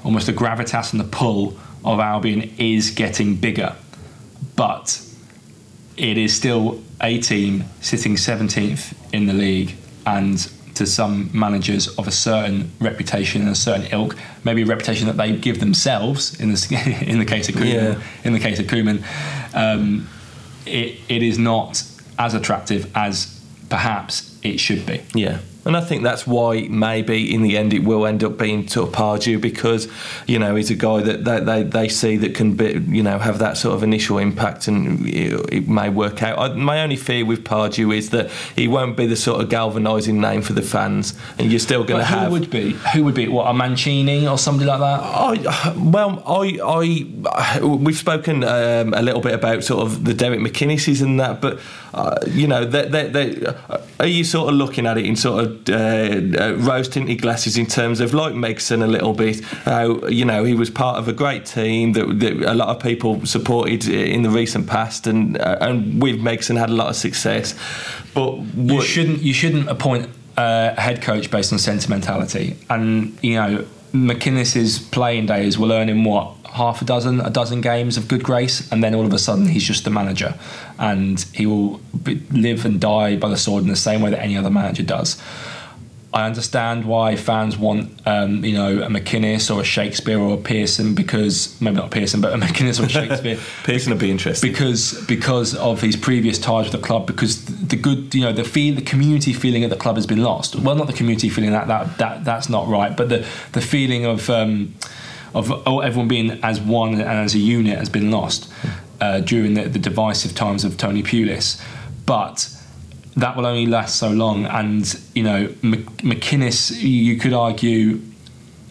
almost 0.03 0.25
the 0.25 0.33
gravitas 0.33 0.91
and 0.91 0.99
the 0.99 1.05
pull 1.05 1.55
of 1.83 1.99
Albion 1.99 2.53
is 2.57 2.91
getting 2.91 3.35
bigger, 3.35 3.75
but 4.55 5.01
it 5.97 6.17
is 6.17 6.35
still 6.35 6.81
a 7.01 7.19
team 7.19 7.65
sitting 7.81 8.15
17th 8.15 8.93
in 9.13 9.25
the 9.25 9.33
league 9.33 9.75
and 10.05 10.51
to 10.75 10.85
some 10.85 11.29
managers 11.33 11.89
of 11.97 12.07
a 12.07 12.11
certain 12.11 12.71
reputation 12.79 13.41
and 13.41 13.49
a 13.51 13.55
certain 13.55 13.85
ilk, 13.91 14.15
maybe 14.45 14.61
a 14.61 14.65
reputation 14.65 15.07
that 15.07 15.17
they 15.17 15.35
give 15.35 15.59
themselves 15.59 16.39
in 16.39 16.53
the 16.53 17.03
in 17.05 17.19
the 17.19 17.25
case 17.25 17.49
of 17.49 17.55
Koeman. 17.55 17.73
Yeah. 17.73 18.01
In 18.23 18.31
the 18.31 18.39
case 18.39 18.59
of 18.59 18.67
Koeman, 18.67 19.03
um, 19.53 20.07
it, 20.65 20.99
it 21.09 21.21
is 21.21 21.37
not 21.37 21.83
as 22.17 22.33
attractive 22.33 22.89
as 22.95 23.41
perhaps 23.69 24.37
it 24.41 24.59
should 24.59 24.85
be. 24.85 25.01
Yeah. 25.13 25.39
And 25.65 25.75
I 25.75 25.81
think 25.81 26.03
that's 26.03 26.25
why 26.25 26.67
maybe 26.69 27.33
in 27.33 27.41
the 27.41 27.57
end 27.57 27.73
it 27.73 27.83
will 27.83 28.05
end 28.05 28.23
up 28.23 28.37
being 28.37 28.67
sort 28.67 28.89
of 28.89 28.95
Pardew 28.95 29.41
because 29.41 29.87
you 30.25 30.39
know 30.39 30.55
he's 30.55 30.71
a 30.71 30.75
guy 30.75 31.01
that 31.01 31.25
they, 31.25 31.39
they, 31.39 31.63
they 31.63 31.89
see 31.89 32.17
that 32.17 32.33
can 32.33 32.55
be 32.55 32.81
you 32.87 33.03
know 33.03 33.19
have 33.19 33.39
that 33.39 33.57
sort 33.57 33.75
of 33.75 33.83
initial 33.83 34.17
impact 34.17 34.67
and 34.67 35.05
it, 35.07 35.67
may 35.67 35.89
work 35.89 36.23
out. 36.23 36.39
I, 36.39 36.53
my 36.53 36.81
only 36.81 36.95
fear 36.95 37.25
with 37.25 37.43
Pardew 37.43 37.95
is 37.95 38.09
that 38.09 38.31
he 38.55 38.67
won't 38.67 38.97
be 38.97 39.05
the 39.05 39.15
sort 39.15 39.41
of 39.41 39.49
galvanising 39.49 40.19
name 40.19 40.41
for 40.41 40.53
the 40.53 40.61
fans, 40.61 41.13
and 41.37 41.51
you're 41.51 41.59
still 41.59 41.83
going 41.83 41.99
to 41.99 42.05
have. 42.05 42.27
Who 42.27 42.31
would 42.31 42.49
be? 42.49 42.71
Who 42.93 43.03
would 43.03 43.15
be? 43.15 43.27
What 43.27 43.47
a 43.47 43.53
Mancini 43.53 44.27
or 44.27 44.37
somebody 44.37 44.67
like 44.67 44.79
that? 44.79 45.01
I 45.03 45.73
well, 45.77 46.23
I 46.25 46.59
I 46.63 47.59
we've 47.61 47.97
spoken 47.97 48.43
um, 48.43 48.93
a 48.93 49.01
little 49.01 49.21
bit 49.21 49.33
about 49.33 49.63
sort 49.63 49.85
of 49.85 50.05
the 50.05 50.13
Derek 50.13 50.39
McInneses 50.39 51.01
and 51.01 51.19
that, 51.19 51.41
but 51.41 51.59
uh, 51.93 52.17
you 52.27 52.47
know, 52.47 52.65
they, 52.65 52.87
they, 52.87 53.07
they, 53.07 53.45
uh, 53.45 53.81
are 53.99 54.07
you 54.07 54.23
sort 54.23 54.49
of 54.49 54.55
looking 54.55 54.85
at 54.85 54.97
it 54.97 55.05
in 55.05 55.15
sort 55.15 55.43
of 55.43 55.48
uh, 55.69 56.43
uh, 56.43 56.55
rose 56.57 56.89
tinted 56.89 57.21
glasses 57.21 57.57
in 57.57 57.65
terms 57.65 57.99
of 57.99 58.13
like 58.13 58.33
Megson 58.33 58.83
a 58.83 58.87
little 58.87 59.13
bit? 59.13 59.43
How 59.43 60.07
you 60.07 60.25
know 60.25 60.43
he 60.43 60.53
was 60.53 60.69
part 60.69 60.97
of 60.97 61.07
a 61.07 61.13
great 61.13 61.45
team 61.45 61.93
that, 61.93 62.19
that 62.19 62.33
a 62.33 62.53
lot 62.53 62.69
of 62.69 62.81
people 62.81 63.25
supported 63.25 63.87
in 63.87 64.23
the 64.23 64.29
recent 64.29 64.67
past, 64.67 65.07
and 65.07 65.39
uh, 65.39 65.57
and 65.61 66.01
with 66.01 66.19
Megson 66.19 66.57
had 66.57 66.69
a 66.69 66.73
lot 66.73 66.89
of 66.89 66.95
success. 66.95 67.55
But 68.13 68.39
you 68.55 68.81
shouldn't 68.81 69.21
you 69.21 69.33
shouldn't 69.33 69.69
appoint 69.69 70.09
a 70.37 70.79
head 70.79 71.01
coach 71.01 71.29
based 71.29 71.51
on 71.53 71.59
sentimentality, 71.59 72.57
and 72.69 73.17
you 73.21 73.35
know 73.35 73.65
McInnes's 73.93 74.79
playing 74.79 75.25
days 75.25 75.57
will 75.57 75.71
earn 75.71 75.89
him 75.89 76.03
what 76.03 76.35
half 76.59 76.81
a 76.81 76.85
dozen, 76.85 77.21
a 77.21 77.29
dozen 77.29 77.61
games 77.61 77.97
of 77.97 78.07
good 78.07 78.23
grace, 78.23 78.69
and 78.71 78.83
then 78.83 78.93
all 78.93 79.05
of 79.05 79.13
a 79.13 79.19
sudden 79.19 79.47
he's 79.47 79.63
just 79.63 79.85
the 79.85 79.89
manager, 79.89 80.37
and 80.77 81.21
he 81.33 81.45
will 81.45 81.77
be, 82.03 82.15
live 82.31 82.65
and 82.65 82.79
die 82.79 83.15
by 83.15 83.29
the 83.29 83.37
sword 83.37 83.63
in 83.63 83.69
the 83.69 83.75
same 83.75 84.01
way 84.01 84.11
that 84.11 84.21
any 84.21 84.37
other 84.37 84.51
manager 84.51 84.83
does. 84.83 85.21
I 86.11 86.25
understand 86.25 86.85
why 86.85 87.15
fans 87.15 87.55
want, 87.55 88.01
um, 88.07 88.43
you 88.43 88.53
know, 88.53 88.81
a 88.81 88.87
McInnes 88.87 89.55
or 89.55 89.61
a 89.61 89.63
Shakespeare 89.63 90.19
or 90.19 90.33
a 90.33 90.37
Pearson 90.37 90.95
because 90.95 91.55
maybe 91.61 91.77
not 91.77 91.91
Pearson, 91.91 92.19
but 92.19 92.33
a 92.33 92.37
McInnes 92.45 92.81
or 92.81 92.85
a 92.85 92.89
Shakespeare. 92.89 93.37
Pearson 93.63 93.91
would 93.91 94.01
be 94.01 94.09
interesting 94.09 94.51
because 94.51 95.05
because 95.05 95.55
of 95.55 95.81
his 95.81 95.95
previous 95.95 96.39
ties 96.39 96.65
with 96.65 96.81
the 96.81 96.85
club. 96.87 97.05
Because 97.05 97.45
the 97.45 97.75
good, 97.75 98.15
you 98.15 98.21
know, 98.21 98.33
the 98.33 98.43
feel, 98.43 98.73
the 98.73 98.81
community 98.81 99.33
feeling 99.33 99.63
at 99.63 99.69
the 99.69 99.75
club 99.75 99.97
has 99.97 100.07
been 100.07 100.23
lost. 100.23 100.55
Well, 100.55 100.75
not 100.75 100.87
the 100.87 100.93
community 100.93 101.29
feeling 101.29 101.51
that 101.51 101.67
that 101.67 101.99
that 101.99 102.25
that's 102.25 102.49
not 102.49 102.67
right, 102.67 102.97
but 102.97 103.09
the 103.09 103.19
the 103.51 103.61
feeling 103.61 104.05
of. 104.05 104.29
Um, 104.29 104.73
of 105.33 105.51
everyone 105.83 106.07
being 106.07 106.43
as 106.43 106.59
one 106.59 106.93
and 106.93 107.03
as 107.03 107.35
a 107.35 107.39
unit 107.39 107.77
has 107.77 107.89
been 107.89 108.11
lost 108.11 108.51
uh, 109.01 109.19
during 109.21 109.53
the, 109.53 109.63
the, 109.63 109.79
divisive 109.79 110.35
times 110.35 110.63
of 110.63 110.77
Tony 110.77 111.03
Pulis. 111.03 111.63
But 112.05 112.49
that 113.15 113.35
will 113.35 113.45
only 113.45 113.65
last 113.65 113.97
so 113.97 114.09
long. 114.09 114.45
And, 114.45 114.99
you 115.13 115.23
know, 115.23 115.47
McInnes, 115.61 116.81
you 116.81 117.17
could 117.17 117.33
argue, 117.33 118.01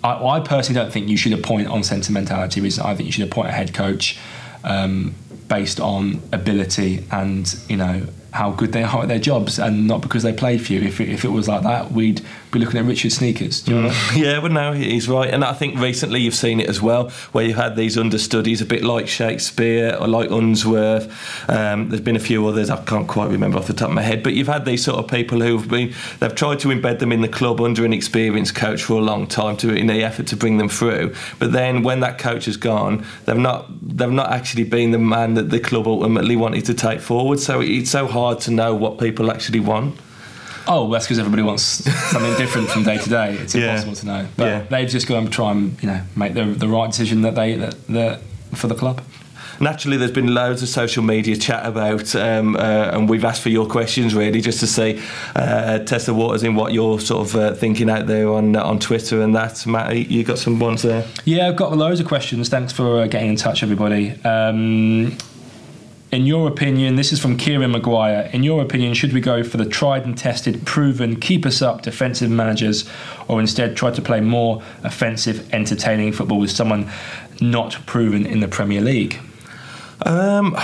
I, 0.03 0.25
I, 0.25 0.41
personally 0.41 0.81
don't 0.81 0.93
think 0.93 1.09
you 1.09 1.17
should 1.17 1.33
appoint 1.33 1.69
on 1.69 1.83
sentimentality 1.83 2.61
reasons. 2.61 2.85
I 2.85 2.95
think 2.95 3.07
you 3.07 3.13
should 3.13 3.29
appoint 3.29 3.49
a 3.49 3.53
head 3.53 3.73
coach 3.73 4.19
um, 4.65 5.15
based 5.49 5.81
on 5.81 6.21
ability 6.33 7.05
and, 7.11 7.55
you 7.69 7.77
know, 7.77 8.07
how 8.33 8.51
good 8.51 8.73
they 8.73 8.83
are 8.83 9.03
at 9.03 9.09
their 9.09 9.19
jobs 9.19 9.59
and 9.59 9.87
not 9.87 10.03
because 10.03 10.23
they 10.23 10.33
played 10.33 10.65
for 10.65 10.73
you. 10.73 10.83
If 10.83 11.01
if 11.01 11.25
it 11.25 11.29
was 11.29 11.49
like 11.49 11.63
that, 11.63 11.93
we'd 11.93 12.25
be 12.51 12.59
looking 12.59 12.79
at 12.81 12.87
Richard 12.87 13.11
Sneekes. 13.11 13.65
Do 13.65 13.75
you 13.75 13.83
know? 13.83 14.09
Yeah, 14.15 14.41
but 14.41 14.53
no, 14.53 14.73
he's 14.73 15.09
right. 15.09 15.33
And 15.33 15.45
I 15.45 15.53
think 15.53 15.79
recently 15.79 16.21
you've 16.21 16.35
seen 16.35 16.61
it 16.61 16.69
as 16.69 16.81
well, 16.81 17.11
where 17.33 17.45
you've 17.45 17.57
had 17.57 17.77
these 17.77 17.99
understudies, 17.99 18.61
a 18.61 18.67
bit 18.67 18.85
like 18.85 19.09
Shakespeare 19.09 19.97
or 20.01 20.09
like 20.09 20.31
Unsworth. 20.31 21.09
Um, 21.49 21.89
there's 21.89 22.01
been 22.01 22.17
a 22.17 22.21
few 22.21 22.47
others, 22.47 22.71
I 22.71 22.83
can't 22.85 23.09
quite 23.09 23.31
remember 23.31 23.59
off 23.59 23.67
the 23.67 23.73
top 23.73 23.89
of 23.89 23.95
my 23.95 24.03
head, 24.03 24.23
but 24.23 24.35
you've 24.35 24.49
had 24.49 24.65
these 24.65 24.85
sort 24.85 24.99
of 24.99 25.11
people 25.11 25.41
who've 25.41 25.69
been, 25.69 25.95
they've 26.21 26.35
tried 26.35 26.61
to 26.61 26.69
embed 26.69 26.99
them 26.99 27.13
in 27.13 27.21
the 27.21 27.29
club 27.29 27.61
under 27.61 27.85
an 27.85 27.93
experienced 27.93 28.55
coach 28.55 28.83
for 28.85 28.95
a 28.95 29.03
long 29.03 29.27
time 29.27 29.57
to 29.59 29.75
in 29.75 29.87
the 29.87 30.03
effort 30.03 30.27
to 30.29 30.37
bring 30.37 30.59
them 30.59 30.69
through. 30.69 31.15
But 31.39 31.53
then 31.53 31.83
when 31.83 32.01
that 32.01 32.19
coach 32.19 32.47
has 32.47 32.57
gone, 32.57 33.05
they've 33.27 33.37
not, 33.37 33.67
they've 33.83 34.11
not 34.11 34.31
actually 34.31 34.65
been 34.65 34.91
the 34.91 34.99
man 34.99 35.35
that 35.35 35.51
the 35.51 35.61
club 35.61 35.87
ultimately 35.87 36.37
wanted 36.37 36.65
to 36.67 36.75
take 36.75 37.01
forward. 37.01 37.41
So 37.41 37.61
it's 37.61 37.91
so 37.91 38.07
hard 38.07 38.41
to 38.41 38.51
know 38.51 38.75
what 38.75 38.99
people 38.99 39.31
actually 39.31 39.61
want. 39.61 39.99
Oh, 40.69 40.91
that's 40.91 41.07
because 41.07 41.19
everybody 41.19 41.43
wants 41.43 41.63
something 41.63 42.37
different 42.37 42.69
from 42.69 42.85
day 42.85 42.99
to 42.99 43.09
day. 43.09 43.35
It's 43.35 43.55
impossible 43.55 43.95
to 43.95 44.07
know. 44.07 44.29
But 44.37 44.45
yeah. 44.45 44.63
they've 44.65 44.89
just 44.89 45.07
got 45.07 45.25
to 45.25 45.31
try 45.31 45.53
and 45.53 45.83
you 45.83 45.89
know 45.89 46.03
make 46.17 46.35
the, 46.35 46.45
the 46.45 46.69
right 46.69 46.91
decision 46.91 47.23
that 47.23 47.35
they 47.35 47.55
that, 47.55 47.87
that 47.89 48.21
for 48.55 48.67
the 48.67 48.75
club 48.75 49.01
naturally 49.61 49.97
there's 49.97 50.13
been 50.13 50.35
loads 50.35 50.63
of 50.63 50.69
social 50.69 51.03
media 51.03 51.37
chat 51.37 51.67
about 51.67 52.15
um, 52.15 52.57
uh, 52.57 52.91
and 52.93 53.09
we've 53.09 53.25
asked 53.25 53.43
for 53.43 53.49
your 53.49 53.67
questions 53.67 54.15
really 54.15 54.41
just 54.41 54.61
to 54.61 54.67
see 54.67 55.01
uh, 55.35 55.79
test 55.81 56.07
the 56.07 56.15
waters 56.15 56.43
in 56.43 56.55
what 56.55 56.73
you're 56.73 57.01
sort 57.01 57.27
of 57.27 57.37
uh, 57.37 57.55
thinking 57.55 57.91
out 57.91 58.07
there 58.07 58.29
on 58.29 58.55
on 58.57 58.79
Twitter 58.79 59.21
and 59.23 59.35
that 59.35 59.67
Matt 59.67 59.97
you 59.97 60.25
got 60.25 60.39
some 60.39 60.59
ones 60.59 60.83
there 60.83 61.07
yeah 61.25 61.49
I've 61.49 61.57
got 61.57 61.77
loads 61.77 62.01
of 62.01 62.07
questions 62.07 62.49
thanks 62.49 62.73
for 62.73 63.01
uh, 63.01 63.07
getting 63.07 63.31
in 63.31 63.37
touch 63.37 63.63
everybody 63.63 64.11
um, 64.23 65.17
in 66.11 66.25
your 66.25 66.49
opinion, 66.49 66.97
this 66.97 67.13
is 67.13 67.21
from 67.21 67.37
Kieran 67.37 67.73
Maguire. 67.73 68.31
In 68.33 68.43
your 68.43 68.63
opinion, 68.63 68.95
should 68.95 69.13
we 69.13 69.21
go 69.21 69.45
for 69.45 69.59
the 69.59 69.67
tried 69.67 70.07
and 70.07 70.17
tested, 70.17 70.65
proven, 70.65 71.21
keep 71.21 71.45
us 71.45 71.61
up 71.61 71.83
defensive 71.83 72.31
managers, 72.31 72.89
or 73.29 73.41
instead 73.41 73.77
try 73.77 73.91
to 73.91 74.01
play 74.01 74.21
more 74.21 74.63
offensive, 74.85 75.53
entertaining 75.53 76.13
football 76.13 76.39
with 76.39 76.51
someone 76.51 76.91
not 77.41 77.79
proven 77.85 78.25
in 78.25 78.41
the 78.41 78.49
Premier 78.49 78.81
League? 78.81 79.19
Um, 80.07 80.57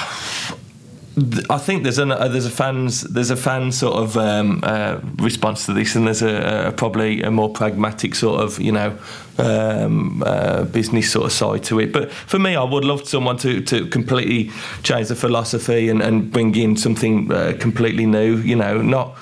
I 1.48 1.58
think 1.58 1.84
there's 1.84 1.98
a 1.98 2.06
uh, 2.06 2.26
there's 2.26 2.46
a 2.46 2.50
fans 2.50 3.02
there's 3.02 3.30
a 3.30 3.36
fan 3.36 3.70
sort 3.70 3.94
of 3.94 4.16
um, 4.16 4.60
uh, 4.64 4.98
response 5.18 5.64
to 5.66 5.72
this, 5.72 5.94
and 5.94 6.08
there's 6.08 6.22
a, 6.22 6.68
a, 6.68 6.72
probably 6.72 7.22
a 7.22 7.30
more 7.30 7.48
pragmatic 7.48 8.16
sort 8.16 8.40
of 8.40 8.60
you 8.60 8.72
know 8.72 8.98
um, 9.38 10.24
uh, 10.26 10.64
business 10.64 11.12
sort 11.12 11.26
of 11.26 11.32
side 11.32 11.62
to 11.64 11.78
it. 11.78 11.92
But 11.92 12.10
for 12.10 12.40
me, 12.40 12.56
I 12.56 12.64
would 12.64 12.84
love 12.84 13.08
someone 13.08 13.36
to, 13.38 13.60
to 13.60 13.86
completely 13.86 14.50
change 14.82 15.06
the 15.06 15.14
philosophy 15.14 15.88
and, 15.88 16.02
and 16.02 16.32
bring 16.32 16.56
in 16.56 16.76
something 16.76 17.30
uh, 17.30 17.56
completely 17.60 18.06
new. 18.06 18.38
You 18.38 18.56
know, 18.56 18.82
not 18.82 19.16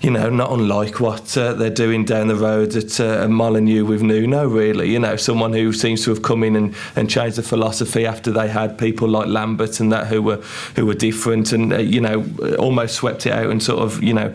you 0.00 0.10
know, 0.10 0.30
not 0.30 0.52
unlike 0.52 1.00
what 1.00 1.36
uh, 1.36 1.54
they're 1.54 1.70
doing 1.70 2.04
down 2.04 2.28
the 2.28 2.36
road 2.36 2.74
at 2.76 3.00
uh, 3.00 3.26
Molineux 3.28 3.84
with 3.84 4.02
Nuno, 4.02 4.46
really. 4.46 4.90
You 4.90 4.98
know, 4.98 5.16
someone 5.16 5.52
who 5.52 5.72
seems 5.72 6.04
to 6.04 6.10
have 6.10 6.22
come 6.22 6.42
in 6.42 6.56
and, 6.56 6.74
and 6.96 7.08
changed 7.08 7.36
the 7.36 7.42
philosophy 7.42 8.06
after 8.06 8.30
they 8.30 8.48
had 8.48 8.78
people 8.78 9.08
like 9.08 9.28
Lambert 9.28 9.80
and 9.80 9.92
that 9.92 10.06
who 10.06 10.22
were 10.22 10.42
who 10.76 10.86
were 10.86 10.94
different 10.94 11.52
and, 11.52 11.72
uh, 11.72 11.78
you 11.78 12.00
know, 12.00 12.24
almost 12.58 12.96
swept 12.96 13.26
it 13.26 13.32
out 13.32 13.50
and 13.50 13.62
sort 13.62 13.80
of, 13.80 14.02
you 14.02 14.12
know, 14.12 14.34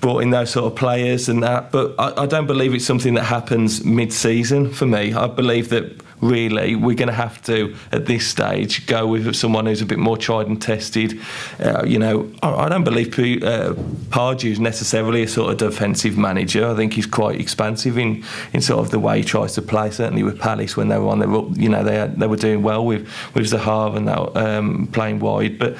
brought 0.00 0.20
in 0.20 0.30
those 0.30 0.50
sort 0.50 0.70
of 0.70 0.78
players 0.78 1.28
and 1.28 1.42
that. 1.42 1.72
But 1.72 1.94
I, 1.98 2.22
I 2.22 2.26
don't 2.26 2.46
believe 2.46 2.74
it's 2.74 2.84
something 2.84 3.14
that 3.14 3.24
happens 3.24 3.84
mid 3.84 4.12
season 4.12 4.72
for 4.72 4.86
me. 4.86 5.14
I 5.14 5.26
believe 5.26 5.70
that 5.70 6.05
really 6.20 6.74
we're 6.74 6.94
going 6.94 7.08
to 7.08 7.14
have 7.14 7.42
to 7.42 7.74
at 7.92 8.06
this 8.06 8.26
stage 8.26 8.86
go 8.86 9.06
with 9.06 9.34
someone 9.34 9.66
who's 9.66 9.82
a 9.82 9.86
bit 9.86 9.98
more 9.98 10.16
tried 10.16 10.46
and 10.46 10.60
tested. 10.60 11.20
Uh, 11.60 11.84
you 11.84 11.98
know 11.98 12.30
I, 12.42 12.66
I 12.66 12.68
don't 12.68 12.84
believe 12.84 13.12
P, 13.12 13.42
uh, 13.42 13.74
Pardew 14.08 14.50
is 14.50 14.60
necessarily 14.60 15.22
a 15.22 15.28
sort 15.28 15.50
of 15.50 15.58
defensive 15.58 16.16
manager. 16.16 16.66
I 16.66 16.74
think 16.74 16.94
he's 16.94 17.06
quite 17.06 17.40
expansive 17.40 17.98
in, 17.98 18.24
in 18.52 18.60
sort 18.60 18.80
of 18.80 18.90
the 18.90 18.98
way 18.98 19.18
he 19.18 19.24
tries 19.24 19.54
to 19.54 19.62
play 19.62 19.90
certainly 19.90 20.22
with 20.22 20.38
Palace 20.38 20.76
when 20.76 20.88
they 20.88 20.98
were 20.98 21.08
on 21.08 21.18
the 21.18 21.60
you 21.60 21.68
know 21.68 21.82
they, 21.82 22.06
they 22.16 22.26
were 22.26 22.36
doing 22.36 22.62
well 22.62 22.84
with 22.84 23.08
with 23.34 23.46
Zaha 23.46 23.96
and 23.96 24.08
that, 24.08 24.36
um, 24.36 24.88
playing 24.88 25.20
wide. 25.20 25.58
But 25.58 25.76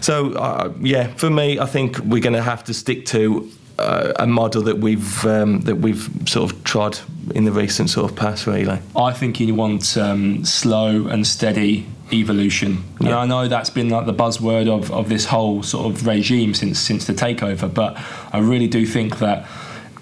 so 0.00 0.32
uh, 0.32 0.72
yeah 0.80 1.08
for 1.14 1.30
me 1.30 1.58
I 1.58 1.66
think 1.66 1.98
we're 1.98 2.22
going 2.22 2.34
to 2.34 2.42
have 2.42 2.64
to 2.64 2.74
stick 2.74 3.06
to 3.06 3.50
uh, 3.78 4.12
a 4.16 4.26
model 4.26 4.62
that 4.62 4.78
we've 4.78 5.24
um, 5.26 5.60
that 5.62 5.76
we've 5.76 6.08
sort 6.26 6.50
of 6.50 6.64
trod 6.64 6.98
in 7.34 7.44
the 7.44 7.52
recent 7.52 7.90
sort 7.90 8.10
of 8.10 8.16
past, 8.16 8.46
really. 8.46 8.78
I 8.96 9.12
think 9.12 9.40
you 9.40 9.54
want 9.54 9.96
um, 9.96 10.44
slow 10.44 11.06
and 11.06 11.26
steady 11.26 11.86
evolution. 12.12 12.84
Yeah. 13.00 13.08
And 13.08 13.14
I 13.14 13.26
know 13.26 13.48
that's 13.48 13.70
been 13.70 13.88
like 13.88 14.06
the 14.06 14.14
buzzword 14.14 14.68
of, 14.68 14.90
of 14.92 15.08
this 15.08 15.24
whole 15.26 15.62
sort 15.62 15.86
of 15.86 16.06
regime 16.06 16.54
since 16.54 16.78
since 16.78 17.06
the 17.06 17.14
takeover, 17.14 17.72
but 17.72 17.98
I 18.32 18.38
really 18.38 18.68
do 18.68 18.86
think 18.86 19.18
that 19.18 19.48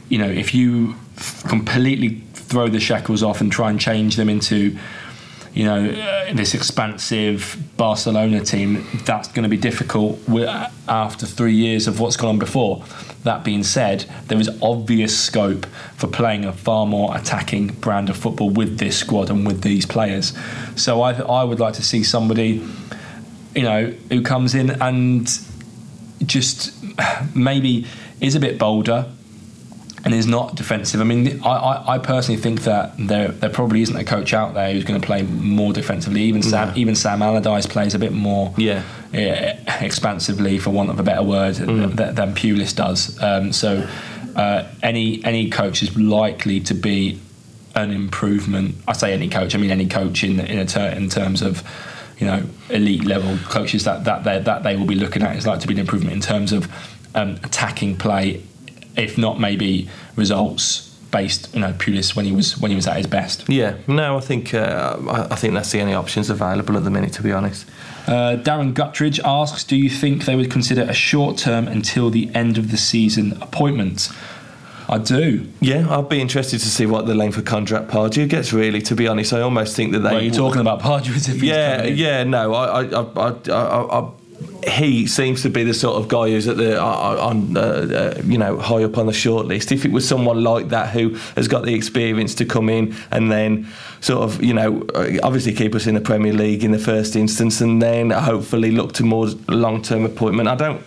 you 0.08 0.18
know 0.18 0.28
if 0.28 0.54
you 0.54 0.94
completely 1.48 2.22
throw 2.35 2.68
the 2.68 2.80
shackles 2.80 3.22
off 3.22 3.40
and 3.40 3.50
try 3.50 3.70
and 3.70 3.80
change 3.80 4.16
them 4.16 4.28
into 4.28 4.76
you 5.54 5.64
know, 5.64 5.86
this 6.32 6.54
expansive 6.54 7.58
Barcelona 7.76 8.42
team, 8.42 8.86
that's 9.04 9.28
going 9.28 9.42
to 9.42 9.48
be 9.48 9.58
difficult 9.58 10.18
after 10.88 11.26
three 11.26 11.54
years 11.54 11.86
of 11.86 12.00
what's 12.00 12.16
gone 12.16 12.30
on 12.30 12.38
before. 12.38 12.84
That 13.24 13.44
being 13.44 13.62
said, 13.62 14.06
there 14.28 14.40
is 14.40 14.50
obvious 14.62 15.16
scope 15.16 15.66
for 15.96 16.06
playing 16.06 16.44
a 16.44 16.52
far 16.52 16.86
more 16.86 17.16
attacking 17.16 17.68
brand 17.68 18.08
of 18.08 18.16
football 18.16 18.50
with 18.50 18.78
this 18.78 18.96
squad 18.96 19.30
and 19.30 19.46
with 19.46 19.62
these 19.62 19.84
players. 19.84 20.32
So 20.74 21.02
I, 21.02 21.12
I 21.12 21.44
would 21.44 21.60
like 21.60 21.74
to 21.74 21.82
see 21.82 22.02
somebody, 22.02 22.66
you 23.54 23.62
know, 23.62 23.94
who 24.08 24.22
comes 24.22 24.54
in 24.54 24.70
and 24.82 25.28
just 26.24 26.74
maybe 27.34 27.86
is 28.20 28.34
a 28.34 28.40
bit 28.40 28.58
bolder, 28.58 29.06
and 30.04 30.12
is 30.12 30.26
not 30.26 30.54
defensive. 30.56 31.00
I 31.00 31.04
mean, 31.04 31.42
I, 31.44 31.48
I, 31.48 31.94
I, 31.94 31.98
personally 31.98 32.40
think 32.40 32.62
that 32.62 32.94
there 32.98 33.28
there 33.28 33.50
probably 33.50 33.82
isn't 33.82 33.96
a 33.96 34.04
coach 34.04 34.34
out 34.34 34.54
there 34.54 34.72
who's 34.72 34.84
going 34.84 35.00
to 35.00 35.06
play 35.06 35.22
more 35.22 35.72
defensively. 35.72 36.22
Even 36.22 36.42
Sam 36.42 36.68
no. 36.68 36.74
even 36.76 36.94
Sam 36.94 37.22
Allardyce 37.22 37.66
plays 37.66 37.94
a 37.94 37.98
bit 37.98 38.12
more 38.12 38.52
yeah. 38.56 38.82
Uh, 39.14 39.54
expansively, 39.80 40.58
for 40.58 40.70
want 40.70 40.90
of 40.90 40.98
a 40.98 41.02
better 41.02 41.22
word, 41.22 41.54
mm. 41.54 41.94
than, 41.94 42.14
than 42.14 42.34
Pulis 42.34 42.74
does. 42.74 43.22
Um, 43.22 43.52
so 43.52 43.86
uh, 44.34 44.66
any 44.82 45.24
any 45.24 45.50
coach 45.50 45.82
is 45.82 45.96
likely 45.96 46.60
to 46.60 46.74
be 46.74 47.20
an 47.74 47.90
improvement. 47.90 48.74
I 48.88 48.94
say 48.94 49.12
any 49.12 49.28
coach. 49.28 49.54
I 49.54 49.58
mean 49.58 49.70
any 49.70 49.86
coach 49.86 50.24
in 50.24 50.40
in, 50.40 50.66
ter- 50.66 50.90
in 50.90 51.08
terms 51.10 51.42
of 51.42 51.62
you 52.18 52.26
know 52.26 52.42
elite 52.70 53.04
level 53.04 53.38
coaches 53.48 53.84
that 53.84 54.04
that 54.04 54.24
they, 54.24 54.40
that 54.40 54.62
they 54.62 54.76
will 54.76 54.86
be 54.86 54.94
looking 54.96 55.22
at 55.22 55.36
is 55.36 55.46
like 55.46 55.60
to 55.60 55.68
be 55.68 55.74
an 55.74 55.80
improvement 55.80 56.14
in 56.14 56.20
terms 56.20 56.52
of 56.52 56.68
um, 57.14 57.38
attacking 57.44 57.96
play 57.96 58.42
if 58.96 59.18
not 59.18 59.40
maybe 59.40 59.88
results 60.16 60.88
based, 61.12 61.55
you 61.55 61.61
know, 61.61 61.72
Pulis 61.74 62.16
when 62.16 62.24
he 62.24 62.33
was 62.33 62.59
when 62.59 62.70
he 62.70 62.74
was 62.74 62.88
at 62.88 62.96
his 62.96 63.07
best. 63.07 63.48
Yeah, 63.48 63.76
no, 63.87 64.16
I 64.16 64.20
think 64.20 64.55
uh, 64.55 64.96
I 65.31 65.37
think 65.37 65.55
that's 65.55 65.70
the 65.70 65.81
only 65.81 65.94
options 65.94 66.31
available 66.31 66.76
at 66.76 66.85
the 66.85 66.90
minute, 66.90 67.12
to 67.14 67.22
be 67.22 67.31
honest. 67.33 67.66
Uh, 68.07 68.37
Darren 68.37 68.72
Guttridge 68.72 69.20
asks, 69.24 69.62
"Do 69.62 69.76
you 69.76 69.88
think 69.88 70.24
they 70.24 70.35
would 70.35 70.50
consider 70.50 70.83
a 70.83 70.94
short-term 70.94 71.68
until 71.68 72.11
the 72.11 72.35
end 72.35 72.59
of 72.59 72.72
the 72.72 72.76
season 72.76 73.38
appointment?" 73.40 74.09
I 74.88 74.98
do. 74.98 75.46
Yeah, 75.61 75.88
I'd 75.88 76.09
be 76.09 76.20
interested 76.20 76.59
to 76.61 76.66
see 76.66 76.87
what 76.87 77.07
the 77.07 77.14
length 77.14 77.38
of 77.38 77.44
contract 77.44 77.88
Pardew 77.88 78.28
gets. 78.28 78.52
Really, 78.52 78.83
to 78.83 78.96
be 78.96 79.07
honest, 79.07 79.33
I 79.33 79.40
almost 79.40 79.76
think 79.76 79.92
that 79.92 80.00
they. 80.00 80.11
Well, 80.11 80.22
you're 80.22 80.35
talking 80.35 80.61
about 80.61 80.81
Pardew 80.81 81.14
as 81.14 81.28
if 81.28 81.42
yeah, 81.42 81.85
yeah. 81.85 82.24
No, 82.24 82.52
I, 82.52 82.83
I, 82.83 83.02
I, 83.02 83.33
I, 83.48 84.00
I 84.00 84.11
he 84.66 85.07
seems 85.07 85.42
to 85.42 85.50
be 85.50 85.64
the 85.64 85.74
sort 85.74 85.96
of 85.96 86.09
guy 86.09 86.31
who's 86.31 86.48
at 86.48 86.57
the 86.57 86.81
uh, 86.81 87.16
on 87.28 87.57
uh, 87.57 87.61
uh, 87.61 88.22
you 88.24 88.38
know 88.38 88.59
high 88.59 88.85
up 88.85 88.98
on 88.98 89.07
the 89.07 89.12
shortlist. 89.12 89.72
If 89.72 89.85
it 89.85 89.92
was 89.92 90.07
someone 90.07 90.42
like 90.42 90.68
that 90.68 90.90
who 90.90 91.14
has 91.37 91.48
got 91.48 91.64
the 91.64 91.74
experience 91.74 92.35
to 92.37 92.44
come 92.44 92.68
in 92.68 92.94
and 93.11 93.31
then 93.31 93.68
sort 94.00 94.22
of 94.22 94.42
you 94.42 94.55
know 94.55 94.83
uh, 94.94 95.18
obviously 95.22 95.52
keep 95.52 95.74
us 95.74 95.87
in 95.87 95.94
the 95.94 96.00
Premier 96.00 96.33
League 96.33 96.64
in 96.64 96.72
the 96.72 96.78
first 96.78 97.16
instance, 97.16 97.61
and 97.61 97.83
then 97.83 98.11
hopefully 98.11 98.70
look 98.70 98.92
to 98.94 99.05
more 99.05 99.26
long 99.48 99.83
term 99.83 100.05
appointment. 100.05 100.48
I 100.48 100.55
don't. 100.55 100.83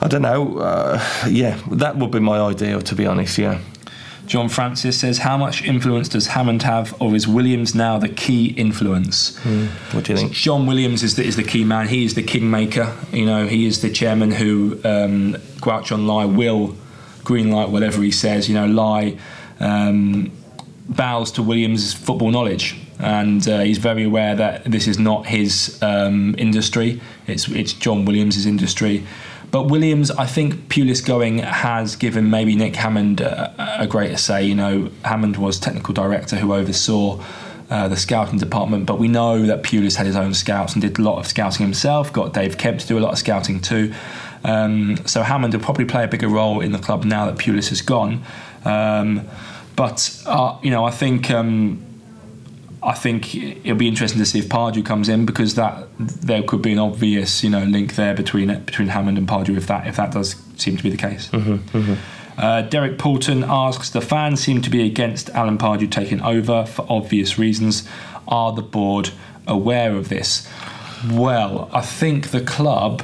I 0.00 0.08
don't 0.08 0.22
know. 0.22 0.58
Uh, 0.58 1.00
yeah, 1.28 1.60
that 1.70 1.96
would 1.96 2.10
be 2.10 2.18
my 2.18 2.40
ideal, 2.40 2.80
to 2.80 2.94
be 2.96 3.06
honest. 3.06 3.38
Yeah. 3.38 3.60
John 4.32 4.48
Francis 4.48 4.98
says, 4.98 5.18
How 5.18 5.36
much 5.36 5.62
influence 5.62 6.08
does 6.08 6.28
Hammond 6.28 6.62
have, 6.62 6.98
or 7.02 7.14
is 7.14 7.28
Williams 7.28 7.74
now 7.74 7.98
the 7.98 8.08
key 8.08 8.46
influence? 8.46 9.38
Mm. 9.40 9.66
What 9.92 10.04
do 10.04 10.14
you 10.14 10.18
think? 10.18 10.32
John 10.32 10.64
Williams 10.64 11.02
is 11.02 11.16
the, 11.16 11.22
is 11.22 11.36
the 11.36 11.42
key 11.42 11.64
man. 11.64 11.86
He 11.88 12.06
is 12.06 12.14
the 12.14 12.22
kingmaker. 12.22 12.96
You 13.12 13.26
know, 13.26 13.46
he 13.46 13.66
is 13.66 13.82
the 13.82 13.90
chairman 13.90 14.30
who, 14.30 14.80
um, 14.84 15.34
Guochuan 15.60 16.06
Lai, 16.06 16.24
will 16.24 16.74
green 17.24 17.50
light 17.50 17.68
whatever 17.68 18.00
he 18.00 18.10
says. 18.10 18.48
You 18.48 18.54
know, 18.54 18.66
Lai 18.66 19.18
um, 19.60 20.32
bows 20.88 21.30
to 21.32 21.42
Williams' 21.42 21.92
football 21.92 22.30
knowledge. 22.30 22.74
And 23.00 23.46
uh, 23.46 23.60
he's 23.60 23.76
very 23.76 24.04
aware 24.04 24.34
that 24.34 24.64
this 24.64 24.88
is 24.88 24.98
not 24.98 25.26
his 25.26 25.78
um, 25.82 26.34
industry; 26.38 27.02
it's 27.26 27.48
it's 27.48 27.74
John 27.74 28.06
Williams' 28.06 28.46
industry. 28.46 29.04
But 29.52 29.64
Williams, 29.64 30.10
I 30.10 30.24
think 30.24 30.54
Pulis 30.70 31.04
going 31.04 31.38
has 31.38 31.94
given 31.94 32.30
maybe 32.30 32.56
Nick 32.56 32.74
Hammond 32.74 33.20
a, 33.20 33.82
a 33.82 33.86
greater 33.86 34.16
say. 34.16 34.44
You 34.44 34.54
know, 34.54 34.90
Hammond 35.04 35.36
was 35.36 35.60
technical 35.60 35.92
director 35.92 36.36
who 36.36 36.54
oversaw 36.54 37.22
uh, 37.68 37.86
the 37.86 37.96
scouting 37.96 38.38
department, 38.38 38.86
but 38.86 38.98
we 38.98 39.08
know 39.08 39.42
that 39.42 39.62
Pulis 39.62 39.96
had 39.96 40.06
his 40.06 40.16
own 40.16 40.32
scouts 40.32 40.72
and 40.72 40.80
did 40.80 40.98
a 40.98 41.02
lot 41.02 41.18
of 41.18 41.26
scouting 41.26 41.66
himself. 41.66 42.10
Got 42.10 42.32
Dave 42.32 42.56
Kemp 42.56 42.80
to 42.80 42.86
do 42.86 42.98
a 42.98 43.00
lot 43.00 43.12
of 43.12 43.18
scouting 43.18 43.60
too. 43.60 43.92
Um, 44.42 44.96
so 45.04 45.22
Hammond 45.22 45.52
will 45.52 45.60
probably 45.60 45.84
play 45.84 46.04
a 46.04 46.08
bigger 46.08 46.28
role 46.28 46.60
in 46.60 46.72
the 46.72 46.78
club 46.78 47.04
now 47.04 47.26
that 47.26 47.36
Pulis 47.36 47.68
has 47.68 47.82
gone. 47.82 48.24
Um, 48.64 49.28
but 49.76 50.22
uh, 50.26 50.58
you 50.62 50.70
know, 50.70 50.84
I 50.86 50.90
think. 50.90 51.30
Um, 51.30 51.91
I 52.82 52.94
think 52.94 53.34
it'll 53.34 53.76
be 53.76 53.86
interesting 53.86 54.18
to 54.18 54.26
see 54.26 54.40
if 54.40 54.48
Pardew 54.48 54.84
comes 54.84 55.08
in 55.08 55.24
because 55.24 55.54
that 55.54 55.86
there 55.98 56.42
could 56.42 56.62
be 56.62 56.72
an 56.72 56.78
obvious 56.78 57.44
you 57.44 57.50
know 57.50 57.62
link 57.64 57.94
there 57.94 58.14
between 58.14 58.48
between 58.64 58.88
Hammond 58.88 59.18
and 59.18 59.28
Pardew 59.28 59.56
if 59.56 59.66
that 59.68 59.86
if 59.86 59.96
that 59.96 60.12
does 60.12 60.36
seem 60.56 60.76
to 60.76 60.82
be 60.82 60.90
the 60.90 60.96
case. 60.96 61.28
Mm-hmm, 61.28 61.78
mm-hmm. 61.78 61.94
Uh, 62.36 62.62
Derek 62.62 62.98
Poulton 62.98 63.44
asks: 63.44 63.90
The 63.90 64.00
fans 64.00 64.40
seem 64.40 64.62
to 64.62 64.70
be 64.70 64.84
against 64.86 65.30
Alan 65.30 65.58
Pardew 65.58 65.90
taking 65.90 66.20
over 66.22 66.66
for 66.66 66.86
obvious 66.88 67.38
reasons. 67.38 67.88
Are 68.26 68.52
the 68.52 68.62
board 68.62 69.10
aware 69.46 69.94
of 69.94 70.08
this? 70.08 70.48
Well, 71.10 71.68
I 71.72 71.82
think 71.82 72.30
the 72.30 72.40
club 72.40 73.02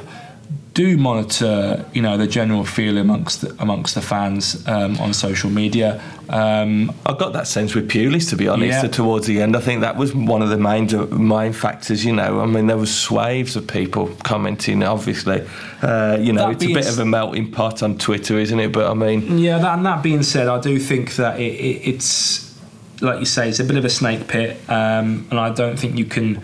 do 0.79 0.97
monitor, 0.97 1.85
you 1.93 2.01
know, 2.01 2.17
the 2.17 2.29
general 2.29 2.64
feel 2.64 2.99
amongst 2.99 3.41
the, 3.41 3.53
amongst 3.59 3.97
the 3.97 4.01
fans 4.01 4.64
um, 4.68 4.97
on 4.99 5.12
social 5.12 5.51
media. 5.51 6.01
Um, 6.29 6.95
I 7.05 7.14
got 7.14 7.33
that 7.33 7.49
sense 7.49 7.74
with 7.74 7.91
Pulis, 7.91 8.31
to 8.31 8.37
be 8.37 8.47
honest. 8.47 8.85
Yeah. 8.85 8.89
Towards 8.89 9.26
the 9.26 9.43
end, 9.43 9.57
I 9.57 9.61
think 9.61 9.81
that 9.81 9.97
was 9.97 10.14
one 10.14 10.41
of 10.41 10.51
the 10.51 10.57
main 10.57 10.87
main 11.11 11.53
factors. 11.53 12.05
You 12.05 12.12
know, 12.12 12.39
I 12.39 12.47
mean, 12.47 12.68
there 12.68 12.76
were 12.76 12.87
swaves 12.87 13.57
of 13.57 13.66
people 13.66 14.14
commenting. 14.22 14.85
Obviously, 14.85 15.45
uh, 15.83 16.16
you 16.20 16.33
know, 16.33 16.53
that 16.53 16.62
it's 16.62 16.70
a 16.70 16.74
bit 16.74 16.89
of 16.89 17.01
a 17.01 17.05
melting 17.05 17.51
pot 17.51 17.83
on 17.83 17.99
Twitter, 17.99 18.39
isn't 18.39 18.61
it? 18.61 18.70
But 18.70 18.89
I 18.89 18.95
mean, 18.95 19.37
yeah. 19.37 19.59
That, 19.59 19.79
and 19.79 19.85
that 19.85 20.01
being 20.05 20.22
said, 20.22 20.47
I 20.47 20.61
do 20.61 20.79
think 20.79 21.16
that 21.16 21.41
it, 21.41 21.55
it, 21.55 21.89
it's 21.89 22.57
like 23.01 23.18
you 23.18 23.26
say, 23.26 23.49
it's 23.49 23.59
a 23.59 23.64
bit 23.64 23.79
of 23.79 23.85
a 23.85 23.91
snake 23.91 24.29
pit, 24.29 24.61
um, 24.68 25.26
and 25.33 25.41
I 25.41 25.51
don't 25.51 25.76
think 25.76 25.99
you 25.99 26.05
can 26.05 26.41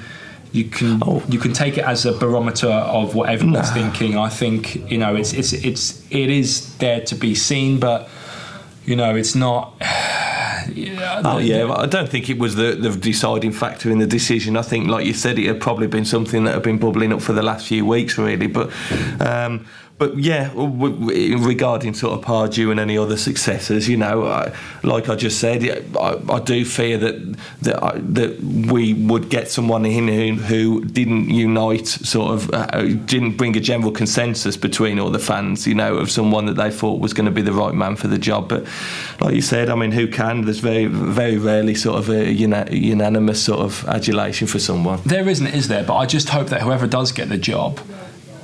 you 0.54 0.66
can 0.66 1.00
oh. 1.02 1.20
you 1.28 1.40
can 1.40 1.52
take 1.52 1.76
it 1.78 1.84
as 1.84 2.06
a 2.06 2.12
barometer 2.12 2.70
of 2.70 3.16
what 3.16 3.28
everyone's 3.28 3.68
nah. 3.70 3.74
thinking. 3.74 4.16
I 4.16 4.28
think 4.28 4.88
you 4.88 4.98
know 4.98 5.16
it's 5.16 5.32
it's 5.32 5.52
it's 5.52 6.00
it 6.12 6.30
is 6.30 6.76
there 6.76 7.00
to 7.06 7.16
be 7.16 7.34
seen, 7.34 7.80
but 7.80 8.08
you 8.84 8.96
know 8.96 9.14
it's 9.16 9.34
not. 9.34 9.74
Yeah, 10.72 11.20
oh 11.26 11.36
yeah, 11.36 11.70
I 11.70 11.84
don't 11.84 12.08
think 12.08 12.30
it 12.30 12.38
was 12.38 12.54
the, 12.54 12.74
the 12.74 12.88
deciding 12.88 13.52
factor 13.52 13.90
in 13.90 13.98
the 13.98 14.06
decision. 14.06 14.56
I 14.56 14.62
think, 14.62 14.88
like 14.88 15.04
you 15.04 15.12
said, 15.12 15.38
it 15.38 15.46
had 15.46 15.60
probably 15.60 15.88
been 15.88 16.06
something 16.06 16.44
that 16.44 16.54
had 16.54 16.62
been 16.62 16.78
bubbling 16.78 17.12
up 17.12 17.20
for 17.20 17.34
the 17.34 17.42
last 17.42 17.66
few 17.66 17.84
weeks, 17.84 18.16
really. 18.16 18.46
But 18.46 18.72
um, 19.20 19.66
but 19.96 20.18
yeah, 20.18 20.50
regarding 20.54 21.94
sort 21.94 22.18
of 22.18 22.24
Pardew 22.24 22.72
and 22.72 22.80
any 22.80 22.98
other 22.98 23.16
successors, 23.16 23.88
you 23.88 23.96
know, 23.96 24.26
I, 24.26 24.52
like 24.82 25.08
I 25.08 25.14
just 25.14 25.38
said, 25.38 25.62
I, 25.96 26.20
I, 26.28 26.40
do 26.40 26.64
fear 26.64 26.98
that 26.98 27.36
that 27.62 27.80
I, 27.80 27.98
that 27.98 28.40
we 28.42 28.92
would 28.92 29.28
get 29.28 29.48
someone 29.48 29.86
in 29.86 30.08
who, 30.08 30.42
who 30.42 30.84
didn't 30.84 31.30
unite, 31.30 31.86
sort 31.86 32.32
of, 32.32 32.52
uh, 32.52 32.82
didn't 33.06 33.36
bring 33.36 33.56
a 33.56 33.60
general 33.60 33.92
consensus 33.92 34.56
between 34.56 34.98
all 34.98 35.10
the 35.10 35.20
fans, 35.20 35.64
you 35.64 35.76
know, 35.76 35.96
of 35.96 36.10
someone 36.10 36.46
that 36.46 36.56
they 36.56 36.72
thought 36.72 37.00
was 37.00 37.14
going 37.14 37.26
to 37.26 37.32
be 37.32 37.42
the 37.42 37.52
right 37.52 37.74
man 37.74 37.94
for 37.94 38.08
the 38.08 38.18
job. 38.18 38.48
But 38.48 38.66
like 39.20 39.36
you 39.36 39.42
said, 39.42 39.70
I 39.70 39.76
mean, 39.76 39.92
who 39.92 40.08
can? 40.08 40.44
There's 40.44 40.58
very 40.58 40.86
very 40.86 41.36
rarely 41.38 41.76
sort 41.76 41.98
of 41.98 42.10
a 42.10 42.32
unanimous 42.32 43.42
sort 43.42 43.60
of 43.60 43.86
adulation 43.86 44.48
for 44.48 44.58
someone. 44.58 45.00
There 45.06 45.28
isn't, 45.28 45.46
is 45.46 45.68
there? 45.68 45.84
But 45.84 45.96
I 45.96 46.06
just 46.06 46.30
hope 46.30 46.48
that 46.48 46.62
whoever 46.62 46.88
does 46.88 47.12
get 47.12 47.28
the 47.28 47.38
job 47.38 47.78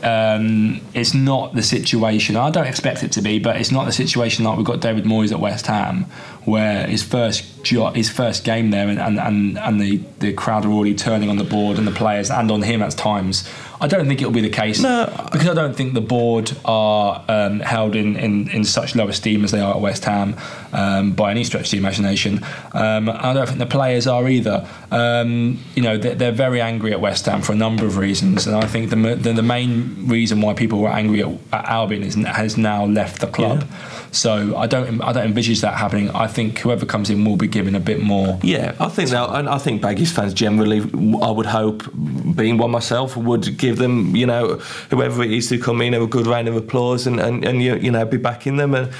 um, 0.02 0.80
it's 0.94 1.14
not 1.14 1.54
the 1.54 1.62
situation. 1.62 2.36
I 2.36 2.50
don't 2.50 2.66
expect 2.66 3.02
it 3.02 3.12
to 3.12 3.22
be, 3.22 3.38
but 3.38 3.56
it's 3.56 3.70
not 3.70 3.84
the 3.84 3.92
situation 3.92 4.44
like 4.44 4.56
we've 4.56 4.66
got 4.66 4.80
David 4.80 5.04
Moyes 5.04 5.32
at 5.32 5.40
West 5.40 5.66
Ham, 5.66 6.04
where 6.44 6.86
his 6.86 7.02
first 7.02 7.62
jo- 7.62 7.92
his 7.92 8.10
first 8.10 8.44
game 8.44 8.70
there, 8.70 8.88
and, 8.88 8.98
and, 8.98 9.18
and, 9.18 9.58
and 9.58 9.80
the, 9.80 9.98
the 10.18 10.32
crowd 10.32 10.64
are 10.64 10.70
already 10.70 10.94
turning 10.94 11.28
on 11.28 11.36
the 11.36 11.44
board 11.44 11.78
and 11.78 11.86
the 11.86 11.92
players 11.92 12.30
and 12.30 12.50
on 12.50 12.62
him 12.62 12.82
at 12.82 12.92
times. 12.92 13.48
I 13.80 13.86
don't 13.86 14.06
think 14.06 14.20
it'll 14.20 14.32
be 14.32 14.42
the 14.42 14.50
case 14.50 14.80
no. 14.80 15.06
because 15.32 15.48
I 15.48 15.54
don't 15.54 15.74
think 15.74 15.94
the 15.94 16.02
board 16.02 16.52
are 16.64 17.24
um, 17.28 17.60
held 17.60 17.96
in, 17.96 18.16
in, 18.16 18.50
in 18.50 18.64
such 18.64 18.94
low 18.94 19.08
esteem 19.08 19.42
as 19.42 19.52
they 19.52 19.60
are 19.60 19.74
at 19.74 19.80
West 19.80 20.04
Ham 20.04 20.36
um, 20.72 21.12
by 21.12 21.30
any 21.30 21.44
stretch 21.44 21.66
of 21.66 21.70
the 21.70 21.78
imagination. 21.78 22.44
Um, 22.72 23.08
I 23.08 23.32
don't 23.32 23.46
think 23.46 23.58
the 23.58 23.66
players 23.66 24.06
are 24.06 24.28
either. 24.28 24.68
Um, 24.90 25.58
you 25.74 25.82
know, 25.82 25.96
they're, 25.96 26.14
they're, 26.14 26.30
very 26.40 26.60
angry 26.60 26.92
at 26.92 27.00
West 27.00 27.26
Ham 27.26 27.42
for 27.42 27.52
a 27.52 27.56
number 27.56 27.84
of 27.84 27.96
reasons, 27.96 28.46
and 28.46 28.56
I 28.56 28.66
think 28.66 28.88
the 28.90 28.96
the, 28.96 29.32
the 29.32 29.42
main 29.42 30.06
reason 30.06 30.40
why 30.40 30.54
people 30.54 30.80
were 30.80 30.88
angry 30.88 31.22
at, 31.22 31.28
at 31.52 31.64
Albion 31.66 32.02
is, 32.02 32.14
has 32.14 32.56
now 32.56 32.86
left 32.86 33.20
the 33.20 33.26
club. 33.26 33.62
Yeah. 33.62 34.00
So 34.12 34.56
I 34.56 34.66
don't 34.66 35.00
I 35.02 35.12
don't 35.12 35.26
envisage 35.26 35.60
that 35.60 35.74
happening. 35.74 36.10
I 36.10 36.26
think 36.26 36.58
whoever 36.58 36.86
comes 36.86 37.10
in 37.10 37.24
will 37.24 37.36
be 37.36 37.46
given 37.46 37.74
a 37.74 37.80
bit 37.80 38.00
more. 38.00 38.38
Yeah, 38.42 38.74
I 38.80 38.88
think 38.88 39.10
that, 39.10 39.30
and 39.30 39.48
I 39.48 39.58
think 39.58 39.82
Baggies 39.82 40.12
fans 40.12 40.34
generally, 40.34 40.80
I 41.22 41.30
would 41.30 41.46
hope, 41.46 41.84
being 42.34 42.58
one 42.58 42.70
myself, 42.70 43.16
would 43.16 43.56
give 43.58 43.69
them 43.78 44.14
you 44.14 44.26
know 44.26 44.56
whoever 44.90 45.22
it 45.22 45.30
is 45.30 45.50
who 45.50 45.60
come 45.60 45.80
in 45.80 45.94
a 45.94 46.06
good 46.06 46.26
round 46.26 46.48
of 46.48 46.56
applause 46.56 47.06
and 47.06 47.20
and, 47.20 47.44
and 47.44 47.62
you, 47.62 47.76
you 47.76 47.90
know 47.90 48.04
be 48.04 48.16
backing 48.16 48.56
them. 48.56 48.74
And 48.74 48.90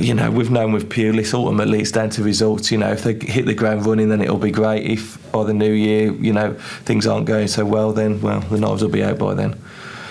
you 0.00 0.14
know 0.14 0.30
we've 0.30 0.50
known 0.50 0.72
with 0.72 0.88
Pulis 0.88 1.34
ultimately 1.34 1.80
it's 1.80 1.92
down 1.92 2.10
to 2.10 2.22
results. 2.22 2.70
You 2.70 2.78
know 2.78 2.92
if 2.92 3.04
they 3.04 3.14
hit 3.14 3.46
the 3.46 3.54
ground 3.54 3.86
running, 3.86 4.08
then 4.08 4.20
it'll 4.20 4.38
be 4.38 4.50
great. 4.50 4.84
If 4.84 5.18
by 5.32 5.44
the 5.44 5.54
new 5.54 5.72
year 5.72 6.12
you 6.12 6.32
know 6.32 6.54
things 6.84 7.06
aren't 7.06 7.26
going 7.26 7.48
so 7.48 7.64
well, 7.64 7.92
then 7.92 8.20
well 8.20 8.40
the 8.40 8.58
knives 8.58 8.82
will 8.82 8.90
be 8.90 9.04
out 9.04 9.18
by 9.18 9.34
then. 9.34 9.60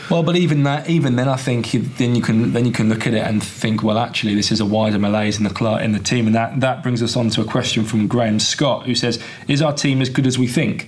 Well, 0.09 0.21
but 0.21 0.35
even 0.35 0.63
that, 0.63 0.87
even 0.87 1.15
then, 1.15 1.27
I 1.27 1.35
think 1.35 1.71
then 1.71 2.15
you 2.15 2.21
can 2.21 2.53
then 2.53 2.65
you 2.65 2.71
can 2.71 2.89
look 2.89 3.07
at 3.07 3.15
it 3.15 3.23
and 3.25 3.43
think, 3.43 3.81
well, 3.81 3.97
actually, 3.97 4.35
this 4.35 4.51
is 4.51 4.59
a 4.59 4.65
wider 4.65 4.99
malaise 4.99 5.37
in 5.37 5.43
the 5.43 5.49
club, 5.49 5.81
in 5.81 5.93
the 5.93 5.99
team, 5.99 6.27
and 6.27 6.35
that 6.35 6.59
that 6.59 6.83
brings 6.83 7.01
us 7.01 7.15
on 7.15 7.29
to 7.31 7.41
a 7.41 7.45
question 7.45 7.83
from 7.83 8.07
Graham 8.07 8.39
Scott, 8.39 8.85
who 8.85 8.93
says, 8.93 9.19
"Is 9.47 9.63
our 9.63 9.73
team 9.73 10.01
as 10.01 10.09
good 10.09 10.27
as 10.27 10.37
we 10.37 10.47
think?" 10.47 10.87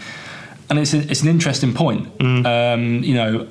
And 0.70 0.80
it's 0.80 0.93
a, 0.93 0.99
it's 1.09 1.22
an 1.22 1.30
interesting 1.30 1.74
point. 1.74 2.18
Mm. 2.18 2.45
Um, 2.45 3.03
you 3.03 3.13
know, 3.13 3.47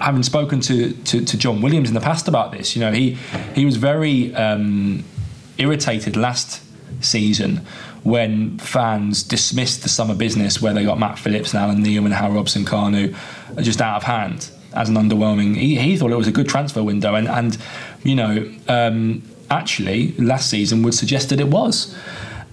having 0.00 0.22
spoken 0.22 0.60
to, 0.60 0.92
to, 0.92 1.24
to 1.24 1.36
John 1.36 1.60
Williams 1.60 1.88
in 1.88 1.94
the 1.94 2.00
past 2.00 2.28
about 2.28 2.52
this, 2.52 2.74
you 2.74 2.80
know, 2.80 2.92
he 2.92 3.18
he 3.54 3.64
was 3.64 3.76
very 3.76 4.34
um, 4.34 5.04
irritated 5.58 6.16
last 6.16 6.62
season 7.00 7.58
when 8.02 8.58
fans 8.58 9.22
dismissed 9.22 9.82
the 9.82 9.88
summer 9.88 10.14
business 10.14 10.62
where 10.62 10.72
they 10.72 10.84
got 10.84 10.98
Matt 10.98 11.18
Phillips 11.18 11.52
and 11.52 11.62
Allan 11.62 11.84
Nyom 11.84 12.06
and 12.06 12.14
Hal 12.14 12.32
Robson-Kanu 12.32 13.14
just 13.58 13.80
out 13.80 13.96
of 13.96 14.02
hand 14.04 14.50
as 14.72 14.88
an 14.88 14.94
underwhelming. 14.94 15.56
He, 15.56 15.76
he 15.76 15.96
thought 15.96 16.10
it 16.10 16.16
was 16.16 16.28
a 16.28 16.32
good 16.32 16.48
transfer 16.48 16.82
window, 16.82 17.14
and 17.14 17.28
and 17.28 17.58
you 18.02 18.14
know 18.14 18.50
um, 18.68 19.22
actually 19.50 20.12
last 20.12 20.48
season 20.48 20.82
would 20.82 20.94
suggest 20.94 21.28
that 21.30 21.40
it 21.40 21.48
was. 21.48 21.96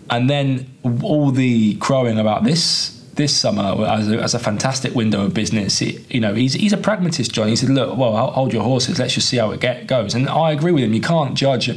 And 0.10 0.30
then 0.30 0.74
all 1.04 1.32
the 1.32 1.76
crowing 1.76 2.18
about 2.18 2.46
this 2.46 2.97
this 3.18 3.36
summer 3.36 3.86
as 3.86 4.10
a, 4.10 4.18
as 4.20 4.34
a 4.34 4.40
fantastic 4.40 4.96
window 4.96 5.26
of 5.26 5.34
business. 5.34 5.82
It, 5.82 6.10
you 6.10 6.22
know, 6.22 6.34
he's 6.34 6.54
he's 6.54 6.74
a 6.74 6.78
pragmatist, 6.78 7.34
John. 7.34 7.50
He 7.50 7.56
said, 7.56 7.70
"Look, 7.70 7.98
well, 7.98 8.32
hold 8.32 8.54
your 8.54 8.64
horses. 8.64 8.98
Let's 8.98 9.14
just 9.14 9.28
see 9.28 9.38
how 9.38 9.52
it 9.52 9.60
get, 9.60 9.88
goes." 9.88 10.16
And 10.16 10.30
I 10.30 10.52
agree 10.52 10.72
with 10.72 10.84
him. 10.84 10.94
You 10.94 11.02
can't 11.02 11.36
judge 11.36 11.70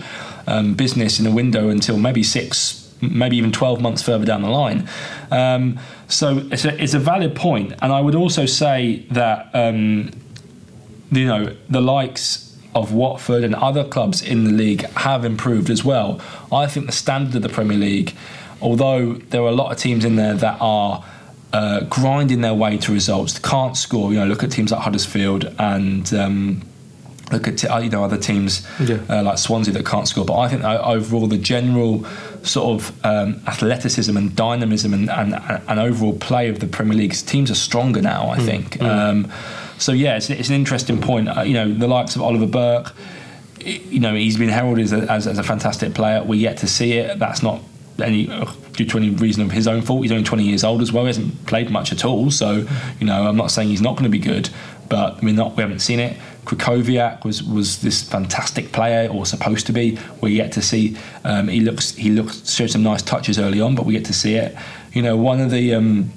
um, 0.46 0.74
business 0.74 1.18
in 1.18 1.26
a 1.26 1.32
window 1.32 1.68
until 1.68 1.98
maybe 1.98 2.22
six, 2.22 2.94
maybe 3.00 3.36
even 3.36 3.52
twelve 3.52 3.80
months 3.80 4.02
further 4.02 4.24
down 4.24 4.42
the 4.42 4.50
line. 4.50 4.88
Um, 5.30 5.80
so 6.08 6.46
it's 6.50 6.64
a, 6.64 6.82
it's 6.82 6.94
a 6.94 6.98
valid 6.98 7.34
point. 7.34 7.70
point, 7.70 7.82
and 7.82 7.92
I 7.92 8.00
would 8.00 8.14
also 8.14 8.46
say 8.46 9.06
that 9.10 9.50
um, 9.54 10.10
you 11.10 11.26
know, 11.26 11.56
the 11.68 11.80
likes 11.80 12.56
of 12.74 12.92
Watford 12.92 13.42
and 13.42 13.54
other 13.54 13.84
clubs 13.84 14.22
in 14.22 14.44
the 14.44 14.52
league 14.52 14.82
have 14.90 15.24
improved 15.24 15.70
as 15.70 15.84
well. 15.84 16.20
I 16.52 16.66
think 16.66 16.86
the 16.86 16.92
standard 16.92 17.34
of 17.34 17.42
the 17.42 17.48
Premier 17.48 17.78
League, 17.78 18.14
although 18.60 19.14
there 19.14 19.42
are 19.42 19.48
a 19.48 19.52
lot 19.52 19.72
of 19.72 19.78
teams 19.78 20.04
in 20.04 20.16
there 20.16 20.34
that 20.34 20.58
are 20.60 21.04
uh, 21.52 21.80
grinding 21.84 22.40
their 22.40 22.54
way 22.54 22.78
to 22.78 22.92
results, 22.92 23.38
They 23.38 23.48
can't 23.48 23.76
score. 23.76 24.12
You 24.12 24.20
know, 24.20 24.26
look 24.26 24.42
at 24.42 24.50
teams 24.50 24.72
like 24.72 24.80
Huddersfield 24.80 25.54
and. 25.58 26.12
Um, 26.14 26.62
look 27.30 27.46
at 27.46 27.64
uh, 27.70 27.78
you 27.78 27.88
know 27.88 28.02
other 28.02 28.18
teams 28.18 28.66
yeah. 28.80 28.98
uh, 29.08 29.22
like 29.22 29.38
Swansea 29.38 29.72
that 29.74 29.86
can't 29.86 30.08
score. 30.08 30.24
But 30.24 30.38
I 30.38 30.48
think 30.48 30.64
overall 30.64 31.28
the 31.28 31.38
general 31.38 32.04
sort 32.42 32.80
of 32.80 33.04
um, 33.04 33.40
athleticism 33.46 34.16
and 34.16 34.34
dynamism 34.34 34.92
and, 34.92 35.10
and, 35.10 35.34
and 35.34 35.78
overall 35.78 36.18
play 36.18 36.48
of 36.48 36.58
the 36.58 36.66
Premier 36.66 36.98
League's 36.98 37.22
teams 37.22 37.50
are 37.50 37.54
stronger 37.54 38.02
now. 38.02 38.30
I 38.30 38.38
mm. 38.38 38.44
think. 38.44 38.78
Mm. 38.78 38.88
Um, 38.88 39.32
so 39.78 39.92
yeah, 39.92 40.16
it's, 40.16 40.28
it's 40.28 40.48
an 40.48 40.54
interesting 40.54 41.00
point. 41.00 41.28
Uh, 41.28 41.42
you 41.42 41.54
know, 41.54 41.72
the 41.72 41.88
likes 41.88 42.16
of 42.16 42.22
Oliver 42.22 42.46
Burke, 42.46 42.92
you 43.64 44.00
know, 44.00 44.14
he's 44.14 44.36
been 44.36 44.48
heralded 44.48 44.84
as 44.84 44.92
a, 44.92 45.10
as, 45.10 45.26
as 45.26 45.38
a 45.38 45.42
fantastic 45.42 45.94
player. 45.94 46.22
We're 46.22 46.40
yet 46.40 46.58
to 46.58 46.66
see 46.66 46.94
it. 46.94 47.18
That's 47.18 47.42
not 47.42 47.62
any 48.02 48.30
uh, 48.30 48.50
due 48.72 48.84
to 48.86 48.96
any 48.98 49.10
reason 49.10 49.42
of 49.42 49.50
his 49.50 49.66
own 49.66 49.82
fault. 49.82 50.02
He's 50.02 50.12
only 50.12 50.24
20 50.24 50.42
years 50.42 50.64
old 50.64 50.82
as 50.82 50.92
well. 50.92 51.04
He 51.04 51.08
hasn't 51.08 51.46
played 51.46 51.70
much 51.70 51.92
at 51.92 52.04
all. 52.04 52.30
So, 52.30 52.66
you 52.98 53.06
know, 53.06 53.26
I'm 53.26 53.36
not 53.36 53.50
saying 53.50 53.68
he's 53.68 53.82
not 53.82 53.92
going 53.92 54.04
to 54.04 54.10
be 54.10 54.18
good, 54.18 54.50
but 54.88 55.22
we're 55.22 55.34
not. 55.34 55.56
We 55.56 55.62
haven't 55.62 55.80
seen 55.80 56.00
it. 56.00 56.16
Krychowiak 56.44 57.24
was 57.24 57.42
was 57.42 57.82
this 57.82 58.02
fantastic 58.02 58.72
player, 58.72 59.08
or 59.10 59.26
supposed 59.26 59.66
to 59.66 59.72
be. 59.72 59.98
We're 60.20 60.28
yet 60.30 60.52
to 60.52 60.62
see. 60.62 60.96
Um, 61.24 61.48
he 61.48 61.60
looks 61.60 61.92
he 61.92 62.10
looks 62.10 62.50
showed 62.50 62.70
some 62.70 62.82
nice 62.82 63.02
touches 63.02 63.38
early 63.38 63.60
on, 63.60 63.74
but 63.74 63.86
we 63.86 63.92
get 63.92 64.04
to 64.06 64.14
see 64.14 64.34
it. 64.34 64.56
You 64.92 65.02
know, 65.02 65.16
one 65.16 65.40
of 65.40 65.50
the 65.50 65.74
um, 65.74 66.10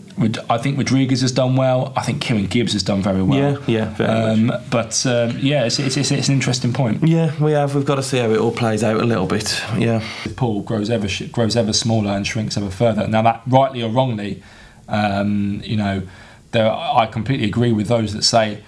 I 0.49 0.57
think 0.57 0.77
Rodriguez 0.77 1.21
has 1.21 1.31
done 1.31 1.55
well. 1.55 1.91
I 1.95 2.03
think 2.03 2.21
Kieran 2.21 2.45
Gibbs 2.45 2.73
has 2.73 2.83
done 2.83 3.01
very 3.01 3.23
well. 3.23 3.63
Yeah, 3.67 3.93
yeah, 3.97 4.05
um, 4.05 4.51
But 4.69 5.05
um, 5.05 5.37
yeah, 5.39 5.65
it's, 5.65 5.79
it's, 5.79 5.97
it's, 5.97 6.11
it's, 6.11 6.27
an 6.27 6.35
interesting 6.35 6.71
point. 6.71 7.07
Yeah, 7.07 7.33
we 7.43 7.53
have. 7.53 7.73
We've 7.73 7.85
got 7.85 7.95
to 7.95 8.03
see 8.03 8.19
how 8.19 8.29
it 8.29 8.37
all 8.37 8.51
plays 8.51 8.83
out 8.83 9.01
a 9.01 9.05
little 9.05 9.25
bit. 9.25 9.59
Yeah. 9.77 10.03
Paul 10.35 10.61
grows 10.61 10.89
ever 10.89 11.07
grows 11.31 11.55
ever 11.55 11.73
smaller 11.73 12.11
and 12.11 12.27
shrinks 12.27 12.57
ever 12.57 12.69
further. 12.69 13.07
Now 13.07 13.23
that 13.23 13.41
rightly 13.47 13.81
or 13.81 13.89
wrongly, 13.89 14.43
um, 14.87 15.61
you 15.63 15.77
know, 15.77 16.03
there 16.51 16.71
I 16.71 17.07
completely 17.07 17.47
agree 17.47 17.71
with 17.71 17.87
those 17.87 18.13
that 18.13 18.23
say 18.23 18.63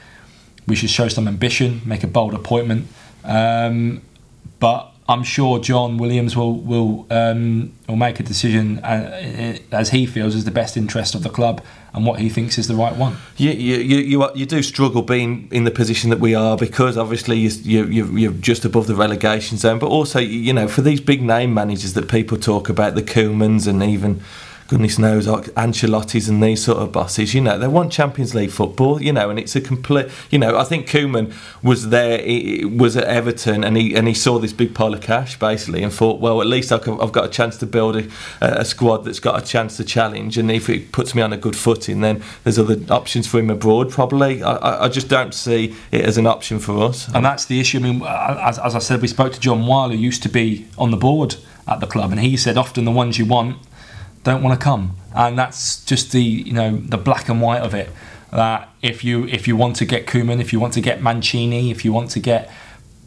we 0.68 0.76
should 0.76 0.90
show 0.90 1.08
some 1.08 1.28
ambition, 1.28 1.82
make 1.86 2.04
a 2.04 2.08
bold 2.08 2.34
appointment. 2.34 2.88
Um, 3.24 4.02
but 4.60 4.95
I'm 5.08 5.24
sure 5.24 5.60
John 5.60 5.98
Williams 5.98 6.36
will 6.36 6.56
will 6.56 7.06
um, 7.12 7.74
will 7.88 7.96
make 7.96 8.20
a 8.20 8.24
decision 8.24 8.80
uh, 8.80 9.58
as 9.72 9.90
he 9.92 10.08
feels 10.08 10.34
is 10.34 10.46
the 10.46 10.52
best 10.52 10.76
interest 10.76 11.14
of 11.14 11.22
the 11.22 11.30
club 11.30 11.64
and 11.94 12.06
what 12.06 12.20
he 12.20 12.28
thinks 12.28 12.58
is 12.58 12.68
the 12.68 12.76
right 12.76 12.96
one. 12.96 13.18
You 13.38 13.52
you 13.52 13.78
you, 13.78 14.30
you 14.34 14.46
do 14.48 14.64
struggle 14.64 15.04
being 15.04 15.48
in 15.52 15.64
the 15.64 15.72
position 15.72 16.10
that 16.10 16.20
we 16.20 16.34
are 16.34 16.58
because 16.58 16.98
obviously 16.98 17.38
you, 17.38 17.86
you 17.86 18.18
you're 18.18 18.32
just 18.32 18.66
above 18.66 18.88
the 18.88 18.96
relegation 18.96 19.60
zone, 19.60 19.78
but 19.78 19.88
also 19.88 20.20
you 20.20 20.54
know 20.54 20.68
for 20.68 20.82
these 20.82 21.00
big 21.00 21.22
name 21.22 21.54
managers 21.54 21.94
that 21.94 22.10
people 22.10 22.38
talk 22.38 22.68
about, 22.68 22.96
the 22.96 23.04
Koemans 23.04 23.68
and 23.68 23.84
even 23.84 24.22
goodness 24.68 24.98
knows, 24.98 25.28
like 25.28 25.46
Ancelotti's 25.56 26.28
and 26.28 26.42
these 26.42 26.64
sort 26.64 26.80
of 26.80 26.92
bosses, 26.92 27.34
you 27.34 27.42
know, 27.42 27.60
they 27.60 27.68
want 27.68 27.92
Champions 27.92 28.34
League 28.34 28.50
football, 28.50 29.02
you 29.02 29.14
know, 29.14 29.30
and 29.30 29.38
it's 29.38 29.56
a 29.56 29.62
complete, 29.62 30.08
you 30.32 30.40
know, 30.40 30.58
I 30.58 30.64
think 30.64 30.88
Koeman 30.88 31.34
was 31.62 31.90
there, 31.90 32.20
he 32.20 32.66
was 32.66 32.98
at 32.98 33.04
Everton, 33.04 33.64
and 33.64 33.78
he 33.78 33.96
and 33.96 34.08
he 34.08 34.14
saw 34.14 34.40
this 34.40 34.54
big 34.54 34.74
pile 34.74 34.94
of 34.94 35.02
cash 35.02 35.38
basically, 35.38 35.84
and 35.84 35.94
thought, 35.94 36.20
well, 36.20 36.42
at 36.42 36.48
least 36.48 36.72
I've 36.72 37.12
got 37.12 37.26
a 37.26 37.30
chance 37.30 37.58
to 37.58 37.68
build 37.68 37.96
a, 37.96 38.08
a 38.42 38.66
squad 38.66 39.06
that's 39.06 39.20
got 39.20 39.42
a 39.42 39.46
chance 39.46 39.78
to 39.78 39.84
challenge, 39.84 40.38
and 40.38 40.50
if 40.50 40.70
it 40.70 40.92
puts 40.92 41.14
me 41.14 41.22
on 41.22 41.32
a 41.32 41.38
good 41.38 41.56
footing, 41.56 42.02
then 42.02 42.24
there's 42.44 42.58
other 42.58 42.78
options 42.90 43.28
for 43.28 43.40
him 43.40 43.50
abroad. 43.50 43.92
Probably, 43.92 44.42
I, 44.42 44.86
I 44.86 44.90
just 44.90 45.10
don't 45.10 45.34
see 45.34 45.76
it 45.92 46.02
as 46.02 46.18
an 46.18 46.26
option 46.26 46.60
for 46.60 46.84
us. 46.84 47.08
And 47.14 47.24
that's 47.24 47.46
the 47.46 47.60
issue. 47.60 47.78
I 47.78 47.82
mean, 47.82 48.02
as, 48.04 48.58
as 48.58 48.74
I 48.74 48.80
said, 48.80 49.02
we 49.02 49.08
spoke 49.08 49.34
to 49.34 49.40
John 49.40 49.68
Wile, 49.68 49.90
who 49.90 49.98
used 49.98 50.24
to 50.24 50.30
be 50.30 50.66
on 50.78 50.90
the 50.92 50.98
board 50.98 51.36
at 51.68 51.80
the 51.80 51.88
club, 51.88 52.12
and 52.12 52.20
he 52.20 52.36
said 52.36 52.58
often 52.58 52.86
the 52.86 52.92
ones 52.92 53.20
you 53.20 53.26
want 53.26 53.58
don't 54.26 54.42
want 54.44 54.60
to 54.60 54.62
come, 54.62 54.98
and 55.16 55.38
that's 55.40 55.86
just 55.86 56.12
the 56.12 56.22
you 56.22 56.52
know 56.52 56.76
the 56.76 56.98
black 56.98 57.30
and 57.30 57.42
white 57.42 57.62
of 57.62 57.74
it. 57.74 57.90
That 58.32 58.68
if 58.82 59.04
you 59.06 59.26
if 59.28 59.48
you 59.48 59.56
want 59.56 59.78
to 59.78 59.86
get 59.86 60.08
Koeman, 60.08 60.42
if 60.42 60.52
you 60.52 60.60
want 60.60 60.74
to 60.74 60.82
get 60.82 61.02
Mancini, 61.02 61.72
if 61.72 61.86
you 61.86 61.94
want 61.94 62.12
to 62.12 62.20
get 62.20 62.52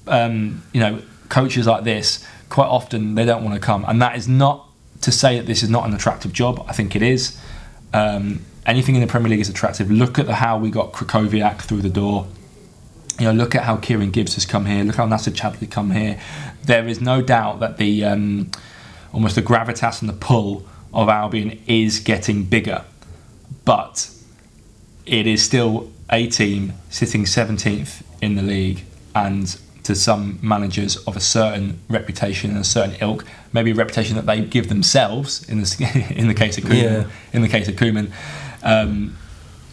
um, 0.06 0.62
you 0.72 0.80
know 0.80 1.02
coaches 1.28 1.66
like 1.66 1.84
this, 1.84 2.24
quite 2.48 2.68
often 2.68 3.16
they 3.16 3.26
don't 3.26 3.44
want 3.44 3.54
to 3.54 3.60
come, 3.60 3.84
and 3.86 4.00
that 4.00 4.16
is 4.16 4.26
not 4.26 4.66
to 5.02 5.12
say 5.12 5.36
that 5.38 5.46
this 5.46 5.62
is 5.62 5.68
not 5.68 5.86
an 5.86 5.92
attractive 5.92 6.32
job. 6.32 6.64
I 6.66 6.72
think 6.72 6.96
it 6.96 7.02
is. 7.02 7.38
Um, 7.92 8.44
anything 8.64 8.94
in 8.94 9.00
the 9.00 9.06
Premier 9.06 9.30
League 9.30 9.40
is 9.40 9.48
attractive. 9.48 9.90
Look 9.90 10.18
at 10.18 10.26
the, 10.26 10.36
how 10.36 10.56
we 10.58 10.70
got 10.70 10.92
Krychowiak 10.92 11.62
through 11.62 11.82
the 11.82 11.90
door. 11.90 12.26
You 13.18 13.26
know, 13.26 13.32
look 13.32 13.56
at 13.56 13.64
how 13.64 13.76
Kieran 13.76 14.12
Gibbs 14.12 14.34
has 14.34 14.46
come 14.46 14.66
here. 14.66 14.84
Look 14.84 14.96
how 14.96 15.06
Nacer 15.06 15.32
Chadli 15.32 15.68
come 15.68 15.90
here. 15.90 16.20
There 16.64 16.86
is 16.86 17.00
no 17.00 17.22
doubt 17.22 17.58
that 17.58 17.76
the 17.76 18.04
um, 18.04 18.52
almost 19.12 19.34
the 19.34 19.42
gravitas 19.42 20.00
and 20.00 20.08
the 20.08 20.14
pull 20.14 20.64
of 20.92 21.08
Albion 21.08 21.60
is 21.66 22.00
getting 22.00 22.44
bigger, 22.44 22.84
but 23.64 24.10
it 25.06 25.26
is 25.26 25.42
still 25.42 25.90
a 26.10 26.26
team 26.26 26.72
sitting 26.90 27.24
17th 27.24 28.02
in 28.20 28.34
the 28.34 28.42
league 28.42 28.84
and 29.14 29.58
to 29.88 29.94
some 29.94 30.38
managers 30.42 30.96
of 31.06 31.16
a 31.16 31.20
certain 31.20 31.80
reputation 31.88 32.50
and 32.50 32.58
a 32.58 32.64
certain 32.64 32.94
ilk, 33.00 33.24
maybe 33.54 33.70
a 33.70 33.74
reputation 33.74 34.16
that 34.16 34.26
they 34.26 34.42
give 34.42 34.68
themselves 34.68 35.48
in 35.48 35.62
the 35.62 36.12
in 36.14 36.28
the 36.28 36.34
case 36.34 36.58
of 36.58 36.64
Koeman. 36.64 36.82
Yeah. 36.82 37.10
In 37.32 37.40
the 37.40 37.48
case 37.48 37.68
of 37.68 37.76
Koeman, 37.76 38.12
um, 38.62 39.16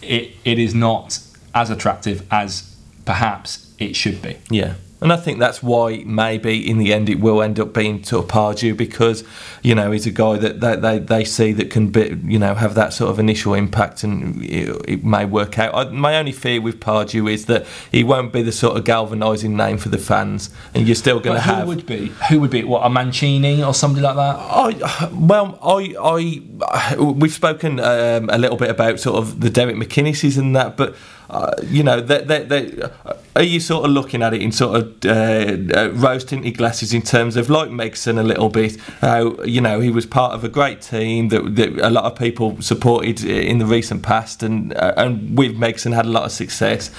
it 0.02 0.32
it 0.46 0.58
is 0.58 0.74
not 0.74 1.20
as 1.54 1.70
attractive 1.70 2.26
as 2.32 2.76
perhaps 3.04 3.74
it 3.78 3.96
should 3.96 4.22
be. 4.22 4.38
Yeah. 4.50 4.76
And 5.02 5.12
I 5.12 5.18
think 5.18 5.40
that's 5.40 5.62
why 5.62 6.04
maybe 6.06 6.68
in 6.70 6.78
the 6.78 6.94
end 6.94 7.10
it 7.10 7.20
will 7.20 7.42
end 7.42 7.60
up 7.60 7.74
being 7.74 8.02
Pardew 8.02 8.78
because 8.78 9.24
you 9.62 9.76
know 9.76 9.92
he's 9.92 10.06
a 10.06 10.12
guy 10.12 10.38
that 10.38 10.62
they, 10.62 10.76
they, 10.78 11.00
they 11.00 11.26
see 11.26 11.52
that 11.54 11.70
can 11.70 11.90
be 11.90 12.18
you 12.24 12.40
know 12.40 12.56
have 12.56 12.76
that 12.76 12.94
sort 12.94 13.12
of 13.12 13.20
initial 13.20 13.54
impact 13.54 14.04
and 14.04 14.44
it, 14.44 14.82
it 14.88 15.04
may 15.04 15.26
work 15.26 15.60
out. 15.60 15.76
I, 15.76 15.90
my 15.92 16.16
only 16.16 16.32
fear 16.32 16.62
with 16.62 16.80
Pardew 16.80 17.32
is 17.32 17.46
that 17.48 17.66
he 17.92 18.04
won't 18.04 18.32
be 18.32 18.42
the 18.42 18.54
sort 18.54 18.78
of 18.78 18.86
galvanising 18.86 19.56
name 19.56 19.78
for 19.78 19.90
the 19.90 19.98
fans, 19.98 20.50
and 20.74 20.88
you're 20.88 20.96
still 20.96 21.20
going 21.20 21.36
to 21.36 21.42
have. 21.42 21.64
Who 21.64 21.68
would 21.68 21.86
be? 21.86 22.08
Who 22.30 22.40
would 22.40 22.52
be? 22.52 22.64
What 22.64 22.86
a 22.86 22.90
Mancini 22.90 23.62
or 23.62 23.74
somebody 23.74 24.02
like 24.02 24.16
that? 24.16 24.38
I 24.40 25.10
well, 25.14 25.60
I 25.62 25.94
I 26.02 26.96
we've 26.96 27.34
spoken 27.34 27.80
um, 27.82 28.30
a 28.30 28.38
little 28.38 28.58
bit 28.58 28.70
about 28.70 29.00
sort 29.02 29.18
of 29.18 29.42
the 29.42 29.50
Derek 29.50 29.76
McInnes's 29.76 30.38
and 30.38 30.56
that, 30.56 30.78
but 30.78 30.96
uh, 31.30 31.54
you 31.64 31.84
know, 31.84 32.02
they, 32.02 32.24
they, 32.24 32.44
they, 32.44 32.90
are 33.36 33.44
you 33.44 33.60
sort 33.60 33.86
of 33.86 33.92
looking 33.92 34.22
at 34.22 34.34
it 34.34 34.42
in 34.42 34.52
sort 34.52 34.80
of 34.80 35.06
uh, 35.06 35.78
uh, 35.78 35.90
rose 35.94 36.24
tinted 36.24 36.58
glasses 36.58 36.94
in 36.94 37.02
terms 37.02 37.36
of 37.36 37.50
like 37.50 37.70
Megson 37.70 38.20
a 38.20 38.24
little 38.24 38.50
bit? 38.50 38.80
How 39.02 39.42
you 39.44 39.62
know 39.62 39.80
he 39.80 39.90
was 39.90 40.06
part 40.06 40.34
of 40.34 40.44
a 40.44 40.50
great 40.50 40.82
team 40.82 41.30
that, 41.30 41.56
that 41.56 41.78
a 41.80 41.90
lot 41.90 42.06
of 42.06 42.18
people 42.18 42.62
supported 42.62 43.24
in 43.24 43.58
the 43.58 43.66
recent 43.66 44.04
past, 44.04 44.44
and 44.44 44.74
uh, 44.76 44.94
and 44.98 45.38
with 45.38 45.58
Megson 45.58 45.94
had 45.94 46.06
a 46.06 46.10
lot 46.10 46.24
of 46.24 46.32
success. 46.32 46.92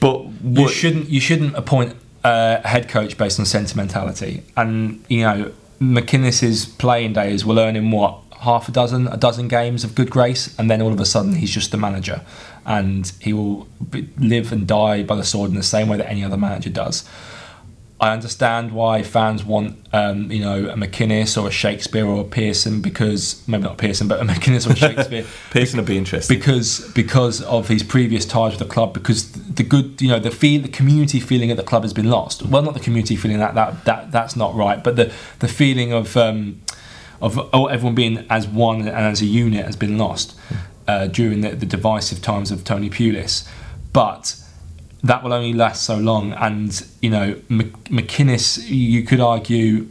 But 0.00 0.26
what, 0.26 0.62
you 0.62 0.68
shouldn't 0.68 1.08
you 1.08 1.20
shouldn't 1.20 1.56
appoint 1.56 1.96
a 2.24 2.66
head 2.66 2.88
coach 2.88 3.16
based 3.16 3.38
on 3.38 3.46
sentimentality, 3.46 4.42
and 4.56 5.04
you 5.08 5.20
know 5.20 5.52
McInnes's 5.80 6.66
playing 6.66 7.12
days 7.12 7.44
will 7.44 7.58
earn 7.58 7.76
him 7.76 7.90
what 7.90 8.20
half 8.40 8.68
a 8.68 8.72
dozen, 8.72 9.08
a 9.08 9.16
dozen 9.16 9.48
games 9.48 9.84
of 9.84 9.94
good 9.94 10.10
grace, 10.10 10.54
and 10.58 10.70
then 10.70 10.82
all 10.82 10.92
of 10.92 11.00
a 11.00 11.04
sudden 11.04 11.34
he's 11.34 11.50
just 11.50 11.70
the 11.70 11.76
manager, 11.76 12.22
and 12.66 13.12
he 13.20 13.32
will 13.32 13.68
live 14.18 14.52
and 14.52 14.66
die 14.66 15.04
by 15.04 15.14
the 15.14 15.24
sword 15.24 15.50
in 15.50 15.56
the 15.56 15.62
same 15.62 15.88
way 15.88 15.96
that 15.96 16.10
any 16.10 16.24
other 16.24 16.36
manager 16.36 16.68
does. 16.68 17.08
I 17.98 18.12
understand 18.12 18.72
why 18.72 19.02
fans 19.02 19.42
want, 19.42 19.78
um, 19.94 20.30
you 20.30 20.40
know, 20.40 20.68
a 20.68 20.74
McInnes 20.74 21.40
or 21.40 21.48
a 21.48 21.50
Shakespeare 21.50 22.04
or 22.04 22.20
a 22.20 22.24
Pearson 22.24 22.82
because 22.82 23.42
maybe 23.48 23.62
not 23.62 23.78
Pearson, 23.78 24.06
but 24.06 24.20
a 24.20 24.24
McInnes 24.26 24.68
or 24.68 24.72
a 24.72 24.76
Shakespeare. 24.76 25.24
Pearson 25.50 25.78
would 25.78 25.86
be 25.86 25.96
interesting 25.96 26.36
because 26.36 26.80
because 26.92 27.40
of 27.42 27.68
his 27.68 27.82
previous 27.82 28.26
ties 28.26 28.50
with 28.50 28.58
the 28.58 28.66
club. 28.66 28.92
Because 28.92 29.32
the 29.32 29.62
good, 29.62 30.02
you 30.02 30.08
know, 30.08 30.18
the 30.18 30.30
feel, 30.30 30.60
the 30.60 30.68
community 30.68 31.20
feeling 31.20 31.50
at 31.50 31.56
the 31.56 31.62
club 31.62 31.84
has 31.84 31.94
been 31.94 32.10
lost. 32.10 32.42
Well, 32.42 32.60
not 32.60 32.74
the 32.74 32.80
community 32.80 33.16
feeling 33.16 33.38
that 33.38 33.54
that 33.54 33.84
that 33.86 34.12
that's 34.12 34.36
not 34.36 34.54
right, 34.54 34.84
but 34.84 34.96
the 34.96 35.12
the 35.38 35.48
feeling 35.48 35.92
of. 35.92 36.16
Um, 36.16 36.62
of 37.18 37.38
oh, 37.54 37.64
everyone 37.68 37.94
being 37.94 38.26
as 38.28 38.46
one 38.46 38.80
and 38.82 38.90
as 38.90 39.22
a 39.22 39.24
unit 39.24 39.64
has 39.64 39.74
been 39.74 39.96
lost 39.96 40.38
uh, 40.88 41.06
during 41.06 41.40
the, 41.40 41.50
the, 41.50 41.66
divisive 41.66 42.22
times 42.22 42.50
of 42.50 42.64
Tony 42.64 42.90
Pulis. 42.90 43.48
But 43.92 44.36
that 45.02 45.22
will 45.22 45.32
only 45.32 45.52
last 45.52 45.84
so 45.84 45.96
long. 45.96 46.32
And, 46.32 46.86
you 47.00 47.10
know, 47.10 47.34
McInnes, 47.48 48.68
you 48.68 49.02
could 49.02 49.20
argue, 49.20 49.88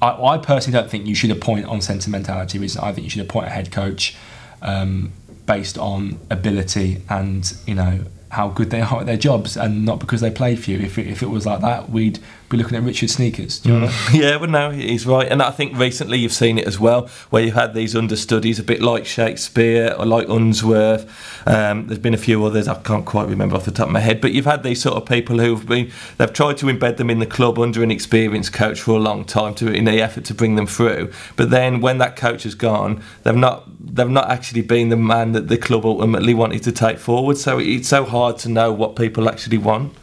I, 0.00 0.10
I, 0.10 0.38
personally 0.38 0.78
don't 0.78 0.90
think 0.90 1.06
you 1.06 1.14
should 1.14 1.30
appoint 1.30 1.66
on 1.66 1.80
sentimentality 1.80 2.58
reasons. 2.58 2.82
I 2.84 2.92
think 2.92 3.04
you 3.04 3.10
should 3.10 3.22
appoint 3.22 3.46
a 3.46 3.50
head 3.50 3.70
coach 3.70 4.16
um, 4.62 5.12
based 5.46 5.78
on 5.78 6.18
ability 6.30 7.02
and, 7.08 7.52
you 7.66 7.74
know, 7.74 8.04
how 8.30 8.48
good 8.48 8.70
they 8.70 8.80
are 8.80 9.00
at 9.00 9.06
their 9.06 9.16
jobs 9.16 9.56
and 9.56 9.84
not 9.84 9.98
because 9.98 10.20
they 10.20 10.30
played 10.30 10.62
for 10.62 10.70
you. 10.70 10.78
If 10.78 10.98
if 10.98 11.22
it 11.22 11.30
was 11.30 11.46
like 11.46 11.60
that, 11.60 11.90
we'd 11.90 12.18
be 12.48 12.56
looking 12.56 12.76
at 12.76 12.82
Richard 12.82 13.08
Sneekes. 13.08 13.60
Mm. 13.62 14.14
Yeah, 14.14 14.38
but 14.38 14.50
no, 14.50 14.70
he's 14.70 15.06
right. 15.06 15.30
And 15.30 15.42
I 15.42 15.50
think 15.50 15.76
recently 15.76 16.18
you've 16.18 16.32
seen 16.32 16.58
it 16.58 16.66
as 16.66 16.78
well, 16.78 17.08
where 17.30 17.42
you've 17.42 17.54
had 17.54 17.74
these 17.74 17.96
understudies, 17.96 18.58
a 18.58 18.62
bit 18.62 18.80
like 18.82 19.04
Shakespeare 19.04 19.94
or 19.98 20.06
like 20.06 20.28
Unsworth. 20.28 21.06
Um, 21.46 21.86
there's 21.86 21.98
been 21.98 22.14
a 22.14 22.18
few 22.18 22.44
others, 22.44 22.68
I 22.68 22.74
can't 22.82 23.04
quite 23.04 23.28
remember 23.28 23.56
off 23.56 23.64
the 23.64 23.70
top 23.70 23.88
of 23.88 23.92
my 23.92 24.00
head, 24.00 24.20
but 24.20 24.32
you've 24.32 24.44
had 24.44 24.62
these 24.62 24.80
sort 24.80 24.96
of 24.96 25.06
people 25.06 25.38
who've 25.38 25.66
been, 25.66 25.90
they've 26.18 26.32
tried 26.32 26.56
to 26.58 26.66
embed 26.66 26.96
them 26.96 27.10
in 27.10 27.18
the 27.18 27.26
club 27.26 27.58
under 27.58 27.82
an 27.82 27.90
experienced 27.90 28.52
coach 28.52 28.80
for 28.80 28.92
a 28.92 29.00
long 29.00 29.24
time 29.24 29.54
to 29.54 29.72
in 29.72 29.84
the 29.84 30.00
effort 30.00 30.24
to 30.26 30.34
bring 30.34 30.56
them 30.56 30.66
through. 30.66 31.12
But 31.36 31.50
then 31.50 31.80
when 31.80 31.98
that 31.98 32.16
coach 32.16 32.44
has 32.44 32.54
gone, 32.54 33.02
they've 33.22 33.34
not 33.34 33.64
they've 33.78 34.08
not 34.08 34.30
actually 34.30 34.62
been 34.62 34.88
the 34.88 34.96
man 34.96 35.32
that 35.32 35.48
the 35.48 35.58
club 35.58 35.84
ultimately 35.84 36.34
wanted 36.34 36.62
to 36.64 36.72
take 36.72 36.98
forward. 36.98 37.36
So 37.38 37.58
it's 37.58 37.88
so 37.88 38.04
hard 38.04 38.38
to 38.38 38.48
know 38.48 38.72
what 38.72 38.96
people 38.96 39.28
actually 39.28 39.58
want. 39.58 39.94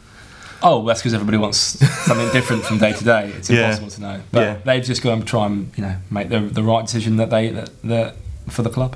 Oh, 0.64 0.86
that's 0.86 1.02
because 1.02 1.14
everybody 1.14 1.38
wants 1.38 1.58
something 2.06 2.32
different 2.32 2.64
from 2.64 2.78
day 2.78 2.94
to 2.94 3.04
day. 3.04 3.32
It's 3.36 3.50
impossible 3.50 3.90
to 3.90 4.02
know. 4.02 4.22
But 4.32 4.40
yeah. 4.40 4.58
they've 4.64 4.84
just 4.84 5.02
got 5.02 5.20
to 5.20 5.26
try 5.26 5.46
and 5.46 5.72
you 5.78 5.84
know 5.84 5.96
make 6.10 6.30
the, 6.30 6.40
the 6.40 6.64
right 6.64 6.86
decision 6.86 7.18
that 7.18 7.30
they 7.30 7.50
that, 7.50 7.70
that 7.84 8.16
for 8.50 8.62
the 8.62 8.70
club 8.70 8.96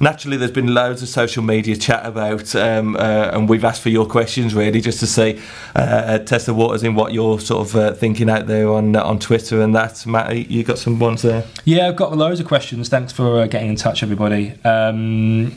naturally 0.00 0.36
there's 0.36 0.50
been 0.50 0.72
loads 0.72 1.02
of 1.02 1.08
social 1.08 1.42
media 1.42 1.76
chat 1.76 2.04
about 2.06 2.54
um, 2.54 2.96
uh, 2.96 3.30
and 3.32 3.48
we've 3.48 3.64
asked 3.64 3.82
for 3.82 3.88
your 3.88 4.06
questions 4.06 4.54
really 4.54 4.80
just 4.80 5.00
to 5.00 5.06
see 5.06 5.40
uh, 5.74 5.78
uh, 5.78 6.18
test 6.18 6.46
the 6.46 6.54
waters 6.54 6.82
in 6.82 6.94
what 6.94 7.12
you're 7.12 7.40
sort 7.40 7.66
of 7.66 7.76
uh, 7.76 7.92
thinking 7.94 8.30
out 8.30 8.46
there 8.46 8.68
on 8.68 8.94
uh, 8.94 9.02
on 9.02 9.18
Twitter 9.18 9.60
and 9.60 9.74
that 9.74 10.06
Matt 10.06 10.50
you 10.50 10.62
got 10.62 10.78
some 10.78 10.98
ones 10.98 11.22
there 11.22 11.44
yeah 11.64 11.88
I've 11.88 11.96
got 11.96 12.16
loads 12.16 12.40
of 12.40 12.46
questions 12.46 12.88
thanks 12.88 13.12
for 13.12 13.40
uh, 13.40 13.46
getting 13.46 13.70
in 13.70 13.76
touch 13.76 14.02
everybody 14.02 14.54
um, 14.64 15.56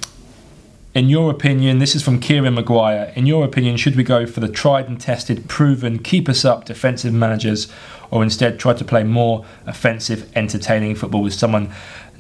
in 0.94 1.08
your 1.08 1.32
opinion, 1.32 1.80
this 1.80 1.96
is 1.96 2.04
from 2.04 2.20
Kieran 2.20 2.56
Maguire. 2.56 3.14
In 3.16 3.26
your 3.26 3.46
opinion, 3.46 3.78
should 3.78 3.96
we 3.96 4.04
go 4.04 4.26
for 4.26 4.42
the 4.42 4.50
tried 4.50 4.88
and 4.88 5.00
tested, 5.00 5.48
proven, 5.48 6.00
keep 6.00 6.28
us 6.28 6.44
up 6.44 6.66
defensive 6.66 7.14
managers, 7.14 7.72
or 8.10 8.24
instead 8.24 8.60
try 8.60 8.74
to 8.74 8.84
play 8.84 9.04
more 9.04 9.46
offensive, 9.66 10.30
entertaining 10.36 10.96
football 10.96 11.22
with 11.22 11.34
someone 11.34 11.74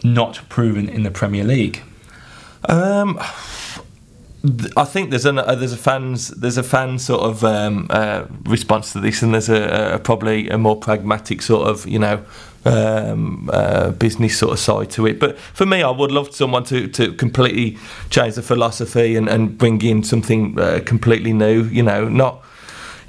not 0.03 0.41
proven 0.47 0.87
in 0.87 1.03
the 1.03 1.11
Premier 1.11 1.43
League? 1.43 1.81
Um, 2.69 3.19
I 4.75 4.85
think 4.85 5.11
there's 5.11 5.27
a 5.27 5.33
uh, 5.33 5.53
there's 5.53 5.73
a 5.73 5.77
fans 5.77 6.29
there's 6.29 6.57
a 6.57 6.63
fan 6.63 6.97
sort 6.97 7.21
of 7.21 7.43
um, 7.43 7.85
uh, 7.91 8.25
response 8.45 8.91
to 8.93 8.99
this, 8.99 9.21
and 9.21 9.33
there's 9.35 9.49
a, 9.49 9.93
a, 9.95 9.99
probably 9.99 10.49
a 10.49 10.57
more 10.57 10.75
pragmatic 10.75 11.43
sort 11.43 11.67
of 11.67 11.87
you 11.87 11.99
know 11.99 12.23
um, 12.65 13.51
uh, 13.53 13.91
business 13.91 14.37
sort 14.39 14.53
of 14.53 14.59
side 14.59 14.89
to 14.91 15.05
it. 15.05 15.19
But 15.19 15.37
for 15.37 15.67
me, 15.67 15.83
I 15.83 15.91
would 15.91 16.11
love 16.11 16.33
someone 16.33 16.63
to, 16.65 16.87
to 16.87 17.13
completely 17.13 17.77
change 18.09 18.33
the 18.33 18.41
philosophy 18.41 19.15
and, 19.15 19.29
and 19.29 19.57
bring 19.59 19.79
in 19.83 20.03
something 20.03 20.59
uh, 20.59 20.81
completely 20.85 21.33
new. 21.33 21.63
You 21.65 21.83
know, 21.83 22.09
not 22.09 22.43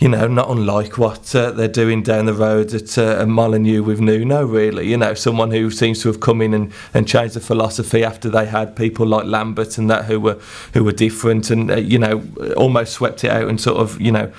you 0.03 0.09
know, 0.09 0.27
not 0.27 0.51
unlike 0.51 0.99
what 0.99 1.33
uh, 1.33 1.53
they're 1.53 1.69
doing 1.69 2.03
down 2.03 2.27
the 2.27 2.35
road 2.35 2.75
at 2.75 2.99
uh, 2.99 3.25
Molineux 3.25 3.85
with 3.85 4.01
Nuno, 4.01 4.45
really. 4.45 4.89
You 4.89 4.97
know, 4.97 5.15
someone 5.15 5.53
who 5.53 5.71
seems 5.71 6.03
to 6.03 6.09
have 6.09 6.19
come 6.19 6.43
in 6.43 6.53
and, 6.55 6.73
and 6.93 7.07
changed 7.07 7.35
the 7.35 7.41
philosophy 7.41 8.03
after 8.03 8.29
they 8.29 8.47
had 8.47 8.75
people 8.75 9.07
like 9.07 9.27
Lambert 9.27 9.79
and 9.79 9.89
that 9.91 10.07
who 10.07 10.19
were 10.19 10.41
who 10.75 10.83
were 10.83 10.91
different 10.91 11.51
and 11.51 11.71
uh, 11.71 11.77
you 11.77 12.01
know 12.01 12.21
almost 12.57 12.95
swept 12.95 13.23
it 13.23 13.31
out 13.31 13.47
and 13.47 13.61
sort 13.61 13.77
of 13.77 14.01
you 14.01 14.11
know 14.11 14.33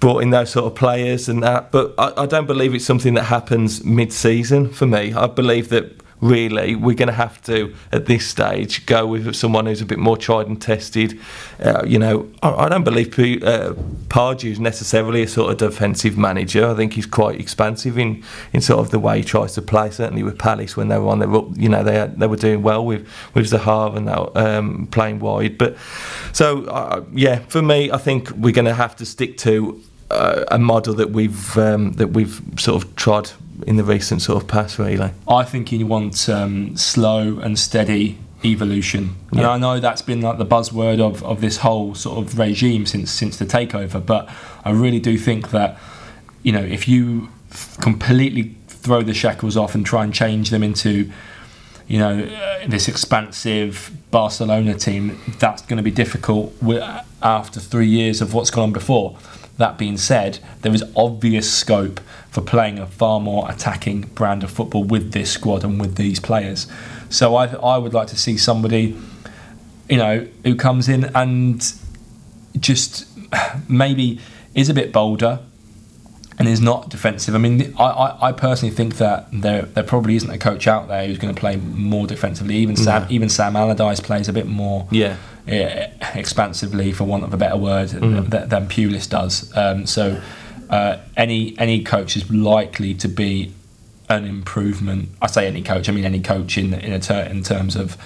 brought 0.00 0.18
in 0.18 0.28
those 0.28 0.50
sort 0.50 0.66
of 0.66 0.74
players 0.74 1.30
and 1.30 1.42
that. 1.42 1.72
But 1.72 1.94
I, 1.96 2.24
I 2.24 2.26
don't 2.26 2.46
believe 2.46 2.74
it's 2.74 2.84
something 2.84 3.14
that 3.14 3.24
happens 3.24 3.82
mid-season 3.86 4.68
for 4.68 4.84
me. 4.84 5.14
I 5.14 5.28
believe 5.28 5.70
that 5.70 6.05
really 6.20 6.74
we're 6.74 6.94
going 6.94 7.08
to 7.08 7.14
have 7.14 7.42
to 7.42 7.74
at 7.92 8.06
this 8.06 8.26
stage 8.26 8.86
go 8.86 9.06
with 9.06 9.34
someone 9.34 9.66
who's 9.66 9.82
a 9.82 9.86
bit 9.86 9.98
more 9.98 10.16
tried 10.16 10.46
and 10.46 10.60
tested. 10.60 11.18
Uh, 11.60 11.82
you 11.86 11.98
know 11.98 12.30
I, 12.42 12.50
I, 12.50 12.68
don't 12.68 12.84
believe 12.84 13.12
P- 13.12 13.42
uh, 13.42 13.74
necessarily 14.58 15.22
a 15.22 15.28
sort 15.28 15.50
of 15.50 15.58
defensive 15.58 16.16
manager. 16.16 16.68
I 16.68 16.74
think 16.74 16.94
he's 16.94 17.06
quite 17.06 17.38
expansive 17.40 17.98
in, 17.98 18.24
in 18.52 18.60
sort 18.60 18.80
of 18.80 18.90
the 18.90 18.98
way 18.98 19.18
he 19.18 19.24
tries 19.24 19.54
to 19.54 19.62
play 19.62 19.90
certainly 19.90 20.22
with 20.22 20.38
Palace 20.38 20.76
when 20.76 20.88
they 20.88 20.98
were 20.98 21.08
on 21.08 21.18
their 21.18 21.28
you 21.54 21.68
know 21.68 21.82
they 21.82 22.10
they 22.16 22.26
were 22.26 22.36
doing 22.36 22.62
well 22.62 22.84
with 22.84 23.06
with 23.34 23.50
Zaha 23.50 23.96
and 23.96 24.08
that, 24.08 24.36
um, 24.36 24.86
playing 24.88 25.20
wide. 25.20 25.58
But 25.58 25.76
so 26.32 26.64
uh, 26.64 27.04
yeah 27.12 27.40
for 27.48 27.62
me 27.62 27.90
I 27.90 27.98
think 27.98 28.30
we're 28.30 28.52
going 28.52 28.66
to 28.66 28.74
have 28.74 28.96
to 28.96 29.06
stick 29.06 29.36
to 29.38 29.82
uh, 30.10 30.44
a 30.50 30.58
model 30.58 30.94
that 30.94 31.10
we've 31.10 31.58
um, 31.58 31.92
that 31.92 32.08
we've 32.08 32.40
sort 32.58 32.82
of 32.82 32.96
trod 32.96 33.30
in 33.66 33.76
the 33.76 33.84
recent 33.84 34.22
sort 34.22 34.42
of 34.42 34.48
past, 34.48 34.78
really. 34.78 35.10
I 35.28 35.44
think 35.44 35.72
you 35.72 35.86
want 35.86 36.28
um, 36.28 36.76
slow 36.76 37.38
and 37.38 37.58
steady 37.58 38.18
evolution. 38.44 39.16
And 39.30 39.40
Yeah. 39.40 39.50
I 39.50 39.58
know 39.58 39.80
that's 39.80 40.02
been 40.02 40.20
like 40.20 40.38
the 40.38 40.46
buzzword 40.46 41.00
of, 41.00 41.22
of 41.24 41.40
this 41.40 41.58
whole 41.58 41.94
sort 41.94 42.18
of 42.18 42.38
regime 42.38 42.86
since 42.86 43.10
since 43.10 43.36
the 43.38 43.46
takeover, 43.46 44.04
but 44.04 44.28
I 44.64 44.70
really 44.70 45.00
do 45.00 45.16
think 45.18 45.50
that 45.50 45.78
you 46.42 46.52
know 46.52 46.62
if 46.62 46.86
you 46.86 47.28
f- 47.50 47.76
completely 47.80 48.54
throw 48.68 49.02
the 49.02 49.14
shackles 49.14 49.56
off 49.56 49.74
and 49.74 49.84
try 49.84 50.04
and 50.04 50.12
change 50.14 50.50
them 50.50 50.62
into 50.62 51.10
you 51.88 51.98
know 51.98 52.20
uh, 52.24 52.66
this 52.68 52.88
expansive 52.88 53.90
Barcelona 54.10 54.74
team, 54.74 55.18
that's 55.38 55.62
going 55.62 55.78
to 55.78 55.82
be 55.82 55.90
difficult 55.90 56.52
after 57.22 57.58
three 57.58 57.88
years 57.88 58.20
of 58.20 58.34
what's 58.34 58.50
gone 58.50 58.64
on 58.64 58.72
before. 58.72 59.16
That 59.58 59.78
being 59.78 59.96
said, 59.96 60.38
there 60.62 60.74
is 60.74 60.84
obvious 60.94 61.50
scope 61.50 62.00
for 62.30 62.42
playing 62.42 62.78
a 62.78 62.86
far 62.86 63.20
more 63.20 63.50
attacking 63.50 64.02
brand 64.14 64.44
of 64.44 64.50
football 64.50 64.84
with 64.84 65.12
this 65.12 65.30
squad 65.30 65.64
and 65.64 65.80
with 65.80 65.96
these 65.96 66.20
players. 66.20 66.66
So 67.08 67.36
I, 67.36 67.46
I 67.46 67.78
would 67.78 67.94
like 67.94 68.08
to 68.08 68.16
see 68.18 68.36
somebody, 68.36 68.96
you 69.88 69.96
know, 69.96 70.26
who 70.44 70.56
comes 70.56 70.88
in 70.88 71.04
and 71.14 71.64
just 72.58 73.06
maybe 73.68 74.20
is 74.54 74.68
a 74.68 74.74
bit 74.74 74.92
bolder 74.92 75.40
and 76.38 76.46
is 76.48 76.60
not 76.60 76.90
defensive. 76.90 77.34
I 77.34 77.38
mean, 77.38 77.74
I, 77.78 77.84
I, 77.84 78.28
I 78.28 78.32
personally 78.32 78.74
think 78.74 78.96
that 78.96 79.28
there 79.32 79.62
there 79.62 79.84
probably 79.84 80.16
isn't 80.16 80.28
a 80.30 80.36
coach 80.38 80.66
out 80.66 80.88
there 80.88 81.06
who's 81.06 81.16
going 81.18 81.34
to 81.34 81.38
play 81.40 81.56
more 81.56 82.06
defensively. 82.06 82.56
Even 82.56 82.76
Sam 82.76 83.02
No. 83.02 83.08
even 83.10 83.28
Sam 83.30 83.56
Allardyce 83.56 84.00
plays 84.00 84.28
a 84.28 84.32
bit 84.34 84.46
more 84.46 84.86
Yeah. 84.90 85.16
Eh, 85.48 85.88
expansively, 86.14 86.92
for 86.92 87.04
want 87.04 87.24
of 87.24 87.32
a 87.32 87.36
better 87.36 87.56
word, 87.56 87.88
Mm. 87.90 88.30
th- 88.30 88.48
than 88.48 88.66
Pulis 88.68 89.08
does. 89.08 89.52
Um, 89.56 89.86
so 89.86 90.20
uh, 90.70 90.96
any 91.16 91.54
any 91.58 91.82
coach 91.84 92.16
is 92.16 92.30
likely 92.30 92.94
to 92.94 93.08
be 93.08 93.52
an 94.08 94.24
improvement. 94.24 95.08
I 95.22 95.26
say 95.28 95.46
any 95.46 95.62
coach. 95.62 95.88
I 95.88 95.92
mean 95.92 96.04
any 96.04 96.20
coach 96.20 96.58
in 96.58 96.74
in 96.74 96.92
a 96.92 96.98
ter- 97.00 97.24
in 97.30 97.42
terms 97.42 97.76
of 97.76 97.96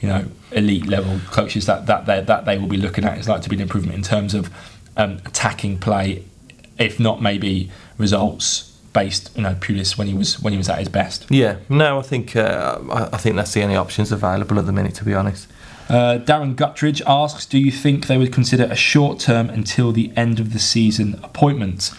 you 0.00 0.08
know 0.08 0.24
elite 0.52 0.86
level 0.86 1.20
coaches 1.30 1.66
that 1.66 1.86
that 1.86 2.06
they, 2.06 2.20
that 2.20 2.44
they 2.44 2.58
will 2.58 2.68
be 2.68 2.76
looking 2.76 3.04
at 3.04 3.18
is 3.18 3.28
like 3.28 3.42
to 3.42 3.48
be 3.48 3.56
an 3.56 3.62
improvement 3.62 3.96
in 3.96 4.02
terms 4.02 4.34
of 4.34 4.50
um, 4.96 5.18
attacking 5.26 5.78
play, 5.78 6.22
if 6.78 7.00
not 7.00 7.20
maybe 7.20 7.70
results 7.98 8.70
based. 8.92 9.30
You 9.36 9.42
know 9.42 9.54
Pulis 9.54 9.96
when 9.98 10.06
he 10.06 10.14
was 10.14 10.40
when 10.40 10.52
he 10.52 10.56
was 10.56 10.68
at 10.68 10.78
his 10.78 10.88
best. 10.88 11.26
Yeah, 11.30 11.56
no, 11.68 11.98
I 11.98 12.02
think 12.02 12.36
uh, 12.36 12.78
I, 12.92 13.04
I 13.14 13.16
think 13.16 13.34
that's 13.36 13.52
the 13.52 13.62
only 13.62 13.76
options 13.76 14.12
available 14.12 14.58
at 14.58 14.66
the 14.66 14.72
minute, 14.72 14.94
to 14.96 15.04
be 15.04 15.14
honest. 15.14 15.48
Uh, 15.88 16.18
Darren 16.18 16.54
Guttridge 16.54 17.02
asks, 17.06 17.46
"Do 17.46 17.58
you 17.58 17.70
think 17.70 18.06
they 18.06 18.18
would 18.18 18.32
consider 18.32 18.64
a 18.64 18.76
short-term 18.76 19.50
until 19.50 19.92
the 19.92 20.12
end 20.16 20.40
of 20.40 20.52
the 20.52 20.58
season 20.58 21.20
appointment?" 21.22 21.92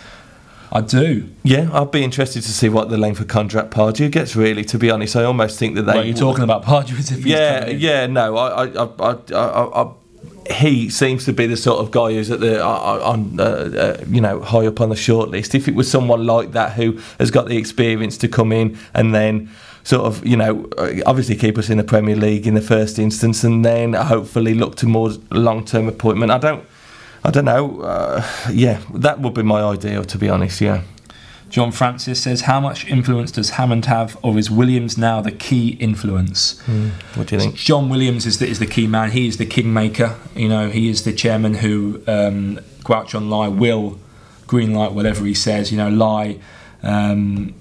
I 0.72 0.82
do. 0.82 1.30
Yeah, 1.44 1.70
I'd 1.72 1.92
be 1.92 2.04
interested 2.04 2.42
to 2.44 2.52
see 2.52 2.68
what 2.68 2.90
the 2.90 2.98
length 2.98 3.20
of 3.22 3.28
contract 3.28 3.72
Pardew 3.72 4.12
gets. 4.12 4.36
Really, 4.36 4.66
to 4.66 4.78
be 4.78 4.90
honest, 4.90 5.16
I 5.16 5.24
almost 5.24 5.58
think 5.58 5.76
that 5.76 5.84
they. 5.84 5.94
well, 5.94 6.06
you're 6.06 6.18
talking 6.18 6.44
about 6.44 6.64
Pardew 6.64 6.98
as 7.00 7.12
if 7.12 7.20
he's 7.20 7.28
Yeah, 7.28 7.68
yeah, 7.68 8.08
no, 8.08 8.36
I, 8.36 8.66
I, 8.66 8.84
I, 8.84 8.88
I, 9.00 9.34
I, 9.34 9.84
I 9.84 9.92
he 10.52 10.90
seems 10.90 11.26
to 11.26 11.34
be 11.34 11.48
the 11.48 11.58
sort 11.58 11.80
of 11.80 11.92
guy 11.92 12.14
who's 12.14 12.30
at 12.30 12.40
the 12.40 12.64
uh, 12.64 13.00
on 13.04 13.40
uh, 13.40 13.44
uh, 13.44 14.04
you 14.08 14.22
know 14.22 14.42
high 14.42 14.68
up 14.68 14.82
on 14.82 14.90
the 14.90 14.96
short 14.96 15.30
list. 15.30 15.56
If 15.56 15.68
it 15.68 15.76
was 15.76 15.90
someone 15.90 16.26
like 16.26 16.52
that 16.52 16.74
who 16.74 17.00
has 17.20 17.32
got 17.32 17.48
the 17.48 17.58
experience 17.58 18.18
to 18.20 18.28
come 18.28 18.52
in 18.52 18.78
and 18.94 19.14
then 19.14 19.50
sort 19.86 20.04
of 20.06 20.26
you 20.26 20.36
know 20.36 20.68
uh, 20.78 20.92
obviously 21.06 21.36
keep 21.38 21.58
us 21.58 21.70
in 21.70 21.78
the 21.78 21.84
Premier 21.84 22.18
League 22.18 22.46
in 22.46 22.56
the 22.56 22.62
first 22.62 23.00
instance, 23.00 23.46
and 23.46 23.64
then 23.64 23.94
hopefully 23.94 24.54
look 24.54 24.76
to 24.78 24.86
more 24.88 25.12
long 25.32 25.64
term 25.64 25.88
appointment. 25.88 26.32
I 26.32 26.38
don't. 26.38 26.66
I 27.24 27.32
don't 27.32 27.46
know. 27.46 27.82
Uh, 27.82 28.24
yeah, 28.52 28.82
that 28.94 29.20
would 29.20 29.34
be 29.34 29.42
my 29.42 29.64
ideal, 29.64 30.04
to 30.04 30.18
be 30.20 30.30
honest. 30.30 30.62
Yeah. 30.62 30.84
John 31.50 31.72
Francis 31.72 32.22
says, 32.22 32.42
"How 32.42 32.60
much 32.60 32.86
influence 32.88 33.32
does 33.32 33.52
Hammond 33.52 33.86
have, 33.86 34.18
or 34.22 34.38
is 34.38 34.52
Williams 34.52 34.98
now 34.98 35.22
the 35.22 35.32
key 35.32 35.70
influence?" 35.80 36.60
What 37.16 37.28
do 37.28 37.36
you 37.36 37.42
think? 37.42 37.56
John 37.56 37.90
Williams 37.90 38.26
is 38.26 38.40
the, 38.40 38.48
is 38.48 38.60
the 38.60 38.68
key 38.68 38.88
man. 38.88 39.12
He 39.12 39.28
is 39.28 39.38
the 39.38 39.46
kingmaker. 39.46 40.16
You 40.36 40.50
know, 40.50 40.70
he 40.70 40.90
is 40.90 41.04
the 41.04 41.14
chairman 41.14 41.56
who 41.56 42.02
um, 42.08 42.60
Guochuan 42.84 43.30
Lai 43.30 43.48
will 43.48 44.00
green 44.48 44.74
light 44.74 44.92
whatever 44.92 45.26
he 45.26 45.34
says. 45.34 45.72
You 45.72 45.78
know, 45.78 45.90
Lai 45.90 46.38
um, 46.84 47.56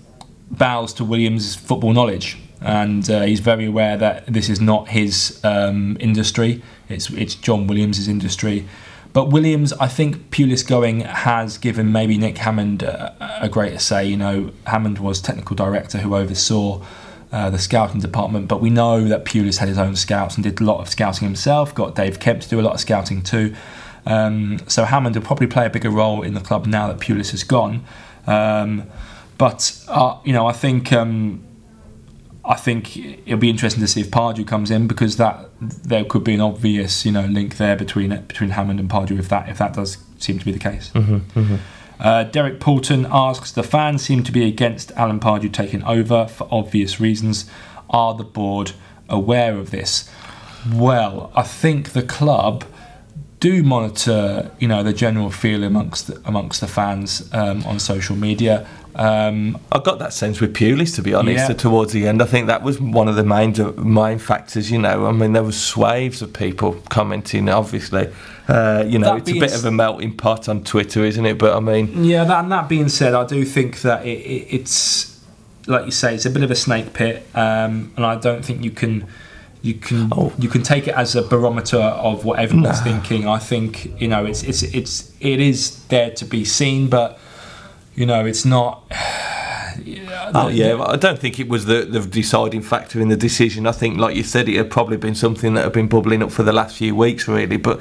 bows 0.56 0.92
to 0.94 1.04
Williams' 1.04 1.54
football 1.54 1.92
knowledge, 1.92 2.38
and 2.60 3.08
uh, 3.10 3.22
he's 3.22 3.40
very 3.40 3.66
aware 3.66 3.96
that 3.96 4.26
this 4.26 4.48
is 4.48 4.60
not 4.60 4.88
his 4.88 5.40
um, 5.44 5.96
industry. 6.00 6.62
It's 6.88 7.10
it's 7.10 7.34
John 7.34 7.66
Williams' 7.66 8.08
industry. 8.08 8.66
But 9.12 9.30
Williams, 9.30 9.72
I 9.74 9.86
think 9.86 10.30
Pulis 10.30 10.66
going 10.66 11.02
has 11.02 11.56
given 11.56 11.92
maybe 11.92 12.18
Nick 12.18 12.38
Hammond 12.38 12.82
a, 12.82 13.38
a 13.42 13.48
greater 13.48 13.78
say. 13.78 14.04
You 14.06 14.16
know, 14.16 14.52
Hammond 14.66 14.98
was 14.98 15.20
technical 15.20 15.54
director 15.54 15.98
who 15.98 16.16
oversaw 16.16 16.82
uh, 17.30 17.48
the 17.50 17.58
scouting 17.58 18.00
department, 18.00 18.48
but 18.48 18.60
we 18.60 18.70
know 18.70 19.04
that 19.04 19.24
Pulis 19.24 19.58
had 19.58 19.68
his 19.68 19.78
own 19.78 19.94
scouts 19.94 20.34
and 20.34 20.42
did 20.42 20.60
a 20.60 20.64
lot 20.64 20.80
of 20.80 20.88
scouting 20.88 21.26
himself. 21.26 21.74
Got 21.74 21.94
Dave 21.94 22.18
Kemp 22.18 22.40
to 22.42 22.48
do 22.48 22.58
a 22.58 22.62
lot 22.62 22.74
of 22.74 22.80
scouting 22.80 23.22
too. 23.22 23.54
Um, 24.06 24.58
so 24.66 24.84
Hammond 24.84 25.14
will 25.14 25.22
probably 25.22 25.46
play 25.46 25.66
a 25.66 25.70
bigger 25.70 25.90
role 25.90 26.22
in 26.22 26.34
the 26.34 26.40
club 26.40 26.66
now 26.66 26.88
that 26.88 26.98
Pulis 26.98 27.30
has 27.30 27.44
gone. 27.44 27.84
Um, 28.26 28.84
but 29.38 29.84
uh, 29.88 30.18
you 30.24 30.32
know, 30.32 30.46
I 30.46 30.52
think 30.52 30.92
um, 30.92 31.44
I 32.44 32.54
think 32.54 32.96
it'll 32.96 33.38
be 33.38 33.50
interesting 33.50 33.80
to 33.80 33.88
see 33.88 34.00
if 34.02 34.10
Pardew 34.10 34.46
comes 34.46 34.70
in 34.70 34.86
because 34.86 35.16
that 35.16 35.48
there 35.60 36.04
could 36.04 36.24
be 36.24 36.34
an 36.34 36.40
obvious 36.40 37.04
you 37.06 37.12
know 37.12 37.24
link 37.26 37.56
there 37.56 37.76
between 37.76 38.10
between 38.26 38.50
Hammond 38.50 38.80
and 38.80 38.88
Pardew 38.88 39.18
if 39.18 39.28
that 39.28 39.48
if 39.48 39.58
that 39.58 39.74
does 39.74 39.98
seem 40.18 40.38
to 40.38 40.44
be 40.44 40.52
the 40.52 40.58
case. 40.58 40.90
Uh, 41.98 42.24
Derek 42.24 42.60
Poulton 42.60 43.06
asks: 43.10 43.52
The 43.52 43.62
fans 43.62 44.02
seem 44.02 44.22
to 44.24 44.32
be 44.32 44.46
against 44.46 44.90
Alan 44.92 45.20
Pardew 45.20 45.52
taking 45.52 45.82
over 45.84 46.26
for 46.26 46.48
obvious 46.50 47.00
reasons. 47.00 47.48
Are 47.88 48.14
the 48.14 48.24
board 48.24 48.72
aware 49.08 49.56
of 49.56 49.70
this? 49.70 50.10
Well, 50.72 51.30
I 51.34 51.42
think 51.42 51.92
the 51.92 52.02
club 52.02 52.64
do 53.44 53.62
monitor, 53.62 54.50
you 54.58 54.66
know, 54.66 54.82
the 54.82 54.94
general 54.94 55.30
feel 55.30 55.64
amongst 55.64 56.06
the, 56.06 56.18
amongst 56.24 56.62
the 56.62 56.66
fans 56.66 57.28
um, 57.34 57.62
on 57.64 57.78
social 57.78 58.16
media. 58.16 58.66
Um, 58.94 59.58
I 59.70 59.80
got 59.80 59.98
that 59.98 60.14
sense 60.14 60.40
with 60.40 60.54
Pulis, 60.54 60.94
to 60.94 61.02
be 61.02 61.12
honest. 61.12 61.50
Yeah. 61.50 61.54
Towards 61.54 61.92
the 61.92 62.06
end, 62.08 62.22
I 62.22 62.24
think 62.24 62.46
that 62.46 62.62
was 62.62 62.80
one 62.80 63.06
of 63.06 63.16
the 63.16 63.24
main 63.24 63.52
main 63.76 64.18
factors. 64.18 64.70
You 64.70 64.78
know, 64.78 65.04
I 65.06 65.12
mean, 65.12 65.32
there 65.34 65.42
were 65.42 65.52
swaves 65.52 66.22
of 66.22 66.32
people 66.32 66.72
commenting. 66.88 67.50
Obviously, 67.50 68.08
uh, 68.48 68.84
you 68.86 68.98
know, 68.98 69.18
That 69.18 69.28
it's 69.28 69.30
a 69.36 69.40
bit 69.40 69.52
s- 69.52 69.58
of 69.58 69.66
a 69.66 69.70
melting 69.72 70.16
pot 70.16 70.48
on 70.48 70.64
Twitter, 70.64 71.04
isn't 71.04 71.26
it? 71.26 71.36
But 71.36 71.54
I 71.54 71.60
mean, 71.60 72.02
Yeah, 72.02 72.24
that, 72.24 72.44
and 72.44 72.50
that 72.52 72.66
being 72.68 72.88
said, 72.88 73.12
I 73.12 73.26
do 73.26 73.44
think 73.44 73.82
that 73.82 74.06
it, 74.06 74.20
it, 74.36 74.46
it's 74.56 75.20
like 75.66 75.84
you 75.84 75.90
say, 75.92 76.14
it's 76.14 76.24
a 76.24 76.30
bit 76.30 76.42
of 76.42 76.50
a 76.50 76.56
snake 76.56 76.94
pit, 76.94 77.26
um, 77.34 77.92
and 77.96 78.06
I 78.06 78.14
don't 78.16 78.42
think 78.42 78.62
you 78.64 78.70
can 78.70 79.06
you 79.64 79.74
can 79.74 80.08
Oh. 80.12 80.30
you 80.38 80.48
can 80.54 80.62
take 80.62 80.86
it 80.90 80.94
as 80.94 81.16
a 81.16 81.22
barometer 81.22 81.78
of 81.80 82.24
what 82.26 82.38
everyone's 82.38 82.78
No. 82.84 82.84
thinking. 82.90 83.26
I 83.26 83.38
think 83.50 83.70
you 84.00 84.08
know 84.08 84.22
it's 84.30 84.42
it's 84.50 84.62
it's 84.62 84.94
it 85.20 85.40
is 85.40 85.58
there 85.88 86.10
to 86.20 86.24
be 86.26 86.44
seen, 86.44 86.88
but 86.88 87.18
you 87.96 88.04
know 88.06 88.24
it's 88.26 88.44
not. 88.44 88.82
oh 90.34 90.48
yeah, 90.48 90.80
I 90.80 90.96
don't 90.96 91.18
think 91.18 91.40
it 91.40 91.48
was 91.48 91.64
the, 91.66 91.84
the 91.84 92.00
deciding 92.00 92.62
factor 92.62 93.00
in 93.00 93.08
the 93.08 93.16
decision. 93.16 93.66
I 93.66 93.72
think, 93.72 93.98
like 93.98 94.14
you 94.16 94.22
said, 94.22 94.48
it 94.48 94.56
had 94.56 94.70
probably 94.70 94.96
been 94.96 95.14
something 95.14 95.54
that 95.54 95.64
had 95.64 95.72
been 95.72 95.88
bubbling 95.88 96.22
up 96.22 96.30
for 96.30 96.42
the 96.42 96.52
last 96.52 96.76
few 96.76 96.94
weeks, 96.94 97.26
really. 97.28 97.56
But, 97.56 97.80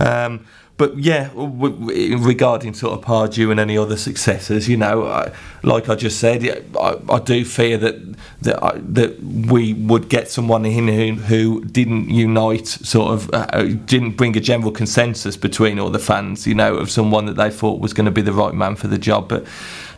um, 0.00 0.46
but 0.76 0.98
yeah, 0.98 1.28
w- 1.28 1.70
w- 1.70 2.18
regarding 2.18 2.74
sort 2.74 2.98
of 2.98 3.04
Pardew 3.04 3.50
and 3.50 3.60
any 3.60 3.78
other 3.78 3.96
successors, 3.96 4.68
you 4.68 4.76
know, 4.76 5.06
I, 5.06 5.32
like 5.62 5.88
I 5.88 5.94
just 5.94 6.18
said, 6.18 6.44
I, 6.80 6.96
I 7.08 7.20
do 7.20 7.44
fear 7.44 7.78
that 7.78 7.96
that 8.42 8.62
I, 8.62 8.78
that 8.78 9.22
we 9.22 9.72
would 9.74 10.08
get 10.08 10.28
someone 10.28 10.64
in 10.66 10.88
who, 10.88 11.14
who 11.22 11.64
didn't 11.64 12.10
unite, 12.10 12.66
sort 12.66 13.12
of, 13.12 13.30
uh, 13.32 13.62
didn't 13.86 14.12
bring 14.12 14.36
a 14.36 14.40
general 14.40 14.70
consensus 14.70 15.36
between 15.36 15.78
all 15.78 15.90
the 15.90 15.98
fans, 15.98 16.46
you 16.46 16.54
know, 16.54 16.74
of 16.76 16.90
someone 16.90 17.26
that 17.26 17.36
they 17.36 17.50
thought 17.50 17.80
was 17.80 17.92
going 17.94 18.04
to 18.04 18.10
be 18.10 18.20
the 18.22 18.32
right 18.32 18.54
man 18.54 18.76
for 18.76 18.88
the 18.88 18.98
job, 18.98 19.28
but 19.28 19.46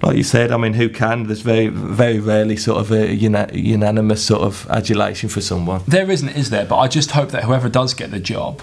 like 0.02 0.16
you 0.16 0.22
said, 0.22 0.52
I 0.52 0.56
mean, 0.58 0.74
who 0.74 0.88
can? 0.88 1.24
There's 1.24 1.40
very, 1.40 1.68
very 1.68 2.18
rarely 2.18 2.56
sort 2.56 2.78
of 2.78 2.92
a 2.92 3.12
una- 3.14 3.50
unanimous 3.52 4.24
sort 4.24 4.42
of 4.42 4.66
adulation 4.70 5.28
for 5.28 5.40
someone. 5.40 5.82
There 5.88 6.10
isn't, 6.10 6.28
is 6.28 6.50
there? 6.50 6.66
But 6.66 6.78
I 6.78 6.88
just 6.88 7.12
hope 7.12 7.30
that 7.30 7.44
whoever 7.44 7.68
does 7.68 7.94
get 7.94 8.10
the 8.10 8.20
job, 8.20 8.62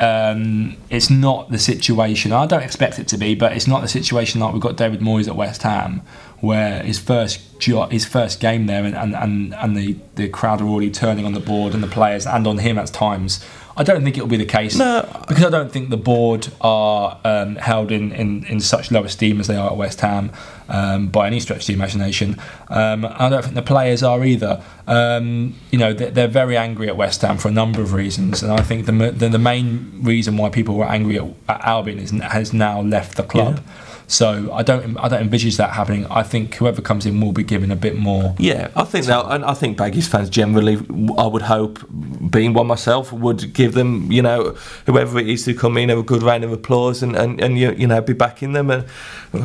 um, 0.00 0.76
it's 0.90 1.10
not 1.10 1.50
the 1.50 1.58
situation. 1.58 2.32
I 2.32 2.46
don't 2.46 2.62
expect 2.62 2.98
it 2.98 3.08
to 3.08 3.16
be, 3.18 3.34
but 3.34 3.52
it's 3.52 3.66
not 3.66 3.82
the 3.82 3.88
situation 3.88 4.40
like 4.40 4.52
we've 4.52 4.62
got 4.62 4.76
David 4.76 5.00
Moyes 5.00 5.28
at 5.28 5.36
West 5.36 5.62
Ham, 5.62 6.02
where 6.40 6.82
his 6.82 6.98
first 6.98 7.58
jo- 7.58 7.86
his 7.88 8.04
first 8.04 8.40
game 8.40 8.66
there, 8.66 8.84
and, 8.84 8.94
and, 8.94 9.14
and, 9.14 9.54
and 9.54 9.76
the, 9.76 9.96
the 10.16 10.28
crowd 10.28 10.60
are 10.60 10.66
already 10.66 10.90
turning 10.90 11.24
on 11.24 11.32
the 11.32 11.40
board 11.40 11.74
and 11.74 11.82
the 11.82 11.88
players 11.88 12.26
and 12.26 12.46
on 12.46 12.58
him 12.58 12.78
at 12.78 12.88
times. 12.88 13.44
I 13.78 13.82
don't 13.82 14.02
think 14.04 14.16
it'll 14.16 14.26
be 14.28 14.38
the 14.38 14.46
case 14.46 14.74
No. 14.76 15.06
because 15.28 15.44
I 15.44 15.50
don't 15.50 15.70
think 15.70 15.90
the 15.90 15.98
board 15.98 16.48
are 16.62 17.18
um, 17.24 17.56
held 17.56 17.92
in, 17.92 18.10
in, 18.12 18.44
in 18.46 18.58
such 18.60 18.90
low 18.90 19.04
esteem 19.04 19.38
as 19.38 19.48
they 19.48 19.56
are 19.56 19.70
at 19.70 19.76
West 19.76 20.00
Ham 20.00 20.30
um, 20.68 21.08
by 21.08 21.26
any 21.26 21.40
stretch 21.40 21.60
of 21.60 21.66
the 21.66 21.72
imagination. 21.72 22.36
Um, 22.68 23.04
I 23.04 23.28
don't 23.28 23.42
think 23.42 23.54
the 23.54 23.62
players 23.62 24.02
are 24.02 24.24
either. 24.24 24.62
Um, 24.86 25.54
you 25.70 25.78
know, 25.78 25.92
they're, 25.92 26.10
they're 26.10 26.28
very 26.28 26.56
angry 26.56 26.88
at 26.88 26.96
West 26.96 27.22
Ham 27.22 27.38
for 27.38 27.48
a 27.48 27.52
number 27.52 27.80
of 27.80 27.92
reasons, 27.92 28.42
and 28.42 28.52
I 28.52 28.62
think 28.62 28.86
the 28.86 28.92
the, 28.92 29.28
the 29.28 29.38
main 29.38 30.00
reason 30.02 30.36
why 30.36 30.48
people 30.50 30.76
were 30.76 30.86
angry 30.86 31.18
at, 31.18 31.26
at 31.48 31.64
Albion 31.64 31.98
is, 31.98 32.10
has 32.10 32.52
now 32.52 32.80
left 32.80 33.16
the 33.16 33.22
club. 33.22 33.60
So 34.08 34.52
I 34.52 34.62
don't 34.62 34.96
I 34.98 35.08
don't 35.08 35.22
envisage 35.22 35.56
that 35.56 35.70
happening. 35.70 36.06
I 36.06 36.22
think 36.22 36.54
whoever 36.54 36.80
comes 36.80 37.06
in 37.06 37.20
will 37.20 37.32
be 37.32 37.42
given 37.42 37.72
a 37.72 37.76
bit 37.76 37.96
more. 37.96 38.36
Yeah, 38.38 38.70
I 38.76 38.84
think 38.84 39.06
that, 39.06 39.26
and 39.26 39.44
I 39.44 39.54
think 39.54 39.76
Baggies 39.78 40.06
fans 40.06 40.30
generally, 40.30 40.76
I 41.18 41.26
would 41.26 41.42
hope, 41.42 41.84
being 42.30 42.52
one 42.52 42.68
myself, 42.68 43.12
would 43.12 43.52
give 43.52 43.74
them, 43.74 44.12
you 44.12 44.22
know, 44.22 44.56
whoever 44.86 45.18
it 45.18 45.28
is 45.28 45.44
to 45.46 45.54
come 45.54 45.76
in, 45.76 45.90
a 45.90 46.00
good 46.02 46.22
round 46.22 46.44
of 46.44 46.52
applause 46.52 47.02
and, 47.02 47.16
and, 47.16 47.40
and 47.40 47.58
you, 47.58 47.72
you 47.72 47.88
know, 47.88 48.00
be 48.00 48.12
backing 48.12 48.52
them. 48.52 48.70
And, 48.70 48.84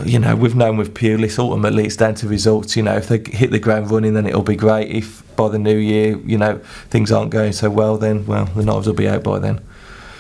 you 0.06 0.20
know, 0.20 0.36
we've 0.36 0.56
known 0.56 0.78
with 0.78 0.94
Pulis, 0.94 1.40
ultimately 1.40 1.86
it's 1.86 1.96
down 1.96 2.14
to 2.16 2.28
results. 2.28 2.76
You 2.76 2.84
know, 2.84 2.96
if 2.96 3.08
they 3.08 3.18
hit 3.18 3.50
the 3.50 3.60
ground 3.60 3.90
running, 3.90 4.14
then 4.14 4.28
it'll 4.28 4.44
be 4.44 4.56
great. 4.56 4.92
If 4.92 5.24
by 5.36 5.50
the 5.50 5.58
new 5.60 5.78
year, 5.78 6.18
you 6.20 6.38
know, 6.38 6.60
things 6.90 7.12
aren't 7.12 7.32
going 7.32 7.54
so 7.54 7.72
well, 7.72 7.98
then, 7.98 8.28
well, 8.28 8.46
the 8.46 8.64
knives 8.64 8.86
will 8.86 8.94
be 8.94 9.08
out 9.08 9.24
by 9.24 9.40
then. 9.40 9.60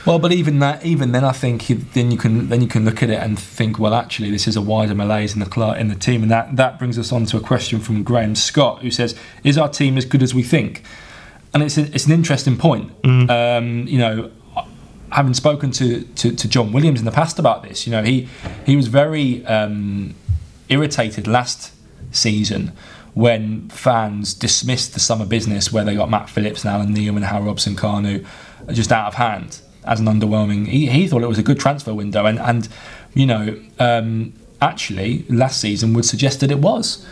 Well, 0.06 0.18
but 0.18 0.32
even 0.32 0.60
that, 0.60 0.84
even 0.84 1.12
then, 1.12 1.24
I 1.24 1.32
think 1.32 1.68
then 1.94 2.12
you 2.12 2.18
can 2.18 2.50
then 2.50 2.62
you 2.62 2.68
can 2.68 2.86
look 2.86 3.04
at 3.04 3.10
it 3.10 3.20
and 3.20 3.38
think, 3.38 3.78
well, 3.78 3.94
actually, 3.94 4.32
this 4.32 4.48
is 4.48 4.56
a 4.56 4.62
wider 4.62 4.96
malaise 4.96 5.34
in 5.34 5.40
the 5.40 5.76
in 5.80 5.90
the 5.90 5.96
team, 5.96 6.24
and 6.24 6.32
that 6.32 6.56
that 6.56 6.80
brings 6.80 6.98
us 6.98 7.12
on 7.12 7.26
to 7.28 7.38
a 7.38 7.42
question 7.42 7.80
from 7.80 8.04
Graham 8.04 8.36
Scott, 8.36 8.82
who 8.82 8.90
says, 8.90 9.16
"Is 9.44 9.58
our 9.58 9.70
team 9.70 9.98
as 9.98 10.06
good 10.06 10.24
as 10.24 10.34
we 10.34 10.44
think?" 10.44 10.84
And 11.54 11.62
it's 11.62 11.78
a, 11.78 11.82
it's 11.94 12.06
an 12.06 12.14
interesting 12.14 12.58
point. 12.58 13.00
Mm. 13.04 13.30
Um, 13.30 13.88
you 13.88 14.00
know, 14.00 14.32
having 15.12 15.34
spoken 15.34 15.72
to, 15.72 16.02
to, 16.02 16.34
to 16.34 16.48
John 16.48 16.72
Williams 16.72 17.00
in 17.00 17.06
the 17.06 17.12
past 17.12 17.38
about 17.38 17.64
this, 17.64 17.86
you 17.86 17.92
know, 17.92 18.04
he 18.04 18.28
he 18.66 18.76
was 18.76 18.88
very 18.88 19.46
um, 19.46 20.16
irritated 20.70 21.28
last 21.28 21.74
season 22.12 22.72
when 23.14 23.68
fans 23.70 24.34
dismissed 24.34 24.94
the 24.94 25.00
summer 25.00 25.26
business 25.26 25.72
where 25.72 25.84
they 25.84 25.96
got 25.96 26.10
Matt 26.10 26.30
Phillips 26.30 26.64
and 26.64 26.74
Allan 26.74 26.96
Nyom 26.96 27.18
and 27.18 27.26
Hal 27.26 27.44
Robson-Kanu 27.44 28.26
just 28.72 28.90
out 28.92 29.08
of 29.08 29.16
hand 29.16 29.60
as 29.86 30.00
an 30.00 30.06
underwhelming. 30.08 30.68
He, 30.68 30.88
he 30.88 31.08
thought 31.08 31.24
it 31.24 31.28
was 31.28 31.40
a 31.40 31.44
good 31.44 31.60
transfer 31.60 31.94
window, 31.94 32.26
and 32.26 32.40
and 32.40 32.68
you 33.14 33.26
know 33.26 33.60
um, 33.80 34.34
actually 34.62 35.26
last 35.30 35.60
season 35.62 35.94
would 35.94 36.06
suggest 36.06 36.40
that 36.42 36.52
it 36.52 36.60
was. 36.60 37.06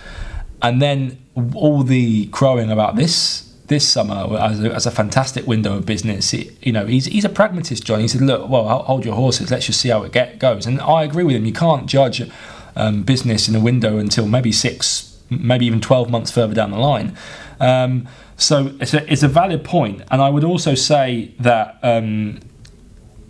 And 0.62 0.82
then 0.82 1.18
all 1.54 1.84
the 1.84 2.28
crowing 2.28 2.70
about 2.70 2.96
this 2.96 3.50
this 3.70 3.88
summer 3.88 4.38
as 4.38 4.64
a, 4.64 4.74
as 4.74 4.86
a 4.86 4.92
fantastic 4.92 5.48
window 5.48 5.78
of 5.78 5.86
business. 5.86 6.34
It, 6.34 6.54
you 6.66 6.74
know, 6.74 6.86
he's 6.86 7.06
he's 7.06 7.24
a 7.24 7.30
pragmatist, 7.30 7.86
John. 7.86 8.02
He 8.02 8.08
said, 8.08 8.22
"Look, 8.22 8.50
well, 8.50 8.68
hold 8.84 9.06
your 9.06 9.16
horses. 9.16 9.50
Let's 9.50 9.68
just 9.68 9.80
see 9.80 9.90
how 9.90 10.04
it 10.04 10.12
get, 10.12 10.40
goes." 10.40 10.66
And 10.66 10.82
I 10.82 11.04
agree 11.04 11.24
with 11.24 11.36
him. 11.36 11.46
You 11.46 11.54
can't 11.54 11.86
judge 11.86 12.22
um, 12.76 13.04
business 13.04 13.48
in 13.48 13.56
a 13.56 13.60
window 13.60 13.98
until 13.98 14.28
maybe 14.28 14.52
six, 14.52 15.18
maybe 15.30 15.66
even 15.66 15.80
twelve 15.80 16.10
months 16.10 16.32
further 16.32 16.54
down 16.54 16.72
the 16.72 16.80
line. 16.80 17.16
Um, 17.60 18.08
so 18.36 18.74
it's 18.80 18.94
a, 18.94 19.12
it's 19.12 19.24
a 19.24 19.28
valid 19.28 19.64
point, 19.64 20.02
and 20.12 20.22
I 20.22 20.30
would 20.30 20.44
also 20.44 20.76
say 20.76 21.34
that 21.40 21.78
um, 21.84 22.40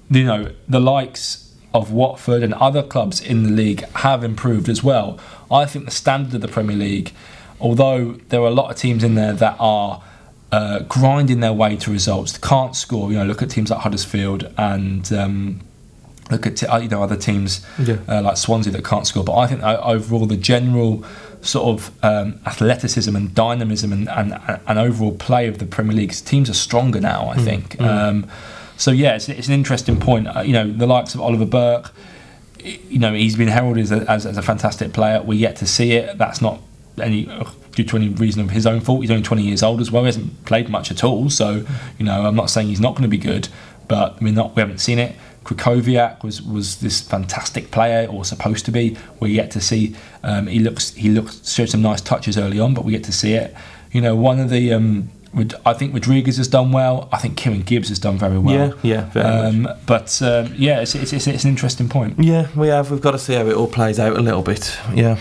you 0.10 0.24
know, 0.24 0.52
the 0.68 0.80
likes 0.80 1.54
of 1.74 1.92
Watford 1.92 2.42
and 2.42 2.54
other 2.56 2.82
clubs 2.82 3.22
in 3.22 3.44
the 3.44 3.50
league 3.50 3.82
have 3.96 4.24
improved 4.24 4.70
as 4.70 4.84
well. 4.84 5.20
I 5.52 5.66
think 5.66 5.86
the 5.86 5.92
standard 5.92 6.34
of 6.36 6.42
the 6.42 6.48
Premier 6.48 6.76
League, 6.76 7.12
although 7.60 8.14
there 8.30 8.42
are 8.42 8.48
a 8.48 8.52
lot 8.52 8.72
of 8.72 8.78
teams 8.78 9.04
in 9.04 9.16
there 9.16 9.34
that 9.34 9.56
are 9.60 10.02
uh, 10.52 10.80
grinding 10.80 11.42
their 11.42 11.54
way 11.54 11.76
to 11.78 11.92
results, 11.92 12.38
can't 12.38 12.76
score. 12.76 13.12
You 13.12 13.20
know, 13.20 13.26
look 13.26 13.42
at 13.42 13.52
teams 13.52 13.70
like 13.70 13.82
Huddersfield 13.82 14.52
and 14.58 15.12
um, 15.14 15.62
look 16.32 16.48
at 16.48 16.64
uh, 16.64 16.78
you 16.78 16.90
know 16.90 17.04
other 17.04 17.16
teams 17.16 17.66
yeah. 17.78 17.98
uh, 18.08 18.22
like 18.22 18.38
Swansea 18.38 18.74
that 18.74 18.84
can't 18.84 19.06
score. 19.06 19.24
But 19.24 19.38
I 19.38 19.48
think 19.48 19.62
uh, 19.62 19.80
overall 19.84 20.26
the 20.26 20.38
general 20.38 21.06
sort 21.42 21.68
of 21.80 22.04
um, 22.04 22.40
athleticism 22.46 23.16
and 23.16 23.34
dynamism 23.34 23.94
and, 23.94 24.10
and, 24.10 24.60
and 24.68 24.80
overall 24.80 25.16
play 25.16 25.48
of 25.48 25.60
the 25.60 25.66
Premier 25.66 25.96
League 25.96 26.12
teams 26.12 26.50
are 26.50 26.56
stronger 26.56 27.00
now. 27.00 27.30
I 27.30 27.38
mm. 27.38 27.44
think. 27.44 27.78
Mm. 27.78 27.86
Um, 27.86 28.32
so 28.80 28.92
yeah, 28.92 29.16
it's, 29.16 29.28
it's 29.28 29.48
an 29.50 29.54
interesting 29.54 30.00
point. 30.00 30.28
Uh, 30.34 30.40
you 30.40 30.54
know, 30.54 30.72
the 30.72 30.88
likes 30.88 31.14
of 31.14 31.20
Oliver 31.20 31.46
Burke, 31.46 31.92
you 32.64 32.98
know, 32.98 33.14
he's 33.14 33.36
been 33.36 33.50
heralded 33.50 33.84
as 33.84 33.92
a, 33.92 34.10
as, 34.10 34.26
as 34.26 34.38
a 34.38 34.42
fantastic 34.42 34.94
player. 34.94 35.22
We're 35.22 35.38
yet 35.38 35.58
to 35.58 35.68
see 35.68 35.92
it. 35.92 36.18
That's 36.18 36.42
not 36.42 36.62
any 37.00 37.26
due 37.74 37.84
to 37.84 37.98
any 37.98 38.10
reason 38.10 38.42
of 38.42 38.52
his 38.52 38.66
own 38.66 38.80
fault. 38.80 39.02
He's 39.02 39.12
only 39.12 39.24
20 39.24 39.44
years 39.44 39.64
old 39.64 39.82
as 39.82 39.92
well. 39.92 40.04
He 40.04 40.08
hasn't 40.08 40.46
played 40.46 40.70
much 40.70 40.92
at 40.92 41.04
all. 41.04 41.30
So, 41.30 41.66
you 41.98 42.06
know, 42.06 42.26
I'm 42.26 42.36
not 42.36 42.50
saying 42.50 42.70
he's 42.70 42.80
not 42.80 42.94
going 42.94 43.04
to 43.04 43.10
be 43.10 43.18
good, 43.18 43.50
but 43.90 44.22
we're 44.22 44.32
not. 44.32 44.56
We 44.56 44.62
haven't 44.62 44.80
seen 44.80 44.98
it. 44.98 45.14
Krychowiak 45.44 46.24
was 46.24 46.42
was 46.42 46.80
this 46.80 47.02
fantastic 47.02 47.72
player, 47.72 48.08
or 48.08 48.24
supposed 48.24 48.64
to 48.66 48.72
be. 48.72 48.96
We're 49.20 49.28
yet 49.28 49.52
to 49.52 49.62
see. 49.62 49.94
Um, 50.24 50.48
he 50.48 50.60
looks 50.60 50.94
he 50.94 51.10
looks 51.10 51.52
showed 51.52 51.70
some 51.70 51.82
nice 51.82 52.00
touches 52.00 52.38
early 52.38 52.62
on, 52.62 52.74
but 52.74 52.86
we 52.86 52.94
get 52.94 53.04
to 53.06 53.14
see 53.14 53.34
it. 53.34 53.54
You 53.92 54.00
know, 54.00 54.16
one 54.16 54.40
of 54.40 54.50
the 54.50 54.72
um, 54.74 55.10
I 55.66 55.74
think 55.74 55.94
Rodriguez 55.94 56.38
has 56.38 56.48
done 56.48 56.72
well. 56.72 57.08
I 57.12 57.18
think 57.18 57.38
Kieran 57.38 57.62
Gibbs 57.62 57.90
has 57.90 58.00
done 58.00 58.18
very 58.18 58.40
well. 58.40 58.78
Yeah, 58.84 59.10
yeah, 59.14 59.22
um, 59.22 59.68
But 59.86 60.22
um, 60.22 60.54
yeah, 60.58 60.82
it's, 60.82 60.96
it's, 60.96 61.14
it's, 61.14 61.28
it's, 61.28 61.44
an 61.44 61.50
interesting 61.52 61.88
point. 61.88 62.20
Yeah, 62.20 62.48
we 62.56 62.68
have. 62.70 62.90
We've 62.90 63.02
got 63.02 63.12
to 63.12 63.20
see 63.20 63.36
how 63.36 63.46
it 63.46 63.54
all 63.54 63.68
plays 63.68 64.00
out 64.00 64.18
a 64.18 64.22
little 64.22 64.42
bit. 64.42 64.78
Yeah. 64.94 65.18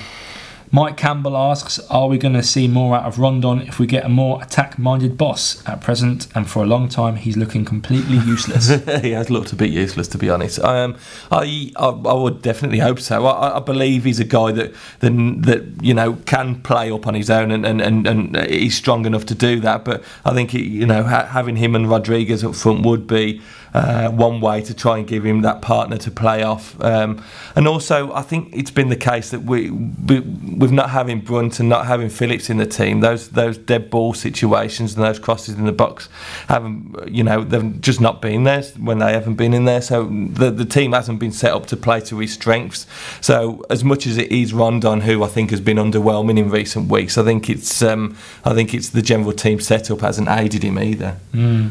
Mike 0.71 0.97
Campbell 0.97 1.37
asks, 1.37 1.79
"Are 1.91 2.09
we 2.09 2.19
going 2.19 2.35
to 2.35 2.43
see 2.43 2.69
more 2.69 2.97
out 2.97 3.05
of 3.05 3.19
Rondon 3.19 3.63
if 3.63 3.79
we 3.79 3.87
get 3.87 4.05
a 4.05 4.09
more 4.09 4.43
attack-minded 4.43 5.17
boss 5.17 5.63
at 5.67 5.81
present?" 5.81 6.27
And 6.35 6.49
for 6.49 6.63
a 6.63 6.67
long 6.67 6.89
time, 6.89 7.17
he's 7.17 7.37
looking 7.37 7.65
completely 7.65 8.19
useless. 8.27 8.69
he 9.03 9.13
has 9.13 9.31
looked 9.31 9.53
a 9.53 9.57
bit 9.57 9.71
useless, 9.71 10.09
to 10.09 10.19
be 10.19 10.31
honest. 10.31 10.59
Um, 10.61 10.97
I, 11.31 11.73
I, 11.77 11.89
I 11.89 12.15
would 12.15 12.43
definitely 12.43 12.79
hope 12.79 13.01
so. 13.01 13.27
I, 13.27 13.57
I, 13.57 13.61
believe 13.61 14.05
he's 14.05 14.21
a 14.21 14.25
guy 14.25 14.53
that, 14.53 14.75
that 15.01 15.11
that 15.43 15.65
you 15.83 15.95
know 15.95 16.15
can 16.27 16.61
play 16.63 16.91
up 16.91 17.07
on 17.07 17.15
his 17.15 17.31
own, 17.31 17.51
and, 17.51 17.65
and, 17.65 17.81
and, 17.81 18.07
and 18.07 18.37
he's 18.51 18.77
strong 18.77 19.07
enough 19.07 19.27
to 19.27 19.35
do 19.35 19.61
that. 19.61 19.85
But 19.85 20.03
I 20.25 20.35
think 20.35 20.53
you 20.55 20.87
know 20.87 21.03
having 21.05 21.57
him 21.57 21.75
and 21.75 21.89
Rodriguez 21.89 22.45
up 22.45 22.55
front 22.55 22.85
would 22.85 23.07
be 23.07 23.41
uh, 23.79 24.11
one 24.11 24.41
way 24.41 24.61
to 24.61 24.75
try 24.75 24.99
and 24.99 25.07
give 25.07 25.25
him 25.25 25.43
that 25.43 25.63
partner 25.63 25.97
to 25.97 26.11
play 26.11 26.43
off. 26.43 26.81
Um, 26.83 27.23
and 27.55 27.69
also, 27.69 28.13
I 28.13 28.23
think 28.23 28.53
it's 28.53 28.73
been 28.73 28.89
the 28.89 28.97
case 28.97 29.31
that 29.31 29.43
we, 29.43 29.71
we, 29.71 30.21
with 30.21 30.73
not 30.73 30.91
having 30.91 31.21
Brunt 31.21 31.61
and 31.61 31.69
not 31.69 31.87
having 31.87 32.09
Phillips 32.09 32.51
in 32.51 32.57
the 32.57 32.67
team, 32.67 33.01
those 33.01 33.29
those 33.29 33.57
dead 33.57 33.89
ball 33.91 34.15
situations 34.15 34.97
and 34.97 35.05
those 35.05 35.19
crosses 35.19 35.55
in 35.55 35.65
the 35.65 35.73
box 35.73 36.09
haven't, 36.49 37.09
you 37.09 37.23
know, 37.23 37.45
they've 37.45 37.81
just 37.81 38.01
not 38.01 38.21
been 38.21 38.45
there 38.45 38.63
when 38.79 38.99
they 38.99 39.13
haven't 39.13 39.37
been 39.37 39.55
in 39.55 39.65
there. 39.65 39.83
So 39.83 40.05
the 40.05 40.51
the 40.51 40.65
team 40.65 40.93
hasn't 40.93 41.21
been 41.21 41.33
set 41.33 41.53
up 41.53 41.67
to 41.67 41.77
play 41.77 42.01
to 42.01 42.19
his 42.19 42.33
strengths. 42.33 42.87
So 43.21 43.65
as 43.71 43.85
much 43.85 44.07
as 44.07 44.19
it 44.19 44.33
is 44.33 44.53
Rondon, 44.53 45.03
who 45.03 45.23
I 45.23 45.29
think 45.29 45.51
has 45.51 45.61
been 45.61 45.77
underwhelming 45.77 46.39
in 46.39 46.51
recent 46.51 46.91
weeks, 46.91 47.17
I 47.17 47.25
think 47.25 47.49
it's 47.49 47.83
um, 47.83 48.17
I 48.45 48.55
think 48.55 48.75
it's 48.75 48.89
the 48.91 49.03
general 49.03 49.33
team 49.33 49.61
setup 49.61 50.01
hasn't 50.01 50.29
aided 50.29 50.65
him 50.65 50.79
either. 50.79 51.17
Mm. 51.33 51.71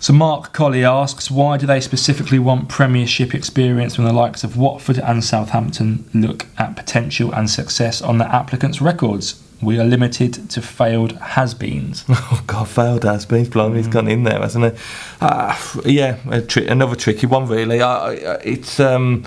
So 0.00 0.12
Mark 0.12 0.52
Colley 0.52 0.84
asks, 0.84 1.28
why 1.28 1.56
do 1.56 1.66
they 1.66 1.80
specifically 1.80 2.38
want 2.38 2.68
Premiership 2.68 3.34
experience 3.34 3.98
when 3.98 4.06
the 4.06 4.12
likes 4.12 4.44
of 4.44 4.56
Watford 4.56 4.98
and 4.98 5.24
Southampton 5.24 6.08
look 6.14 6.46
at 6.56 6.76
potential 6.76 7.32
and 7.32 7.50
success 7.50 8.00
on 8.00 8.18
the 8.18 8.32
applicants' 8.32 8.80
records? 8.80 9.42
We 9.60 9.80
are 9.80 9.84
limited 9.84 10.48
to 10.50 10.62
failed 10.62 11.12
has-beens. 11.12 12.04
Oh 12.08 12.44
God, 12.46 12.68
failed 12.68 13.02
has-beens. 13.02 13.48
Blimey, 13.48 13.74
mm. 13.74 13.76
he's 13.78 13.88
gone 13.88 14.06
in 14.06 14.22
there, 14.22 14.38
hasn't 14.38 14.72
he? 14.72 14.80
Uh, 15.20 15.56
yeah, 15.84 16.40
tri- 16.46 16.62
another 16.62 16.94
tricky 16.94 17.26
one, 17.26 17.46
really. 17.46 17.80
Uh, 17.80 18.38
it's. 18.44 18.78
Um, 18.78 19.24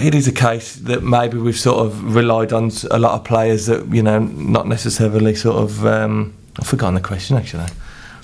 it 0.00 0.14
is 0.14 0.28
a 0.28 0.32
case 0.32 0.76
that 0.76 1.02
maybe 1.02 1.36
we've 1.36 1.58
sort 1.58 1.84
of 1.84 2.14
relied 2.14 2.52
on 2.52 2.70
a 2.92 2.98
lot 2.98 3.14
of 3.14 3.24
players 3.24 3.66
that 3.66 3.92
you 3.92 4.02
know 4.02 4.20
not 4.20 4.68
necessarily 4.68 5.34
sort 5.34 5.56
of 5.56 5.84
um, 5.84 6.32
I've 6.60 6.68
forgotten 6.68 6.94
the 6.94 7.00
question 7.00 7.36
actually 7.36 7.66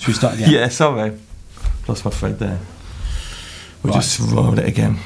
should 0.05 0.09
we 0.09 0.17
start 0.17 0.35
again? 0.35 0.51
Yeah, 0.51 0.67
sorry. 0.67 1.17
Lost 1.87 2.05
my 2.05 2.11
thread 2.11 2.37
there. 2.37 2.59
We'll 3.81 3.91
right. 3.91 4.03
just 4.03 4.19
roll 4.19 4.59
it 4.59 4.67
again. 4.67 4.99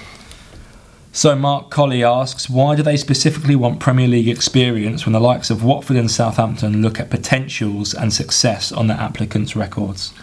So 1.14 1.38
Mark 1.38 1.70
Colley 1.70 2.04
asks, 2.04 2.50
why 2.50 2.76
do 2.76 2.84
they 2.84 2.98
specifically 2.98 3.56
want 3.56 3.80
Premier 3.80 4.10
League 4.10 4.28
experience 4.28 5.06
when 5.06 5.14
the 5.14 5.22
likes 5.22 5.50
of 5.50 5.64
Watford 5.64 5.96
and 5.96 6.12
Southampton 6.12 6.82
look 6.82 7.00
at 7.00 7.10
potentials 7.10 7.94
and 7.94 8.12
success 8.12 8.74
on 8.74 8.88
the 8.88 8.94
applicants' 8.94 9.56
records? 9.56 10.14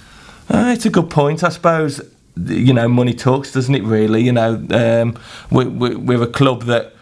Uh, 0.51 0.75
it's 0.77 0.85
a 0.85 0.91
good 0.91 1.09
point, 1.09 1.43
I 1.43 1.49
suppose. 1.49 2.03
You 2.37 2.75
know, 2.75 2.87
money 2.87 3.15
talks, 3.15 3.55
doesn't 3.55 3.75
it? 3.75 3.83
Really, 3.83 4.25
you 4.25 4.33
know, 4.33 4.63
um, 4.73 5.19
we, 5.51 5.65
we, 5.65 5.97
we're 5.97 6.23
a 6.23 6.27
club 6.27 6.65
that 6.65 6.95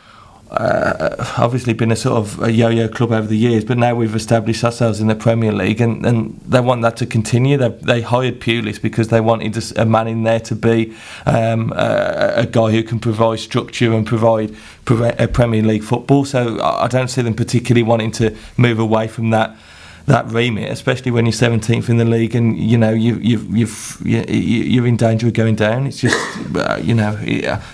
uh, 0.50 1.34
obviously 1.38 1.72
been 1.72 1.90
a 1.90 1.96
sort 1.96 2.16
of 2.16 2.42
a 2.42 2.52
yo-yo 2.52 2.88
club 2.88 3.12
over 3.12 3.26
the 3.26 3.36
years, 3.36 3.64
but 3.64 3.78
now 3.78 3.94
we've 3.94 4.14
established 4.14 4.62
ourselves 4.62 5.00
in 5.00 5.06
the 5.06 5.14
Premier 5.14 5.52
League, 5.52 5.80
and, 5.80 6.04
and 6.04 6.40
they 6.46 6.60
want 6.60 6.82
that 6.82 6.96
to 6.98 7.06
continue. 7.06 7.56
They, 7.56 7.68
they 7.68 8.00
hired 8.02 8.40
Pulis 8.40 8.80
because 8.80 9.08
they 9.08 9.20
wanted 9.20 9.56
a 9.76 9.84
man 9.84 10.06
in 10.06 10.22
there 10.22 10.40
to 10.40 10.54
be 10.54 10.94
um, 11.26 11.72
a, 11.72 12.34
a, 12.36 12.46
guy 12.46 12.70
who 12.70 12.82
can 12.82 13.00
provide 13.00 13.40
structure 13.40 13.92
and 13.92 14.06
provide, 14.06 14.54
a 14.88 15.28
Premier 15.28 15.62
League 15.62 15.82
football. 15.82 16.24
So 16.24 16.62
I 16.62 16.88
don't 16.88 17.08
see 17.08 17.22
them 17.22 17.34
particularly 17.34 17.82
wanting 17.82 18.12
to 18.12 18.36
move 18.56 18.78
away 18.78 19.08
from 19.08 19.30
that 19.30 19.56
that 20.06 20.26
remit, 20.30 20.70
especially 20.70 21.10
when 21.10 21.24
you're 21.24 21.32
17th 21.32 21.88
in 21.88 21.96
the 21.96 22.04
league 22.04 22.34
and 22.34 22.58
you 22.58 22.76
know 22.76 22.90
you 22.90 23.16
you've, 23.16 23.56
you've 23.56 24.02
you're 24.04 24.86
in 24.86 24.96
danger 24.96 25.26
of 25.28 25.32
going 25.32 25.54
down. 25.54 25.86
It's 25.86 25.98
just 25.98 26.16
uh, 26.56 26.78
you 26.82 26.94
know 26.94 27.16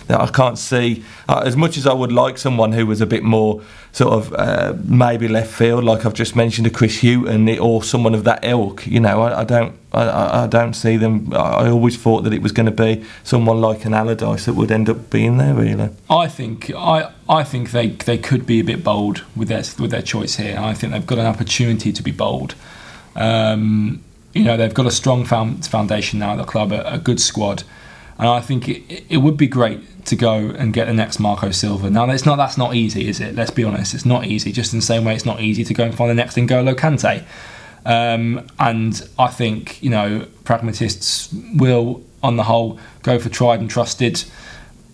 I 0.09 0.27
can't 0.33 0.59
see 0.59 1.05
uh, 1.29 1.43
as 1.45 1.57
much 1.57 1.77
as 1.77 1.87
I 1.87 1.93
would 1.93 2.13
like 2.13 2.39
someone 2.39 2.73
who 2.73 2.87
was 2.87 3.01
a 3.01 3.07
bit 3.07 3.25
more 3.25 3.63
sort 3.93 4.13
of 4.13 4.33
uh, 4.35 4.75
maybe 4.85 5.29
left 5.29 5.53
field, 5.53 5.85
like 5.85 6.07
I've 6.07 6.15
just 6.15 6.37
mentioned, 6.37 6.67
a 6.67 6.71
Chris 6.71 7.01
Hughton 7.01 7.59
or 7.59 7.83
someone 7.83 8.15
of 8.15 8.25
that 8.25 8.45
ilk. 8.45 8.87
You 8.87 9.01
know, 9.01 9.23
I, 9.23 9.41
I 9.41 9.45
don't 9.45 9.75
I, 9.93 10.45
I, 10.45 10.47
don't 10.47 10.75
see 10.75 10.97
them. 10.97 11.33
I 11.33 11.69
always 11.69 11.97
thought 11.97 12.23
that 12.23 12.33
it 12.33 12.43
was 12.43 12.53
going 12.53 12.67
to 12.67 12.73
be 12.73 13.05
someone 13.25 13.61
like 13.61 13.85
an 13.85 13.95
Allardyce 13.95 14.45
that 14.45 14.55
would 14.55 14.71
end 14.71 14.89
up 14.89 15.11
being 15.11 15.39
there. 15.39 15.55
Really, 15.55 15.91
I 16.09 16.29
think 16.29 16.71
I 16.71 17.13
I 17.29 17.43
think 17.43 17.73
they 17.73 17.89
they 17.89 18.19
could 18.19 18.47
be 18.47 18.61
a 18.61 18.65
bit 18.65 18.85
bold 18.85 19.25
with 19.35 19.49
their 19.49 19.65
with 19.79 19.91
their 19.91 20.03
choice 20.03 20.37
here. 20.37 20.59
I 20.59 20.75
think 20.75 20.93
they've 20.93 21.07
got 21.07 21.19
an 21.19 21.27
opportunity 21.27 21.93
to 21.93 22.03
be 22.03 22.13
bold. 22.13 22.55
Um, 23.17 24.03
you 24.33 24.45
know, 24.45 24.57
they've 24.57 24.73
got 24.73 24.87
a 24.87 24.93
strong 24.93 25.25
foundation 25.25 26.21
now 26.21 26.33
at 26.33 26.37
the 26.37 26.45
club, 26.45 26.71
a, 26.71 26.95
a 26.95 26.99
good 26.99 27.21
squad, 27.21 27.65
and 28.17 28.29
I 28.29 28.41
think 28.41 28.69
it, 28.69 29.05
it 29.09 29.17
would 29.17 29.37
be 29.37 29.49
great 29.49 30.00
to 30.11 30.17
go 30.17 30.35
and 30.35 30.73
get 30.73 30.87
the 30.87 30.93
next 30.93 31.19
Marco 31.19 31.51
Silva. 31.53 31.89
Now, 31.89 32.05
that's 32.07 32.27
not 32.27 32.37
that's 32.37 32.59
not 32.59 32.75
easy, 32.75 33.09
is 33.09 33.21
it? 33.21 33.35
Let's 33.35 33.51
be 33.51 33.65
honest, 33.65 33.95
it's 33.95 34.05
not 34.05 34.27
easy. 34.27 34.53
Just 34.53 34.73
in 34.73 34.81
the 34.81 34.85
same 34.85 35.05
way, 35.05 35.15
it's 35.15 35.25
not 35.25 35.41
easy 35.41 35.65
to 35.65 35.73
go 35.73 35.85
and 35.85 35.95
find 35.95 36.11
the 36.11 36.15
next 36.15 36.37
N'Golo 36.37 36.75
Kante. 36.75 37.25
Um, 37.87 38.47
and 38.59 39.09
I 39.19 39.29
think 39.29 39.83
you 39.83 39.89
know 39.89 40.27
pragmatists 40.45 41.33
will, 41.55 42.03
on 42.23 42.37
the 42.37 42.43
whole, 42.43 42.79
go 43.03 43.19
for 43.19 43.31
tried 43.31 43.61
and 43.61 43.71
trusted. 43.71 44.25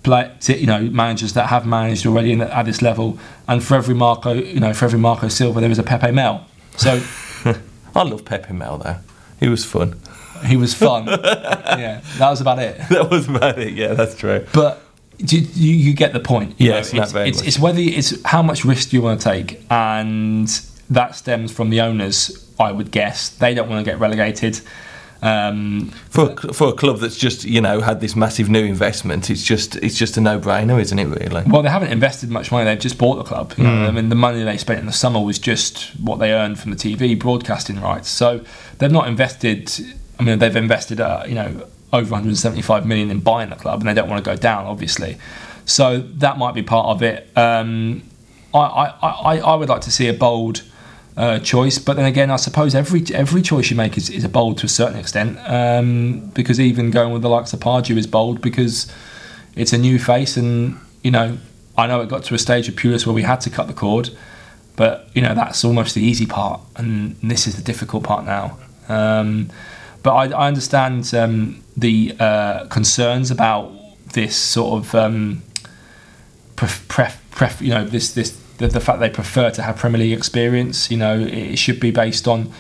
Play, 0.03 0.31
you 0.47 0.67
know, 0.67 0.83
managers 0.83 1.33
that 1.33 1.47
have 1.49 1.67
managed 1.67 2.07
already 2.07 2.41
at 2.41 2.63
this 2.63 2.81
level, 2.81 3.19
and 3.49 3.65
for 3.65 3.75
every 3.75 3.95
Marco, 3.95 4.35
you 4.35 4.61
know, 4.61 4.73
for 4.73 4.85
every 4.85 5.01
Marco 5.01 5.27
Silva, 5.27 5.61
there 5.61 5.71
is 5.71 5.81
a 5.81 5.83
Pepe 5.83 6.13
Mel. 6.13 6.47
So, 6.77 7.03
I 7.95 8.03
love 8.03 8.25
Pepe 8.25 8.53
Mel 8.53 8.79
though. 8.79 8.99
He 9.41 9.49
was 9.49 9.65
fun. 9.65 9.99
He 10.45 10.57
was 10.57 10.75
fun. 10.75 11.07
yeah, 11.09 12.03
that 12.19 12.31
was 12.31 12.41
about 12.41 12.61
it. 12.61 12.81
That 12.91 13.11
was 13.11 13.29
about 13.29 13.59
it. 13.59 13.73
Yeah, 13.73 13.95
that's 13.95 14.15
true. 14.15 14.47
But 14.53 14.86
you, 15.19 15.41
you, 15.75 15.95
get 15.95 16.13
the 16.13 16.21
point. 16.21 16.55
Yes, 16.59 16.93
it's, 16.93 17.15
it's, 17.15 17.43
it's, 17.43 17.59
whether 17.59 17.81
it's 17.81 18.21
how 18.25 18.43
much 18.43 18.65
risk 18.65 18.91
do 18.91 18.97
you 18.97 19.03
want 19.03 19.21
to 19.21 19.25
take, 19.29 19.65
and 19.71 20.49
that 20.91 21.15
stems 21.15 21.53
from 21.53 21.71
the 21.71 21.81
owners 21.81 22.47
I 22.59 22.73
would 22.73 22.91
guess. 22.91 23.29
They 23.29 23.55
don't 23.55 23.69
want 23.69 23.85
to 23.85 23.91
get 23.91 23.99
relegated. 23.99 24.61
Um, 25.23 25.91
for 26.11 26.37
for 26.53 26.69
a 26.69 26.73
club 26.75 26.99
that's 26.99 27.17
just 27.17 27.45
you 27.45 27.61
know 27.61 27.81
had 27.81 28.01
this 28.01 28.15
massive 28.15 28.51
new 28.51 28.65
investment, 28.65 29.31
it's 29.31 29.43
just 29.43 29.77
it's 29.77 29.97
just 29.97 30.17
a 30.17 30.21
no 30.21 30.39
brainer, 30.39 30.81
isn't 30.81 30.99
it? 30.99 31.07
Really. 31.07 31.43
Well, 31.47 31.63
they 31.63 31.71
haven't 31.71 31.91
invested 31.91 32.31
much 32.31 32.53
money. 32.53 32.65
They've 32.65 32.79
just 32.79 32.99
bought 32.99 33.17
the 33.17 33.25
club. 33.25 33.55
You 33.57 33.65
know? 33.65 33.71
mm. 33.71 33.89
I 33.89 33.91
mean, 33.93 34.09
the 34.11 34.15
money 34.15 34.43
they 34.43 34.59
spent 34.59 34.81
in 34.81 34.87
the 34.87 34.93
summer 34.93 35.21
was 35.21 35.39
just 35.39 35.99
what 35.99 36.19
they 36.19 36.33
earned 36.33 36.59
from 36.59 36.71
the 36.71 36.77
TV 36.77 37.19
broadcasting 37.19 37.81
rights. 37.81 38.09
So 38.11 38.45
they've 38.79 38.93
not 38.93 39.09
invested. 39.09 39.73
I 40.19 40.23
mean, 40.23 40.39
they've 40.39 40.57
invested 40.57 41.01
uh, 41.01 41.25
you 41.27 41.35
know 41.35 41.67
over 41.97 42.11
175 42.11 42.87
million 42.87 43.11
in 43.11 43.21
buying 43.21 43.51
the 43.51 43.57
club, 43.57 43.81
and 43.81 43.89
they 43.89 43.95
don't 43.95 44.09
want 44.09 44.25
to 44.25 44.31
go 44.31 44.37
down, 44.37 44.67
obviously. 44.67 45.17
So 45.65 45.99
that 45.99 46.39
might 46.39 46.55
be 46.55 46.63
part 46.63 46.87
of 46.87 47.03
it. 47.03 47.29
Um, 47.37 48.03
I, 48.55 48.59
I, 48.59 49.09
I, 49.09 49.39
I 49.39 49.55
would 49.55 49.69
like 49.69 49.83
to 49.83 49.91
see 49.91 50.09
a 50.09 50.15
bold 50.15 50.63
uh, 51.17 51.39
choice. 51.39 51.79
But 51.79 51.97
then 51.97 52.07
again, 52.07 52.31
I 52.31 52.37
suppose 52.37 52.75
every 52.75 53.03
every 53.13 53.43
choice 53.43 53.71
you 53.71 53.77
make 53.77 53.97
is, 53.97 54.11
is 54.11 54.25
a 54.25 54.29
bold 54.29 54.59
to 54.59 54.67
a 54.67 54.69
certain 54.69 54.99
extent. 54.99 55.39
Um, 55.47 56.31
because 56.35 56.61
even 56.61 56.91
going 56.91 57.13
with 57.13 57.23
the 57.23 57.29
likes 57.29 57.53
of 57.53 57.61
Pardew 57.61 57.97
is 57.97 58.07
bold 58.07 58.41
because 58.41 58.93
it's 59.55 59.73
a 59.73 59.79
new 59.79 59.99
face, 59.99 60.37
and 60.37 60.79
you 61.03 61.11
know, 61.11 61.39
I 61.77 61.87
know 61.87 62.01
it 62.01 62.09
got 62.09 62.25
to 62.25 62.35
a 62.35 62.39
stage 62.39 62.69
of 62.69 62.75
Pulis 62.75 63.07
where 63.07 63.15
we 63.15 63.23
had 63.23 63.41
to 63.43 63.51
cut 63.51 63.67
the 63.67 63.75
cord, 63.75 64.11
but 64.77 65.09
you 65.15 65.23
know 65.23 65.35
that's 65.35 65.65
almost 65.65 65.95
the 65.95 66.03
easy 66.03 66.27
part, 66.27 66.61
and 66.77 67.17
this 67.23 67.47
is 67.47 67.57
the 67.57 67.63
difficult 67.63 68.05
part 68.05 68.25
now. 68.25 68.59
Um, 68.89 69.51
but 70.03 70.13
I, 70.13 70.25
I 70.37 70.47
understand 70.49 71.13
um, 71.15 71.63
the 71.77 72.15
uh, 72.19 72.67
concerns 72.67 73.31
about 73.31 73.73
this 74.13 74.37
sort 74.37 74.79
of 74.85 74.95
um, 74.95 75.43
pref, 76.57 76.87
pref, 76.89 77.23
pref, 77.31 77.61
you 77.61 77.71
know 77.71 77.85
this 77.85 78.13
this 78.13 78.31
the, 78.59 78.69
the 78.69 78.81
fact 78.81 79.01
they 79.01 79.11
prefer 79.11 79.51
to 79.51 79.63
have 79.63 79.77
Premier 79.77 80.01
League 80.01 80.17
experience. 80.17 80.91
You 80.91 80.97
know, 80.97 81.19
it 81.19 81.57
should 81.57 81.81
be 81.81 81.91
based 81.91 82.27
on 82.27 82.53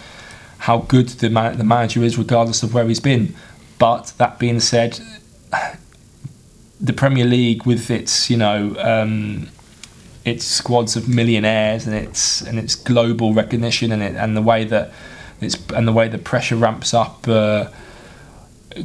how 0.58 0.78
good 0.78 1.08
the 1.08 1.30
man, 1.30 1.58
the 1.58 1.64
manager 1.64 2.02
is, 2.02 2.18
regardless 2.18 2.62
of 2.62 2.74
where 2.74 2.86
he's 2.86 3.00
been. 3.00 3.34
But 3.78 4.12
that 4.18 4.38
being 4.38 4.60
said, 4.60 5.00
the 6.80 6.92
Premier 6.92 7.24
League 7.24 7.64
with 7.64 7.90
its 7.90 8.30
you 8.30 8.36
know 8.36 8.74
um, 8.78 9.48
its 10.24 10.44
squads 10.44 10.96
of 10.96 11.08
millionaires 11.08 11.86
and 11.86 11.94
its 11.94 12.42
and 12.42 12.58
its 12.58 12.74
global 12.74 13.32
recognition 13.32 13.92
and 13.92 14.02
it 14.02 14.14
and 14.16 14.36
the 14.36 14.42
way 14.42 14.64
that 14.64 14.92
it's 15.40 15.56
and 15.74 15.86
the 15.86 15.92
way 15.92 16.08
the 16.08 16.18
pressure 16.18 16.56
ramps 16.56 16.94
up. 16.94 17.26
Uh, 17.28 17.68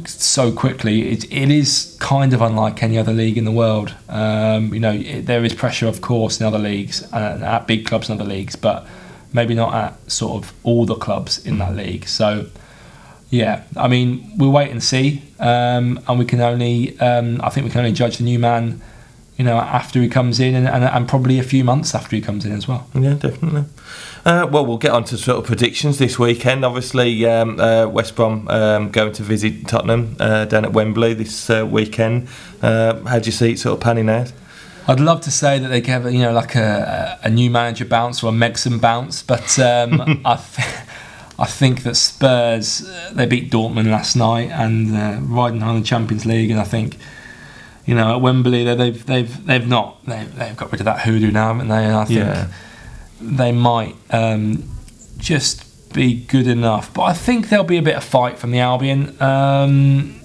so 0.06 0.52
quickly. 0.52 1.10
It, 1.10 1.24
it 1.30 1.50
is 1.50 1.96
kind 2.00 2.32
of 2.32 2.40
unlike 2.40 2.82
any 2.82 2.98
other 2.98 3.12
league 3.12 3.36
in 3.36 3.44
the 3.44 3.52
world. 3.52 3.94
Um, 4.08 4.72
you 4.72 4.80
know, 4.80 4.92
it, 4.92 5.26
there 5.26 5.44
is 5.44 5.54
pressure, 5.54 5.86
of 5.86 6.00
course, 6.00 6.40
in 6.40 6.46
other 6.46 6.58
leagues, 6.58 7.02
uh, 7.12 7.40
at 7.42 7.66
big 7.66 7.86
clubs 7.86 8.08
in 8.08 8.14
other 8.18 8.28
leagues, 8.28 8.56
but 8.56 8.86
maybe 9.32 9.54
not 9.54 9.74
at 9.74 10.10
sort 10.10 10.42
of 10.42 10.52
all 10.62 10.86
the 10.86 10.94
clubs 10.94 11.44
in 11.44 11.58
that 11.58 11.74
league. 11.74 12.06
So, 12.06 12.46
yeah, 13.30 13.64
I 13.76 13.88
mean, 13.88 14.32
we'll 14.36 14.52
wait 14.52 14.70
and 14.70 14.82
see, 14.82 15.22
um, 15.38 16.00
and 16.06 16.18
we 16.18 16.24
can 16.24 16.40
only, 16.40 16.98
um, 17.00 17.40
I 17.42 17.48
think 17.50 17.64
we 17.64 17.70
can 17.70 17.80
only 17.80 17.92
judge 17.92 18.18
the 18.18 18.24
new 18.24 18.38
man, 18.38 18.82
you 19.36 19.44
know, 19.44 19.56
after 19.56 20.00
he 20.00 20.08
comes 20.08 20.38
in, 20.40 20.54
and, 20.54 20.68
and, 20.68 20.84
and 20.84 21.08
probably 21.08 21.38
a 21.38 21.42
few 21.42 21.64
months 21.64 21.94
after 21.94 22.14
he 22.14 22.22
comes 22.22 22.44
in 22.44 22.52
as 22.52 22.68
well. 22.68 22.86
Yeah, 22.94 23.14
definitely. 23.14 23.64
Uh, 24.24 24.46
well, 24.50 24.64
we'll 24.64 24.78
get 24.78 24.92
on 24.92 25.02
to 25.04 25.16
sort 25.18 25.38
of 25.38 25.44
predictions 25.44 25.98
this 25.98 26.18
weekend. 26.18 26.64
Obviously, 26.64 27.26
um, 27.26 27.58
uh, 27.58 27.88
West 27.88 28.14
Brom 28.14 28.46
um, 28.48 28.90
going 28.90 29.12
to 29.14 29.22
visit 29.22 29.66
Tottenham 29.66 30.16
uh, 30.20 30.44
down 30.44 30.64
at 30.64 30.72
Wembley 30.72 31.14
this 31.14 31.50
uh, 31.50 31.66
weekend. 31.66 32.28
Uh, 32.60 33.02
how 33.04 33.18
do 33.18 33.26
you 33.26 33.32
see 33.32 33.52
it 33.52 33.58
sort 33.58 33.74
of 33.74 33.80
panning 33.80 34.08
out? 34.08 34.32
I'd 34.86 35.00
love 35.00 35.20
to 35.22 35.30
say 35.30 35.58
that 35.58 35.68
they 35.68 35.80
give 35.80 36.04
you 36.12 36.20
know 36.20 36.32
like 36.32 36.54
a, 36.54 37.18
a 37.22 37.30
new 37.30 37.50
manager 37.50 37.84
bounce 37.84 38.22
or 38.22 38.28
a 38.28 38.32
Megson 38.32 38.80
bounce, 38.80 39.22
but 39.22 39.58
um, 39.58 40.20
I, 40.24 40.36
th- 40.36 40.68
I 41.38 41.46
think 41.46 41.82
that 41.82 41.96
Spurs 41.96 42.88
uh, 42.88 43.10
they 43.12 43.26
beat 43.26 43.50
Dortmund 43.50 43.90
last 43.90 44.14
night 44.14 44.50
and 44.50 45.32
riding 45.34 45.62
on 45.62 45.80
the 45.80 45.86
Champions 45.86 46.26
League, 46.26 46.50
and 46.50 46.60
I 46.60 46.64
think 46.64 46.96
you 47.86 47.94
know 47.94 48.14
at 48.14 48.20
Wembley 48.20 48.64
they've 48.64 49.04
they've 49.06 49.46
they've 49.46 49.66
not 49.66 50.04
they've, 50.06 50.34
they've 50.36 50.56
got 50.56 50.70
rid 50.72 50.80
of 50.80 50.84
that 50.84 51.00
hoodoo 51.00 51.30
now, 51.30 51.48
haven't 51.52 51.68
they? 51.68 51.84
And 51.84 51.96
I 51.96 52.04
think. 52.04 52.20
Yeah 52.20 52.48
they 53.22 53.52
might 53.52 53.94
um, 54.10 54.64
just 55.18 55.92
be 55.94 56.24
good 56.24 56.46
enough. 56.46 56.92
But 56.92 57.02
I 57.02 57.12
think 57.12 57.48
there'll 57.48 57.64
be 57.64 57.78
a 57.78 57.82
bit 57.82 57.96
of 57.96 58.04
fight 58.04 58.38
from 58.38 58.50
the 58.50 58.58
Albion. 58.58 59.20
Um, 59.22 60.20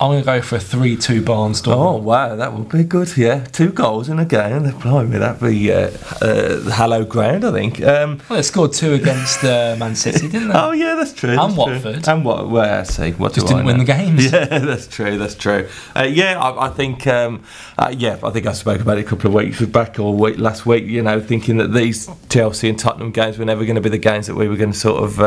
I'm 0.00 0.12
going 0.12 0.22
to 0.22 0.24
go 0.24 0.40
for 0.40 0.56
a 0.56 0.60
3 0.60 0.96
2 0.96 1.20
Barnstorm. 1.20 1.76
Oh, 1.76 1.96
wow, 1.96 2.34
that 2.34 2.54
would 2.54 2.70
be 2.70 2.84
good, 2.84 3.14
yeah. 3.18 3.44
Two 3.44 3.70
goals 3.70 4.08
in 4.08 4.18
a 4.18 4.24
game. 4.24 4.62
Blimey, 4.80 5.18
that'd 5.18 5.42
be 5.42 5.70
uh, 5.70 5.90
uh, 6.22 6.70
hallowed 6.70 7.10
ground, 7.10 7.44
I 7.44 7.52
think. 7.52 7.82
Um, 7.82 8.18
well, 8.30 8.38
they 8.38 8.42
scored 8.42 8.72
two 8.72 8.94
against 8.94 9.44
uh, 9.44 9.76
Man 9.78 9.94
City, 9.94 10.26
didn't 10.26 10.48
they? 10.48 10.54
oh, 10.54 10.72
yeah, 10.72 10.94
that's 10.94 11.12
true. 11.12 11.32
And 11.32 11.38
that's 11.38 11.54
Watford. 11.54 12.02
True. 12.02 12.12
And 12.14 12.24
what? 12.24 12.48
Well, 12.48 12.80
I 12.80 12.84
see. 12.84 13.10
What 13.10 13.34
Just 13.34 13.48
didn't 13.48 13.66
win 13.66 13.76
the 13.76 13.84
games. 13.84 14.32
Yeah, 14.40 14.44
that's 14.60 14.86
true, 14.86 15.18
that's 15.18 15.34
true. 15.34 15.68
Uh, 15.94 16.04
yeah, 16.04 16.40
I, 16.40 16.66
I 16.66 16.70
think, 16.70 17.06
um, 17.06 17.44
uh, 17.76 17.92
yeah, 17.94 18.18
I 18.22 18.30
think 18.30 18.46
I 18.46 18.52
spoke 18.52 18.80
about 18.80 18.96
it 18.96 19.04
a 19.04 19.08
couple 19.08 19.26
of 19.26 19.34
weeks 19.34 19.60
back 19.66 19.98
or 19.98 20.14
week, 20.14 20.38
last 20.38 20.64
week, 20.64 20.84
you 20.84 21.02
know, 21.02 21.20
thinking 21.20 21.56
that 21.58 21.74
these 21.74 22.08
Chelsea 22.28 22.68
and 22.68 22.78
Tottenham 22.78 23.10
games 23.10 23.38
were 23.38 23.44
never 23.44 23.64
going 23.64 23.74
to 23.74 23.82
be 23.82 23.88
the 23.90 23.98
games 23.98 24.28
that 24.28 24.34
we 24.34 24.48
were 24.48 24.56
going 24.56 24.72
to 24.72 24.78
sort 24.78 25.02
of 25.02 25.20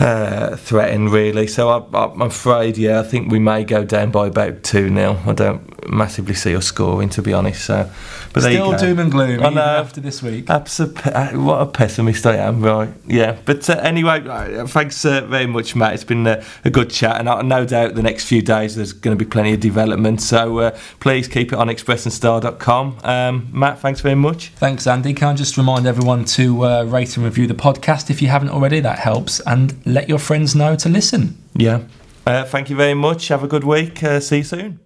uh, 0.00 0.56
threaten, 0.56 1.08
really. 1.08 1.46
So 1.46 1.68
I, 1.68 2.04
I'm 2.04 2.22
afraid, 2.22 2.78
yeah, 2.78 3.00
I 3.00 3.02
think 3.04 3.30
we 3.30 3.38
may 3.38 3.64
go 3.64 3.84
down 3.92 4.10
by 4.10 4.26
about 4.26 4.62
2 4.62 4.88
0. 4.88 5.20
I 5.26 5.32
don't 5.34 5.88
massively 5.88 6.34
see 6.34 6.56
us 6.56 6.64
scoring, 6.64 7.10
to 7.10 7.22
be 7.22 7.34
honest. 7.34 7.66
So, 7.66 7.90
but 8.32 8.42
Still 8.42 8.76
doom 8.78 8.98
and 8.98 9.10
gloom 9.10 9.44
I 9.44 9.50
know, 9.50 9.60
after 9.60 10.00
this 10.00 10.22
week. 10.22 10.48
Absolutely. 10.48 11.12
Uh, 11.12 11.38
what 11.38 11.60
a 11.60 11.66
pessimist 11.66 12.24
I 12.24 12.36
am, 12.36 12.62
right? 12.62 12.88
Yeah. 13.06 13.36
But 13.44 13.68
uh, 13.68 13.74
anyway, 13.74 14.26
uh, 14.26 14.66
thanks 14.66 15.04
uh, 15.04 15.20
very 15.26 15.46
much, 15.46 15.76
Matt. 15.76 15.92
It's 15.92 16.04
been 16.04 16.26
uh, 16.26 16.42
a 16.64 16.70
good 16.70 16.90
chat, 16.90 17.20
and 17.20 17.28
I, 17.28 17.42
no 17.42 17.66
doubt 17.66 17.94
the 17.94 18.02
next 18.02 18.24
few 18.24 18.40
days 18.40 18.74
there's 18.74 18.94
going 18.94 19.16
to 19.16 19.22
be 19.22 19.28
plenty 19.28 19.52
of 19.52 19.60
development. 19.60 20.22
So 20.22 20.58
uh, 20.58 20.78
please 21.00 21.28
keep 21.28 21.52
it 21.52 21.58
on 21.58 21.68
expressandstar.com. 21.68 22.98
Um, 23.04 23.48
Matt, 23.52 23.80
thanks 23.80 24.00
very 24.00 24.16
much. 24.16 24.48
Thanks, 24.56 24.86
Andy. 24.86 25.12
Can 25.12 25.28
I 25.28 25.34
just 25.34 25.58
remind 25.58 25.86
everyone 25.86 26.24
to 26.24 26.84
rate 26.84 27.16
and 27.16 27.26
review 27.26 27.46
the 27.46 27.54
podcast 27.54 28.08
if 28.08 28.22
you 28.22 28.28
haven't 28.28 28.50
already? 28.50 28.80
That 28.80 28.98
helps. 28.98 29.40
And 29.40 29.84
let 29.86 30.08
your 30.08 30.18
friends 30.18 30.54
know 30.54 30.76
to 30.76 30.88
listen. 30.88 31.36
Yeah. 31.54 31.82
Uh, 32.26 32.44
thank 32.44 32.70
you 32.70 32.76
very 32.76 32.94
much. 32.94 33.28
Have 33.28 33.42
a 33.42 33.48
good 33.48 33.64
week. 33.64 34.02
Uh, 34.02 34.20
see 34.20 34.38
you 34.38 34.44
soon. 34.44 34.81